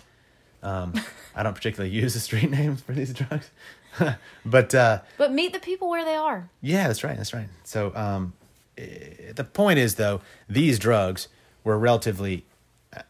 Um, 0.64 0.94
I 1.36 1.44
don't 1.44 1.54
particularly 1.54 1.94
use 1.96 2.14
the 2.16 2.20
street 2.20 2.50
names 2.60 2.82
for 2.82 2.92
these 2.94 3.14
drugs, 3.14 3.52
but 4.46 4.74
uh, 4.76 5.02
But 5.18 5.32
meet 5.32 5.54
the 5.54 5.60
people 5.60 5.88
where 5.90 6.04
they 6.04 6.16
are. 6.16 6.50
yeah, 6.62 6.88
that's 6.88 7.04
right. 7.04 7.16
That's 7.16 7.34
right. 7.34 7.48
So 7.64 7.96
um, 7.96 8.34
eh, 8.78 9.32
the 9.36 9.44
point 9.44 9.78
is, 9.80 9.96
though, 9.96 10.22
these 10.50 10.80
drugs 10.80 11.28
were 11.64 11.78
relatively. 11.78 12.46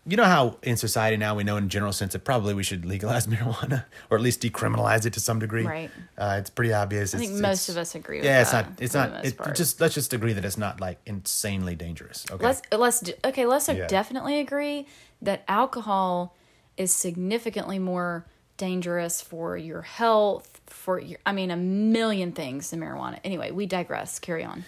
You 0.06 0.18
know 0.18 0.24
how 0.26 0.58
in 0.64 0.78
society 0.78 1.18
now 1.18 1.36
we 1.36 1.44
know 1.44 1.58
in 1.58 1.70
general 1.70 1.94
sense 1.94 2.14
that 2.14 2.24
probably 2.24 2.54
we 2.54 2.64
should 2.64 2.86
legalize 2.86 3.28
marijuana 3.28 3.86
or 4.10 4.18
at 4.18 4.24
least 4.24 4.42
decriminalize 4.42 5.06
it 5.06 5.14
to 5.14 5.20
some 5.20 5.40
degree. 5.40 5.66
Right. 5.66 5.92
Uh, 6.18 6.38
it's 6.40 6.50
pretty 6.50 6.74
obvious. 6.74 7.14
I 7.14 7.18
It's- 7.18 7.30
think 7.30 7.42
most 7.42 7.70
of 7.70 7.78
us 7.78 7.96
agree 7.96 8.18
with 8.18 8.26
Yeah, 8.26 8.42
it's 8.42 8.54
not. 8.54 8.66
It's 8.80 8.94
not. 8.94 9.26
It, 9.26 9.38
just 9.56 9.80
let's 9.82 9.94
just 9.96 10.14
agree 10.14 10.34
that 10.34 10.46
it's 10.46 10.58
not 10.58 10.80
like 10.82 11.00
insanely 11.06 11.76
dangerous. 11.76 12.26
Okay. 12.32 12.44
Let's 12.46 12.62
let's 12.72 13.04
okay. 13.26 13.46
Let's 13.46 13.68
Yeah. 13.68 13.88
definitely 13.88 14.40
agree 14.40 14.88
that 15.22 15.44
alcohol 15.48 16.36
is 16.78 16.94
significantly 16.94 17.80
more 17.80 18.26
dangerous 18.58 19.22
for 19.22 19.58
your 19.58 19.82
health. 19.84 20.62
For 20.68 21.00
your, 21.00 21.18
I 21.26 21.32
mean, 21.32 21.50
a 21.50 21.56
million 21.58 22.32
things 22.34 22.70
than 22.72 22.82
marijuana. 22.82 23.20
Anyway, 23.24 23.52
we 23.52 23.66
digress. 23.66 24.20
Carry 24.20 24.44
on. 24.44 24.66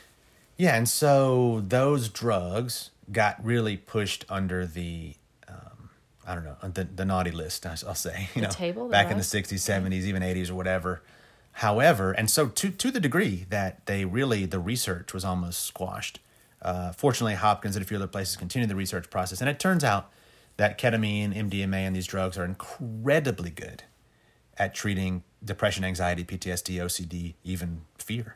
Yeah, 0.57 0.75
and 0.75 0.87
so 0.89 1.63
those 1.67 2.09
drugs 2.09 2.91
got 3.11 3.43
really 3.43 3.77
pushed 3.77 4.25
under 4.29 4.65
the, 4.65 5.15
um, 5.47 5.89
I 6.27 6.35
don't 6.35 6.43
know, 6.43 6.55
the, 6.69 6.83
the 6.83 7.05
naughty 7.05 7.31
list. 7.31 7.65
I'll 7.65 7.95
say, 7.95 8.29
you 8.35 8.41
The 8.41 8.47
know, 8.47 8.53
table, 8.53 8.89
back 8.89 9.11
in 9.11 9.17
the 9.17 9.23
'60s, 9.23 9.53
'70s, 9.53 10.03
even 10.03 10.21
'80s 10.23 10.49
or 10.49 10.55
whatever. 10.55 11.01
However, 11.53 12.11
and 12.11 12.29
so 12.29 12.47
to 12.47 12.69
to 12.69 12.91
the 12.91 12.99
degree 12.99 13.45
that 13.49 13.85
they 13.85 14.05
really 14.05 14.45
the 14.45 14.59
research 14.59 15.13
was 15.13 15.25
almost 15.25 15.63
squashed. 15.63 16.19
Uh, 16.61 16.91
fortunately, 16.91 17.35
Hopkins 17.35 17.75
and 17.75 17.83
a 17.83 17.87
few 17.87 17.97
other 17.97 18.07
places 18.07 18.35
continued 18.35 18.69
the 18.69 18.75
research 18.75 19.09
process, 19.09 19.41
and 19.41 19.49
it 19.49 19.59
turns 19.59 19.83
out 19.83 20.11
that 20.57 20.77
ketamine, 20.77 21.33
MDMA, 21.33 21.73
and 21.87 21.95
these 21.95 22.05
drugs 22.05 22.37
are 22.37 22.43
incredibly 22.43 23.49
good 23.49 23.83
at 24.57 24.75
treating 24.75 25.23
depression, 25.43 25.85
anxiety, 25.85 26.25
PTSD, 26.25 26.75
OCD, 26.83 27.35
even 27.45 27.83
fear, 27.97 28.35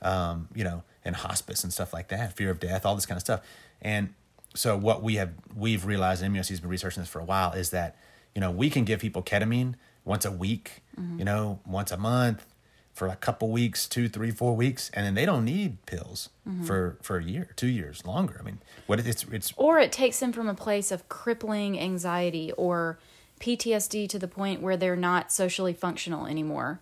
um, 0.00 0.48
you 0.54 0.62
know, 0.62 0.84
and 1.04 1.16
hospice 1.16 1.64
and 1.64 1.72
stuff 1.72 1.92
like 1.92 2.06
that, 2.08 2.36
fear 2.36 2.50
of 2.50 2.60
death, 2.60 2.86
all 2.86 2.94
this 2.94 3.04
kind 3.04 3.16
of 3.16 3.22
stuff. 3.22 3.40
And 3.82 4.14
so 4.54 4.76
what 4.76 5.02
we 5.02 5.16
have 5.16 5.32
we've 5.54 5.84
realized, 5.84 6.22
and 6.22 6.34
MUSC 6.34 6.48
has 6.48 6.60
been 6.60 6.70
researching 6.70 7.02
this 7.02 7.10
for 7.10 7.20
a 7.20 7.24
while, 7.24 7.52
is 7.52 7.70
that 7.70 7.96
you 8.34 8.40
know 8.40 8.50
we 8.50 8.70
can 8.70 8.84
give 8.84 9.00
people 9.00 9.22
ketamine 9.22 9.74
once 10.04 10.24
a 10.24 10.30
week, 10.30 10.82
mm-hmm. 10.98 11.18
you 11.18 11.24
know, 11.24 11.60
once 11.66 11.90
a 11.90 11.96
month 11.96 12.46
for 12.92 13.08
a 13.08 13.16
couple 13.16 13.50
weeks, 13.50 13.86
two, 13.86 14.08
three, 14.08 14.30
four 14.30 14.56
weeks, 14.56 14.90
and 14.94 15.04
then 15.04 15.14
they 15.14 15.26
don't 15.26 15.44
need 15.44 15.84
pills 15.84 16.30
mm-hmm. 16.48 16.64
for 16.64 16.96
for 17.02 17.18
a 17.18 17.24
year, 17.24 17.50
two 17.56 17.66
years, 17.66 18.06
longer. 18.06 18.38
I 18.40 18.42
mean, 18.42 18.58
what 18.86 19.00
it's 19.00 19.24
it's 19.24 19.52
Or 19.56 19.78
it 19.78 19.92
takes 19.92 20.18
them 20.20 20.32
from 20.32 20.48
a 20.48 20.54
place 20.54 20.90
of 20.90 21.08
crippling 21.08 21.78
anxiety 21.78 22.52
or 22.52 22.98
PTSD 23.40 24.08
to 24.08 24.18
the 24.18 24.28
point 24.28 24.62
where 24.62 24.76
they're 24.76 24.96
not 24.96 25.30
socially 25.30 25.74
functional 25.74 26.26
anymore 26.26 26.80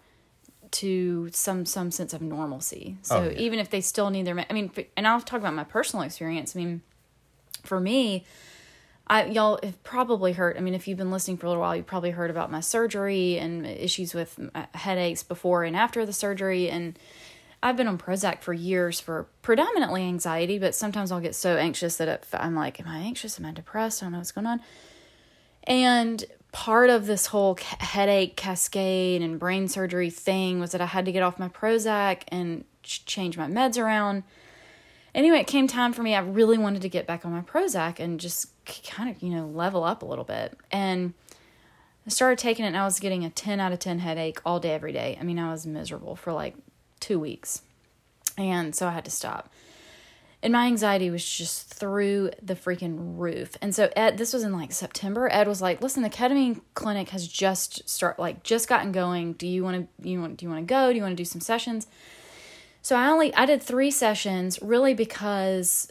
to 0.75 1.31
some 1.33 1.65
some 1.67 1.91
sense 1.91 2.13
of 2.13 2.21
normalcy. 2.21 2.97
So 3.03 3.17
Oh, 3.19 3.25
yeah. 3.31 3.39
even 3.39 3.59
if 3.59 3.71
they 3.71 3.81
still 3.81 4.11
need 4.11 4.27
their, 4.27 4.39
I 4.49 4.53
mean, 4.53 4.71
and 4.97 5.07
I'll 5.07 5.21
talk 5.21 5.39
about 5.41 5.55
my 5.55 5.65
personal 5.65 6.05
experience. 6.05 6.57
I 6.57 6.59
mean, 6.59 6.83
for 7.63 7.79
me, 7.79 8.25
I 9.07 9.27
y'all 9.27 9.61
have 9.63 9.83
probably 9.85 10.33
heard. 10.33 10.57
I 10.57 10.61
mean, 10.61 10.75
if 10.75 10.89
you've 10.89 10.99
been 10.99 11.11
listening 11.11 11.37
for 11.37 11.47
a 11.47 11.49
little 11.51 11.61
while, 11.63 11.77
you've 11.77 11.87
probably 11.87 12.11
heard 12.11 12.31
about 12.31 12.51
my 12.51 12.61
surgery 12.61 13.39
and 13.39 13.67
issues 13.67 14.15
with 14.15 14.39
uh, 14.55 14.67
headaches 14.75 15.23
before 15.23 15.63
and 15.65 15.77
after 15.77 16.05
the 16.05 16.13
surgery. 16.13 16.69
And 16.71 16.99
I've 17.63 17.77
been 17.77 17.87
on 17.89 17.97
Prozac 17.97 18.43
for 18.43 18.53
years 18.53 18.99
for 19.01 19.27
predominantly 19.43 20.03
anxiety, 20.03 20.59
but 20.59 20.75
sometimes 20.75 21.13
I'll 21.13 21.21
get 21.21 21.35
so 21.35 21.57
anxious 21.57 21.97
that 21.99 22.09
it, 22.09 22.27
I'm 22.33 22.55
like, 22.57 22.81
"Am 22.81 22.89
I 22.89 22.99
anxious? 22.99 23.39
Am 23.39 23.47
I 23.47 23.53
depressed? 23.53 24.03
I 24.03 24.07
don't 24.07 24.13
know 24.13 24.19
what's 24.19 24.33
going 24.33 24.47
on." 24.47 24.61
And 25.67 26.25
part 26.55 26.89
of 26.89 27.07
this 27.07 27.27
whole 27.27 27.59
headache 27.81 28.37
cascade 28.37 29.21
and 29.21 29.41
brain 29.41 29.67
surgery 29.67 30.09
thing 30.09 30.61
was 30.61 30.71
that 30.71 30.81
I 30.81 30.87
had 30.87 31.05
to 31.05 31.11
get 31.11 31.21
off 31.21 31.37
my 31.37 31.49
Prozac 31.49 32.23
and 32.29 32.65
ch- 32.85 33.05
change 33.05 33.37
my 33.37 33.49
meds 33.49 33.77
around. 33.77 34.23
Anyway, 35.17 35.39
it 35.39 35.49
came 35.49 35.67
time 35.67 35.93
for 35.93 36.05
me. 36.05 36.15
I 36.15 36.21
really 36.21 36.57
wanted 36.57 36.81
to 36.83 36.89
get 36.89 37.09
back 37.09 37.27
on 37.27 37.33
my 37.33 37.41
Prozac 37.41 37.99
and 37.99 38.21
just 38.21 38.53
kind 38.85 39.11
of, 39.11 39.21
you 39.21 39.31
know, 39.31 39.47
level 39.49 39.83
up 39.83 40.03
a 40.03 40.07
little 40.07 40.23
bit. 40.23 40.57
And 40.71 41.15
I 42.07 42.11
started 42.11 42.39
taking 42.39 42.65
it 42.65 42.69
and 42.69 42.77
I 42.77 42.85
was 42.85 43.01
getting 43.01 43.25
a 43.25 43.31
10 43.31 43.59
out 43.59 43.73
of 43.73 43.81
10 43.81 43.99
headache 43.99 44.39
all 44.47 44.61
day, 44.61 44.75
every 44.75 44.93
day. 44.93 45.19
I 45.21 45.25
mean, 45.25 45.41
I 45.41 45.51
was 45.51 45.67
miserable 45.67 46.15
for 46.15 46.33
like 46.33 46.55
two 47.01 47.19
weeks. 47.19 47.63
And 48.39 48.77
so 48.77 48.87
I 48.87 48.93
had 48.93 49.05
to 49.07 49.11
stop. 49.11 49.53
And 50.45 50.53
my 50.53 50.67
anxiety 50.67 51.11
was 51.11 51.25
just 51.27 51.73
through 51.73 52.31
the 52.43 52.55
freaking 52.55 53.19
roof. 53.19 53.57
And 53.63 53.75
so 53.75 53.89
Ed, 53.97 54.19
this 54.19 54.35
was 54.35 54.43
in 54.43 54.53
like 54.53 54.73
September. 54.73 55.27
Ed 55.33 55.49
was 55.49 55.63
like, 55.63 55.81
"Listen, 55.81 56.03
the 56.03 56.11
ketamine 56.11 56.61
clinic 56.75 57.09
has 57.09 57.27
just 57.27 57.89
start 57.89 58.19
like 58.19 58.43
just 58.43 58.69
gotten 58.69 58.93
going. 58.93 59.33
Do 59.33 59.49
you 59.49 59.65
want 59.65 59.89
to 60.03 60.09
you 60.09 60.21
want 60.21 60.37
do 60.37 60.45
you 60.45 60.51
want 60.51 60.61
to 60.61 60.71
go? 60.71 60.91
Do 60.91 60.97
you 60.97 61.03
want 61.03 61.13
to 61.13 61.21
do 61.21 61.25
some 61.25 61.41
sessions?" 61.41 61.87
So 62.83 62.95
I 62.95 63.09
only 63.09 63.35
I 63.35 63.47
did 63.47 63.63
3 63.63 63.91
sessions 63.91 64.59
really 64.61 64.93
because 64.93 65.91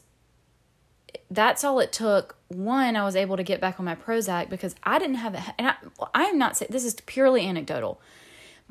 that's 1.32 1.64
all 1.64 1.80
it 1.80 1.92
took. 1.92 2.36
One, 2.50 2.96
I 2.96 3.04
was 3.04 3.16
able 3.16 3.38
to 3.38 3.44
get 3.44 3.60
back 3.60 3.80
on 3.80 3.86
my 3.86 3.96
Prozac 3.96 4.50
because 4.50 4.76
I 4.84 5.00
didn't 5.00 5.16
have 5.16 5.34
it. 5.34 5.42
And 5.58 5.70
I, 5.70 5.76
I 6.14 6.24
am 6.26 6.38
not 6.38 6.58
saying 6.58 6.70
this 6.72 6.86
is 6.86 6.94
purely 7.08 7.48
anecdotal, 7.48 8.00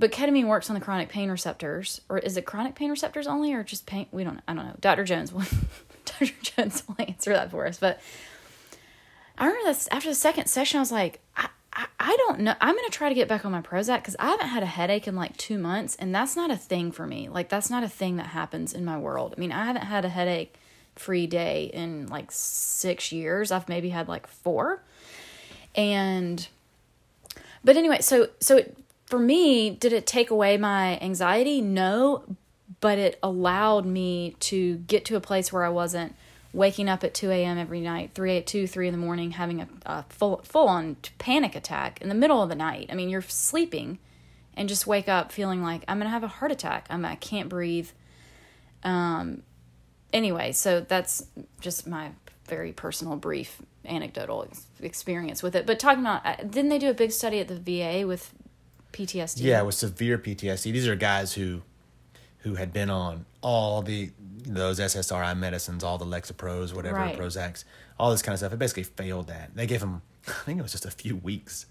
but 0.02 0.10
ketamine 0.10 0.48
works 0.48 0.68
on 0.68 0.74
the 0.74 0.80
chronic 0.80 1.08
pain 1.08 1.30
receptors, 1.30 2.00
or 2.08 2.18
is 2.18 2.36
it 2.36 2.44
chronic 2.44 2.74
pain 2.74 2.90
receptors 2.90 3.28
only, 3.28 3.54
or 3.54 3.62
just 3.62 3.86
pain? 3.86 4.06
We 4.10 4.24
don't. 4.24 4.40
I 4.48 4.52
don't 4.52 4.66
know. 4.66 4.74
Dr. 4.80 5.04
Jones 5.04 5.32
will. 5.32 5.44
Dr. 6.04 6.32
Jones 6.42 6.82
will 6.88 6.96
answer 6.98 7.32
that 7.32 7.52
for 7.52 7.68
us. 7.68 7.78
But 7.78 8.00
I 9.38 9.46
remember 9.46 9.68
this 9.68 9.88
after 9.92 10.08
the 10.08 10.16
second 10.16 10.46
session, 10.46 10.78
I 10.78 10.80
was 10.80 10.90
like, 10.90 11.20
I, 11.36 11.48
I, 11.72 11.86
I 12.00 12.16
don't 12.16 12.40
know. 12.40 12.52
I'm 12.60 12.74
gonna 12.74 12.88
try 12.88 13.10
to 13.10 13.14
get 13.14 13.28
back 13.28 13.44
on 13.44 13.52
my 13.52 13.60
Prozac 13.60 13.98
because 13.98 14.16
I 14.18 14.26
haven't 14.30 14.48
had 14.48 14.64
a 14.64 14.66
headache 14.66 15.06
in 15.06 15.14
like 15.14 15.36
two 15.36 15.56
months, 15.56 15.94
and 15.94 16.12
that's 16.12 16.34
not 16.34 16.50
a 16.50 16.56
thing 16.56 16.90
for 16.90 17.06
me. 17.06 17.28
Like 17.28 17.48
that's 17.48 17.70
not 17.70 17.84
a 17.84 17.88
thing 17.88 18.16
that 18.16 18.26
happens 18.26 18.72
in 18.72 18.84
my 18.84 18.98
world. 18.98 19.34
I 19.36 19.40
mean, 19.40 19.52
I 19.52 19.66
haven't 19.66 19.82
had 19.82 20.04
a 20.04 20.08
headache 20.08 20.56
free 20.96 21.28
day 21.28 21.70
in 21.72 22.08
like 22.08 22.32
six 22.32 23.12
years. 23.12 23.52
I've 23.52 23.68
maybe 23.68 23.90
had 23.90 24.08
like 24.08 24.26
four, 24.26 24.82
and 25.76 26.48
but 27.62 27.76
anyway, 27.76 28.00
so 28.00 28.30
so 28.40 28.56
it, 28.56 28.76
for 29.12 29.18
me, 29.18 29.68
did 29.68 29.92
it 29.92 30.06
take 30.06 30.30
away 30.30 30.56
my 30.56 30.98
anxiety? 31.00 31.60
No, 31.60 32.24
but 32.80 32.98
it 32.98 33.18
allowed 33.22 33.84
me 33.84 34.36
to 34.40 34.76
get 34.76 35.04
to 35.04 35.16
a 35.16 35.20
place 35.20 35.52
where 35.52 35.64
I 35.64 35.68
wasn't 35.68 36.14
waking 36.54 36.88
up 36.88 37.04
at 37.04 37.12
2 37.12 37.30
a.m. 37.30 37.58
every 37.58 37.82
night, 37.82 38.12
3 38.14 38.38
at 38.38 38.46
2, 38.46 38.66
3 38.66 38.88
in 38.88 38.92
the 38.92 38.98
morning, 38.98 39.32
having 39.32 39.60
a, 39.60 39.68
a 39.84 40.04
full 40.08 40.40
full 40.44 40.66
on 40.66 40.96
panic 41.18 41.54
attack 41.54 42.00
in 42.00 42.08
the 42.08 42.14
middle 42.14 42.42
of 42.42 42.48
the 42.48 42.54
night. 42.54 42.88
I 42.90 42.94
mean, 42.94 43.10
you're 43.10 43.20
sleeping 43.20 43.98
and 44.56 44.66
just 44.66 44.86
wake 44.86 45.10
up 45.10 45.30
feeling 45.30 45.62
like 45.62 45.84
I'm 45.88 45.98
gonna 45.98 46.08
have 46.08 46.24
a 46.24 46.28
heart 46.28 46.50
attack. 46.50 46.86
I'm 46.88 47.04
I 47.04 47.16
can't 47.16 47.50
breathe. 47.50 47.90
Um. 48.82 49.42
Anyway, 50.10 50.52
so 50.52 50.80
that's 50.80 51.26
just 51.60 51.86
my 51.86 52.12
very 52.46 52.72
personal, 52.72 53.16
brief, 53.16 53.60
anecdotal 53.84 54.46
ex- 54.48 54.66
experience 54.80 55.42
with 55.42 55.54
it. 55.54 55.66
But 55.66 55.78
talking 55.78 56.00
about, 56.00 56.24
uh, 56.24 56.36
didn't 56.36 56.70
they 56.70 56.78
do 56.78 56.88
a 56.88 56.94
big 56.94 57.12
study 57.12 57.40
at 57.40 57.48
the 57.48 57.56
VA 57.56 58.06
with 58.06 58.32
PTSD? 58.92 59.42
Yeah, 59.42 59.62
with 59.62 59.74
severe 59.74 60.18
PTSD. 60.18 60.72
These 60.72 60.88
are 60.88 60.96
guys 60.96 61.32
who 61.34 61.62
who 62.38 62.56
had 62.56 62.72
been 62.72 62.90
on 62.90 63.24
all 63.40 63.82
the 63.82 64.10
those 64.44 64.80
SSRI 64.80 65.36
medicines, 65.38 65.84
all 65.84 65.98
the 65.98 66.04
Lexapros, 66.04 66.74
whatever, 66.74 66.96
Right. 66.96 67.16
Prozacs, 67.18 67.64
all 67.98 68.10
this 68.10 68.20
kind 68.22 68.34
of 68.34 68.38
stuff. 68.40 68.52
It 68.52 68.58
basically 68.58 68.82
failed 68.82 69.28
that. 69.28 69.54
They 69.54 69.66
gave 69.66 69.78
them, 69.80 70.02
I 70.28 70.32
think 70.44 70.58
it 70.58 70.62
was 70.62 70.72
just 70.72 70.84
a 70.84 70.90
few 70.90 71.16
weeks 71.16 71.66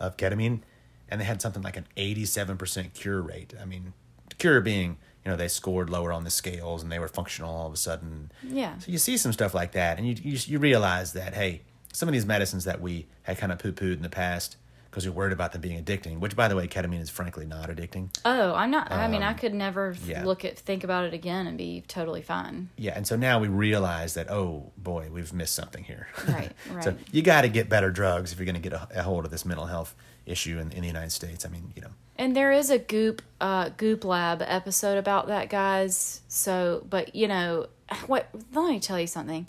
of 0.00 0.16
ketamine, 0.16 0.60
and 1.08 1.20
they 1.20 1.24
had 1.24 1.42
something 1.42 1.62
like 1.62 1.76
an 1.76 1.86
eighty-seven 1.96 2.56
percent 2.56 2.94
cure 2.94 3.20
rate. 3.22 3.54
I 3.60 3.64
mean, 3.64 3.92
cure 4.38 4.60
being 4.60 4.96
you 5.24 5.30
know 5.30 5.36
they 5.36 5.48
scored 5.48 5.90
lower 5.90 6.12
on 6.12 6.24
the 6.24 6.30
scales 6.30 6.82
and 6.82 6.90
they 6.90 6.98
were 6.98 7.08
functional 7.08 7.54
all 7.54 7.66
of 7.66 7.72
a 7.74 7.76
sudden. 7.76 8.32
Yeah. 8.42 8.78
So 8.78 8.90
you 8.90 8.98
see 8.98 9.16
some 9.16 9.32
stuff 9.32 9.54
like 9.54 9.72
that, 9.72 9.98
and 9.98 10.06
you 10.08 10.16
you, 10.22 10.38
you 10.46 10.58
realize 10.58 11.12
that 11.12 11.34
hey, 11.34 11.62
some 11.92 12.08
of 12.08 12.12
these 12.14 12.26
medicines 12.26 12.64
that 12.64 12.80
we 12.80 13.06
had 13.24 13.36
kind 13.38 13.52
of 13.52 13.58
poo 13.58 13.72
pooed 13.72 13.96
in 13.96 14.02
the 14.02 14.08
past 14.08 14.56
because 14.94 15.06
are 15.06 15.12
worried 15.12 15.32
about 15.32 15.50
them 15.50 15.60
being 15.60 15.82
addicting. 15.82 16.20
Which, 16.20 16.36
by 16.36 16.46
the 16.46 16.54
way, 16.54 16.68
ketamine 16.68 17.00
is 17.00 17.10
frankly 17.10 17.46
not 17.46 17.68
addicting. 17.68 18.16
Oh, 18.24 18.54
I'm 18.54 18.70
not. 18.70 18.92
I 18.92 19.08
mean, 19.08 19.24
I 19.24 19.32
could 19.32 19.52
never 19.52 19.88
Um, 19.88 19.96
yeah. 20.06 20.24
look 20.24 20.44
at 20.44 20.56
think 20.56 20.84
about 20.84 21.04
it 21.04 21.12
again 21.12 21.48
and 21.48 21.58
be 21.58 21.82
totally 21.88 22.22
fine. 22.22 22.68
Yeah, 22.76 22.92
and 22.94 23.04
so 23.04 23.16
now 23.16 23.40
we 23.40 23.48
realize 23.48 24.14
that 24.14 24.30
oh 24.30 24.70
boy, 24.78 25.08
we've 25.12 25.32
missed 25.32 25.56
something 25.56 25.82
here. 25.82 26.06
Right, 26.28 26.52
right. 26.70 26.84
so 26.84 26.96
you 27.10 27.22
got 27.22 27.40
to 27.42 27.48
get 27.48 27.68
better 27.68 27.90
drugs 27.90 28.32
if 28.32 28.38
you're 28.38 28.46
going 28.46 28.54
to 28.54 28.60
get 28.60 28.72
a, 28.72 29.00
a 29.00 29.02
hold 29.02 29.24
of 29.24 29.32
this 29.32 29.44
mental 29.44 29.66
health 29.66 29.96
issue 30.26 30.58
in, 30.60 30.70
in 30.70 30.82
the 30.82 30.86
United 30.86 31.10
States. 31.10 31.44
I 31.44 31.48
mean, 31.48 31.72
you 31.74 31.82
know, 31.82 31.90
And 32.16 32.36
there 32.36 32.52
is 32.52 32.70
a 32.70 32.78
Goop 32.78 33.20
uh, 33.40 33.70
Goop 33.76 34.04
Lab 34.04 34.42
episode 34.42 34.96
about 34.96 35.26
that, 35.26 35.48
guys. 35.50 36.20
So, 36.28 36.86
but 36.88 37.16
you 37.16 37.26
know 37.26 37.66
what? 38.06 38.28
Let 38.52 38.70
me 38.70 38.78
tell 38.78 39.00
you 39.00 39.08
something. 39.08 39.48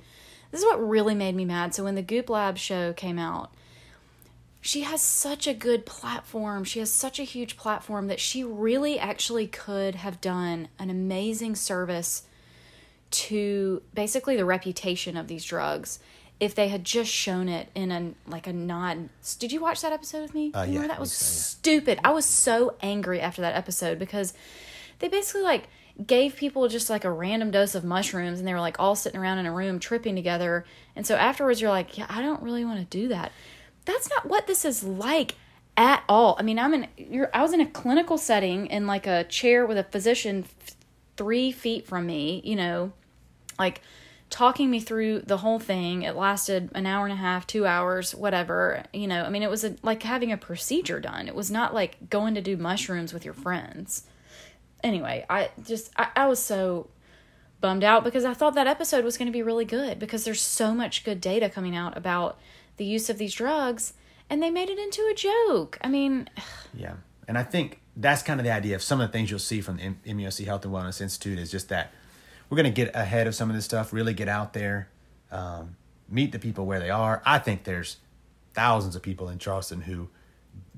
This 0.50 0.62
is 0.62 0.66
what 0.66 0.86
really 0.88 1.14
made 1.14 1.36
me 1.36 1.46
mad. 1.46 1.76
So 1.76 1.84
when 1.84 1.94
the 1.94 2.02
Goop 2.02 2.32
Lab 2.32 2.58
show 2.58 2.94
came 2.94 3.20
out, 3.20 3.52
she 4.66 4.82
has 4.82 5.00
such 5.00 5.46
a 5.46 5.54
good 5.54 5.86
platform. 5.86 6.64
She 6.64 6.80
has 6.80 6.92
such 6.92 7.20
a 7.20 7.24
huge 7.24 7.56
platform 7.56 8.08
that 8.08 8.20
she 8.20 8.44
really 8.44 8.98
actually 8.98 9.46
could 9.46 9.94
have 9.94 10.20
done 10.20 10.70
an 10.80 10.90
amazing 10.90 11.56
service 11.56 12.24
to 13.12 13.84
basically 13.94 14.36
the 14.36 14.44
reputation 14.44 15.18
of 15.18 15.28
these 15.28 15.46
drugs 15.46 16.00
if 16.40 16.56
they 16.56 16.70
had 16.70 16.84
just 16.84 17.12
shown 17.12 17.48
it 17.48 17.70
in 17.76 17.92
a 17.92 18.14
like 18.28 18.48
a 18.48 18.54
non 18.54 19.12
did 19.38 19.52
you 19.52 19.62
watch 19.62 19.82
that 19.82 19.94
episode 19.94 20.24
with 20.24 20.34
me? 20.34 20.52
Uh, 20.52 20.64
yeah, 20.64 20.88
that 20.88 21.00
was 21.00 21.12
so, 21.12 21.58
stupid. 21.58 22.00
I 22.04 22.10
was 22.10 22.26
so 22.26 22.74
angry 22.82 23.22
after 23.22 23.44
that 23.44 23.56
episode 23.56 24.00
because 24.00 24.34
they 24.98 25.10
basically 25.10 25.44
like 25.44 25.68
gave 26.08 26.36
people 26.36 26.68
just 26.70 26.90
like 26.90 27.06
a 27.06 27.12
random 27.12 27.52
dose 27.52 27.76
of 27.76 27.84
mushrooms 27.84 28.40
and 28.40 28.48
they 28.48 28.54
were 28.54 28.60
like 28.60 28.80
all 28.80 28.96
sitting 28.96 29.20
around 29.20 29.38
in 29.38 29.46
a 29.46 29.54
room 29.54 29.78
tripping 29.78 30.16
together. 30.16 30.66
And 30.96 31.06
so 31.06 31.16
afterwards 31.16 31.62
you're 31.62 31.70
like 31.70 32.00
yeah 32.00 32.08
i 32.10 32.24
don't 32.24 32.42
really 32.42 32.66
want 32.66 32.80
to 32.80 32.86
do 32.86 33.10
that 33.10 33.32
that's 33.86 34.10
not 34.10 34.26
what 34.26 34.48
this 34.48 34.66
is 34.66 34.84
like 34.84 35.36
at 35.78 36.04
all 36.10 36.36
i 36.40 36.42
mean 36.42 36.60
i'm 36.60 36.74
in 36.74 36.88
you're 36.98 37.30
i 37.34 37.42
was 37.42 37.54
in 37.54 37.62
a 37.62 37.66
clinical 37.66 38.18
setting 38.18 38.68
in 38.68 38.88
like 38.88 39.08
a 39.08 39.24
chair 39.26 39.66
with 39.66 39.78
a 39.78 39.84
physician 39.84 40.44
f- 40.44 40.76
three 41.18 41.52
feet 41.52 41.86
from 41.86 42.06
me 42.06 42.42
you 42.44 42.56
know 42.56 42.92
like 43.58 43.82
talking 44.30 44.70
me 44.70 44.80
through 44.80 45.22
the 45.22 45.38
whole 45.38 45.60
thing. 45.60 46.02
It 46.02 46.16
lasted 46.16 46.70
an 46.74 46.86
hour 46.86 47.06
and 47.06 47.14
a 47.14 47.18
half, 47.18 47.46
two 47.48 47.66
hours, 47.66 48.14
whatever. 48.14 48.84
You 48.92 49.08
know, 49.08 49.24
I 49.24 49.30
mean, 49.30 49.44
it 49.44 49.50
was 49.50 49.64
a, 49.64 49.76
like 49.82 50.04
having 50.04 50.32
a 50.32 50.38
procedure 50.38 51.00
done. 51.00 51.28
It 51.28 51.36
was 51.36 51.52
not 51.52 51.74
like 51.74 52.10
going 52.10 52.36
to 52.36 52.42
do 52.42 52.58
mushrooms 52.58 53.14
with 53.14 53.24
your 53.24 53.34
friends. 53.34 54.04
Anyway, 54.84 55.26
I 55.30 55.50
just, 55.64 55.92
I, 55.96 56.10
I 56.16 56.28
was 56.28 56.42
so 56.42 56.90
bummed 57.62 57.84
out 57.84 58.04
because 58.04 58.26
I 58.26 58.34
thought 58.34 58.56
that 58.56 58.68
episode 58.68 59.06
was 59.06 59.18
going 59.18 59.28
to 59.28 59.32
be 59.32 59.42
really 59.42 59.66
good 59.66 60.00
because 60.00 60.26
there's 60.26 60.42
so 60.42 60.74
much 60.74 61.04
good 61.04 61.22
data 61.22 61.50
coming 61.50 61.76
out 61.76 61.98
about 61.98 62.38
the 62.78 62.86
use 62.86 63.10
of 63.10 63.18
these 63.18 63.34
drugs 63.34 63.94
and 64.30 64.42
they 64.42 64.50
made 64.50 64.70
it 64.70 64.80
into 64.80 65.02
a 65.12 65.14
joke. 65.14 65.78
I 65.82 65.88
mean, 65.88 66.30
Yeah, 66.74 66.96
and 67.28 67.38
I 67.38 67.44
think 67.44 67.82
that's 67.96 68.22
kind 68.22 68.40
of 68.40 68.44
the 68.44 68.52
idea 68.52 68.76
of 68.76 68.84
some 68.84 69.00
of 69.00 69.10
the 69.10 69.12
things 69.12 69.30
you'll 69.30 69.40
see 69.40 69.62
from 69.62 69.78
the 69.78 70.14
MUSC 70.14 70.46
Health 70.46 70.66
and 70.66 70.74
Wellness 70.74 71.02
Institute 71.02 71.40
is 71.40 71.50
just 71.50 71.70
that 71.70 71.92
we're 72.50 72.58
going 72.58 72.66
to 72.66 72.86
get 72.86 72.96
ahead 72.96 73.28
of 73.28 73.36
some 73.36 73.50
of 73.50 73.56
this 73.56 73.66
stuff, 73.66 73.94
really 73.94 74.14
get 74.14 74.28
out 74.28 74.54
there, 74.54 74.90
um, 75.32 75.76
meet 76.10 76.32
the 76.32 76.40
people 76.40 76.66
where 76.66 76.80
they 76.80 76.90
are. 76.90 77.22
I 77.26 77.40
think 77.40 77.64
there's 77.64 77.98
thousands 78.54 78.96
of 78.96 79.02
people 79.02 79.30
in 79.30 79.40
Charleston 79.40 79.82
who 79.82 80.10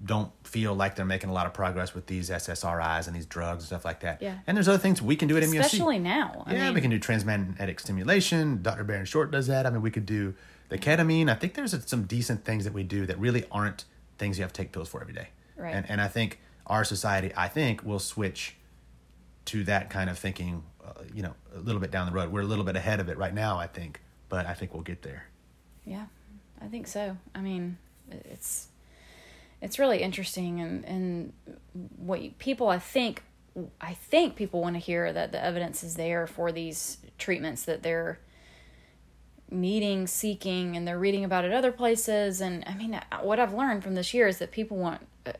don't 0.04 0.32
feel 0.44 0.74
like 0.76 0.96
they're 0.96 1.06
making 1.06 1.30
a 1.30 1.34
lot 1.34 1.46
of 1.46 1.54
progress 1.54 1.94
with 1.94 2.06
these 2.06 2.30
SSRIs 2.30 3.08
and 3.08 3.16
these 3.16 3.26
drugs 3.26 3.64
and 3.64 3.68
stuff 3.68 3.84
like 3.84 4.02
that. 4.02 4.22
Yeah. 4.22 4.38
And 4.46 4.56
there's 4.56 4.68
other 4.68 4.78
things 4.78 5.02
we 5.02 5.16
can 5.16 5.28
do 5.28 5.38
at 5.38 5.44
MUSC. 5.44 5.60
especially 5.60 6.00
now. 6.00 6.44
I 6.46 6.54
yeah, 6.54 6.66
mean, 6.66 6.76
we 6.76 6.82
can 6.82 6.92
do 6.92 7.00
transmagnetic 7.00 7.80
stimulation. 7.80 8.62
Dr. 8.62 8.84
Baron 8.84 9.06
Short 9.06 9.32
does 9.32 9.48
that. 9.48 9.66
I 9.66 9.70
mean, 9.70 9.82
we 9.82 9.92
could 9.92 10.06
do 10.06 10.36
the 10.70 10.78
ketamine. 10.78 11.30
I 11.30 11.36
think 11.36 11.54
there's 11.54 11.76
some 11.88 12.04
decent 12.04 12.46
things 12.46 12.64
that 12.64 12.74
we 12.74 12.84
do 12.84 13.06
that 13.06 13.20
really 13.20 13.46
aren't 13.52 13.86
things 14.18 14.38
you 14.38 14.44
have 14.44 14.54
to 14.54 14.62
take 14.62 14.72
pills 14.72 14.90
for 14.90 15.02
every 15.02 15.14
day. 15.14 15.30
Right. 15.56 15.74
And 15.74 15.90
and 15.90 16.02
I 16.02 16.08
think 16.08 16.40
our 16.66 16.84
society, 16.84 17.32
I 17.36 17.48
think, 17.48 17.84
will 17.84 18.00
switch 18.00 18.56
to 19.46 19.64
that 19.66 19.90
kind 19.90 20.10
of 20.10 20.18
thinking. 20.18 20.64
Uh, 20.84 21.04
you 21.14 21.22
know, 21.22 21.34
a 21.54 21.60
little 21.60 21.82
bit 21.82 21.92
down 21.92 22.06
the 22.06 22.14
road. 22.14 22.32
We're 22.32 22.42
a 22.42 22.46
little 22.46 22.64
bit 22.64 22.78
ahead 22.78 23.02
of 23.02 23.10
it 23.10 23.18
right 23.18 23.34
now, 23.34 23.58
I 23.58 23.68
think, 23.68 24.00
but 24.30 24.46
I 24.46 24.54
think 24.54 24.74
we'll 24.74 24.84
get 24.84 25.02
there. 25.02 25.26
Yeah, 25.86 26.06
I 26.62 26.68
think 26.68 26.88
so. 26.88 27.18
I 27.36 27.42
mean, 27.42 27.78
it's 28.10 28.70
it's 29.62 29.80
really 29.80 30.02
interesting, 30.02 30.62
and 30.62 30.86
and 30.86 31.34
what 31.98 32.22
you, 32.22 32.32
people 32.40 32.70
I 32.70 32.80
think 32.80 33.24
I 33.82 33.94
think 33.94 34.36
people 34.36 34.62
want 34.62 34.76
to 34.76 34.80
hear 34.80 35.12
that 35.12 35.32
the 35.32 35.44
evidence 35.44 35.84
is 35.84 35.96
there 35.96 36.28
for 36.28 36.52
these 36.52 36.98
treatments 37.18 37.64
that 37.66 37.84
they're 37.84 38.20
needing, 39.50 40.08
seeking, 40.08 40.76
and 40.76 40.88
they're 40.88 41.00
reading 41.00 41.24
about 41.24 41.46
it 41.46 41.54
other 41.54 41.72
places. 41.72 42.42
And 42.42 42.64
I 42.68 42.74
mean, 42.76 43.00
what 43.22 43.40
I've 43.40 43.54
learned 43.54 43.84
from 43.84 43.96
this 43.96 44.14
year 44.14 44.28
is 44.28 44.40
that 44.40 44.52
people 44.52 44.78
want 44.78 45.08
uh, 45.26 45.34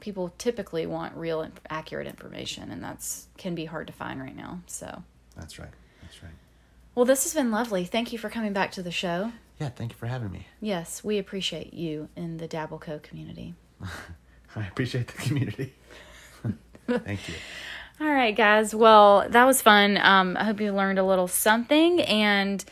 people 0.00 0.34
typically 0.38 0.86
want 0.86 1.16
real 1.16 1.40
and 1.40 1.52
accurate 1.70 2.06
information, 2.06 2.70
and 2.70 2.82
that's 2.82 3.28
can 3.38 3.54
be 3.54 3.64
hard 3.64 3.86
to 3.86 3.92
find 3.92 4.20
right 4.20 4.36
now. 4.36 4.60
So, 4.66 5.02
That's 5.36 5.58
right. 5.58 5.70
That's 6.02 6.22
right. 6.22 6.32
well, 6.94 7.04
this 7.04 7.24
has 7.24 7.34
been 7.34 7.50
lovely. 7.50 7.84
Thank 7.84 8.12
you 8.12 8.18
for 8.18 8.28
coming 8.28 8.52
back 8.52 8.70
to 8.72 8.82
the 8.82 8.90
show. 8.90 9.32
Yeah, 9.60 9.68
thank 9.68 9.92
you 9.92 9.98
for 9.98 10.06
having 10.06 10.32
me. 10.32 10.46
Yes, 10.60 11.04
we 11.04 11.18
appreciate 11.18 11.72
you 11.72 12.08
in 12.16 12.38
the 12.38 12.48
Dabble 12.48 12.78
Co 12.78 12.98
community. 12.98 13.54
I 14.56 14.66
appreciate 14.66 15.08
the 15.08 15.22
community. 15.22 15.74
thank 16.86 17.28
you. 17.28 17.34
All 18.00 18.08
right, 18.08 18.34
guys. 18.34 18.74
Well, 18.74 19.26
that 19.28 19.44
was 19.44 19.62
fun. 19.62 19.98
Um, 19.98 20.36
I 20.36 20.44
hope 20.44 20.60
you 20.60 20.72
learned 20.72 20.98
a 20.98 21.04
little 21.04 21.28
something 21.28 22.02
and 22.02 22.64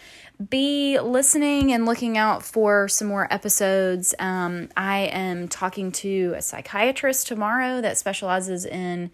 be 0.49 0.99
listening 0.99 1.73
and 1.73 1.85
looking 1.87 2.17
out 2.17 2.43
for 2.43 2.89
some 2.89 3.09
more 3.09 3.33
episodes. 3.33 4.15
Um, 4.19 4.69
I 4.77 5.01
am 5.01 5.49
talking 5.49 5.93
to 5.93 6.35
a 6.37 6.43
psychiatrist 6.43 7.27
tomorrow 7.27 7.81
that 7.81 7.99
specializes 7.99 8.65
in 8.65 9.11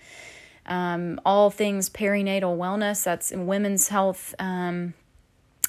um, 0.67 1.21
all 1.25 1.51
things 1.51 1.91
perinatal 1.91 2.57
wellness. 2.57 3.03
That's 3.03 3.33
in 3.33 3.47
women's 3.47 3.89
health. 3.89 4.35
Um, 4.39 4.95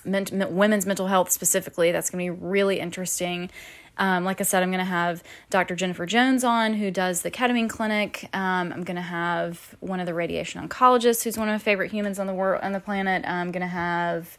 women's 0.06 0.86
mental 0.86 1.08
health 1.08 1.32
specifically. 1.32 1.92
That's 1.92 2.10
going 2.10 2.26
to 2.26 2.34
be 2.34 2.40
really 2.46 2.80
interesting. 2.80 3.50
Um, 3.98 4.24
like 4.24 4.40
I 4.40 4.46
said, 4.46 4.64
I'm 4.64 4.70
going 4.70 4.80
to 4.80 4.86
have 4.86 5.22
Dr. 5.50 5.76
Jennifer 5.76 6.06
Jones 6.06 6.46
on, 6.46 6.76
who 6.76 6.90
does 6.90 7.22
the 7.22 7.30
ketamine 7.30 7.70
clinic. 7.70 8.30
Um, 8.32 8.72
I'm 8.72 8.84
going 8.84 8.96
to 8.96 9.02
have 9.02 9.76
one 9.82 10.00
of 10.00 10.06
the 10.06 10.14
radiation 10.14 10.66
oncologists, 10.66 11.24
who's 11.24 11.38
one 11.38 11.50
of 11.50 11.54
my 11.54 11.60
favorite 11.60 11.92
humans 11.92 12.18
on 12.18 12.26
the 12.26 12.34
world 12.34 12.64
on 12.64 12.72
the 12.72 12.80
planet. 12.80 13.26
I'm 13.28 13.52
going 13.52 13.62
to 13.62 13.68
have 13.68 14.38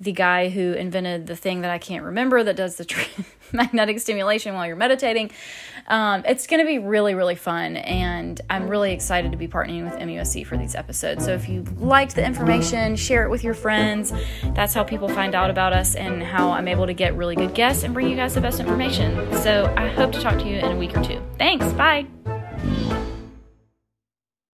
the 0.00 0.12
guy 0.12 0.50
who 0.50 0.72
invented 0.72 1.26
the 1.26 1.36
thing 1.36 1.62
that 1.62 1.70
I 1.70 1.78
can't 1.78 2.04
remember 2.04 2.42
that 2.42 2.56
does 2.56 2.76
the 2.76 2.84
tr- 2.86 3.22
magnetic 3.52 3.98
stimulation 4.00 4.54
while 4.54 4.66
you're 4.66 4.76
meditating. 4.76 5.30
Um, 5.88 6.24
it's 6.26 6.46
going 6.46 6.60
to 6.60 6.66
be 6.66 6.78
really, 6.78 7.14
really 7.14 7.36
fun, 7.36 7.76
and 7.76 8.40
I'm 8.50 8.68
really 8.68 8.92
excited 8.92 9.30
to 9.32 9.38
be 9.38 9.46
partnering 9.46 9.84
with 9.84 9.94
MUSC 9.94 10.44
for 10.44 10.56
these 10.56 10.74
episodes. 10.74 11.24
So 11.24 11.32
if 11.32 11.48
you 11.48 11.62
liked 11.78 12.16
the 12.16 12.24
information, 12.24 12.96
share 12.96 13.24
it 13.24 13.30
with 13.30 13.44
your 13.44 13.54
friends. 13.54 14.12
That's 14.54 14.74
how 14.74 14.82
people 14.82 15.08
find 15.08 15.34
out 15.34 15.48
about 15.48 15.72
us 15.72 15.94
and 15.94 16.22
how 16.22 16.50
I'm 16.50 16.66
able 16.68 16.86
to 16.86 16.94
get 16.94 17.14
really 17.14 17.36
good 17.36 17.54
guests 17.54 17.84
and 17.84 17.94
bring 17.94 18.08
you 18.08 18.16
guys 18.16 18.34
the 18.34 18.40
best 18.40 18.58
information. 18.58 19.32
So 19.42 19.72
I 19.76 19.88
hope 19.88 20.12
to 20.12 20.20
talk 20.20 20.38
to 20.40 20.48
you 20.48 20.56
in 20.56 20.72
a 20.72 20.76
week 20.76 20.96
or 20.96 21.04
two. 21.04 21.22
Thanks. 21.38 21.72
Bye. 21.74 22.06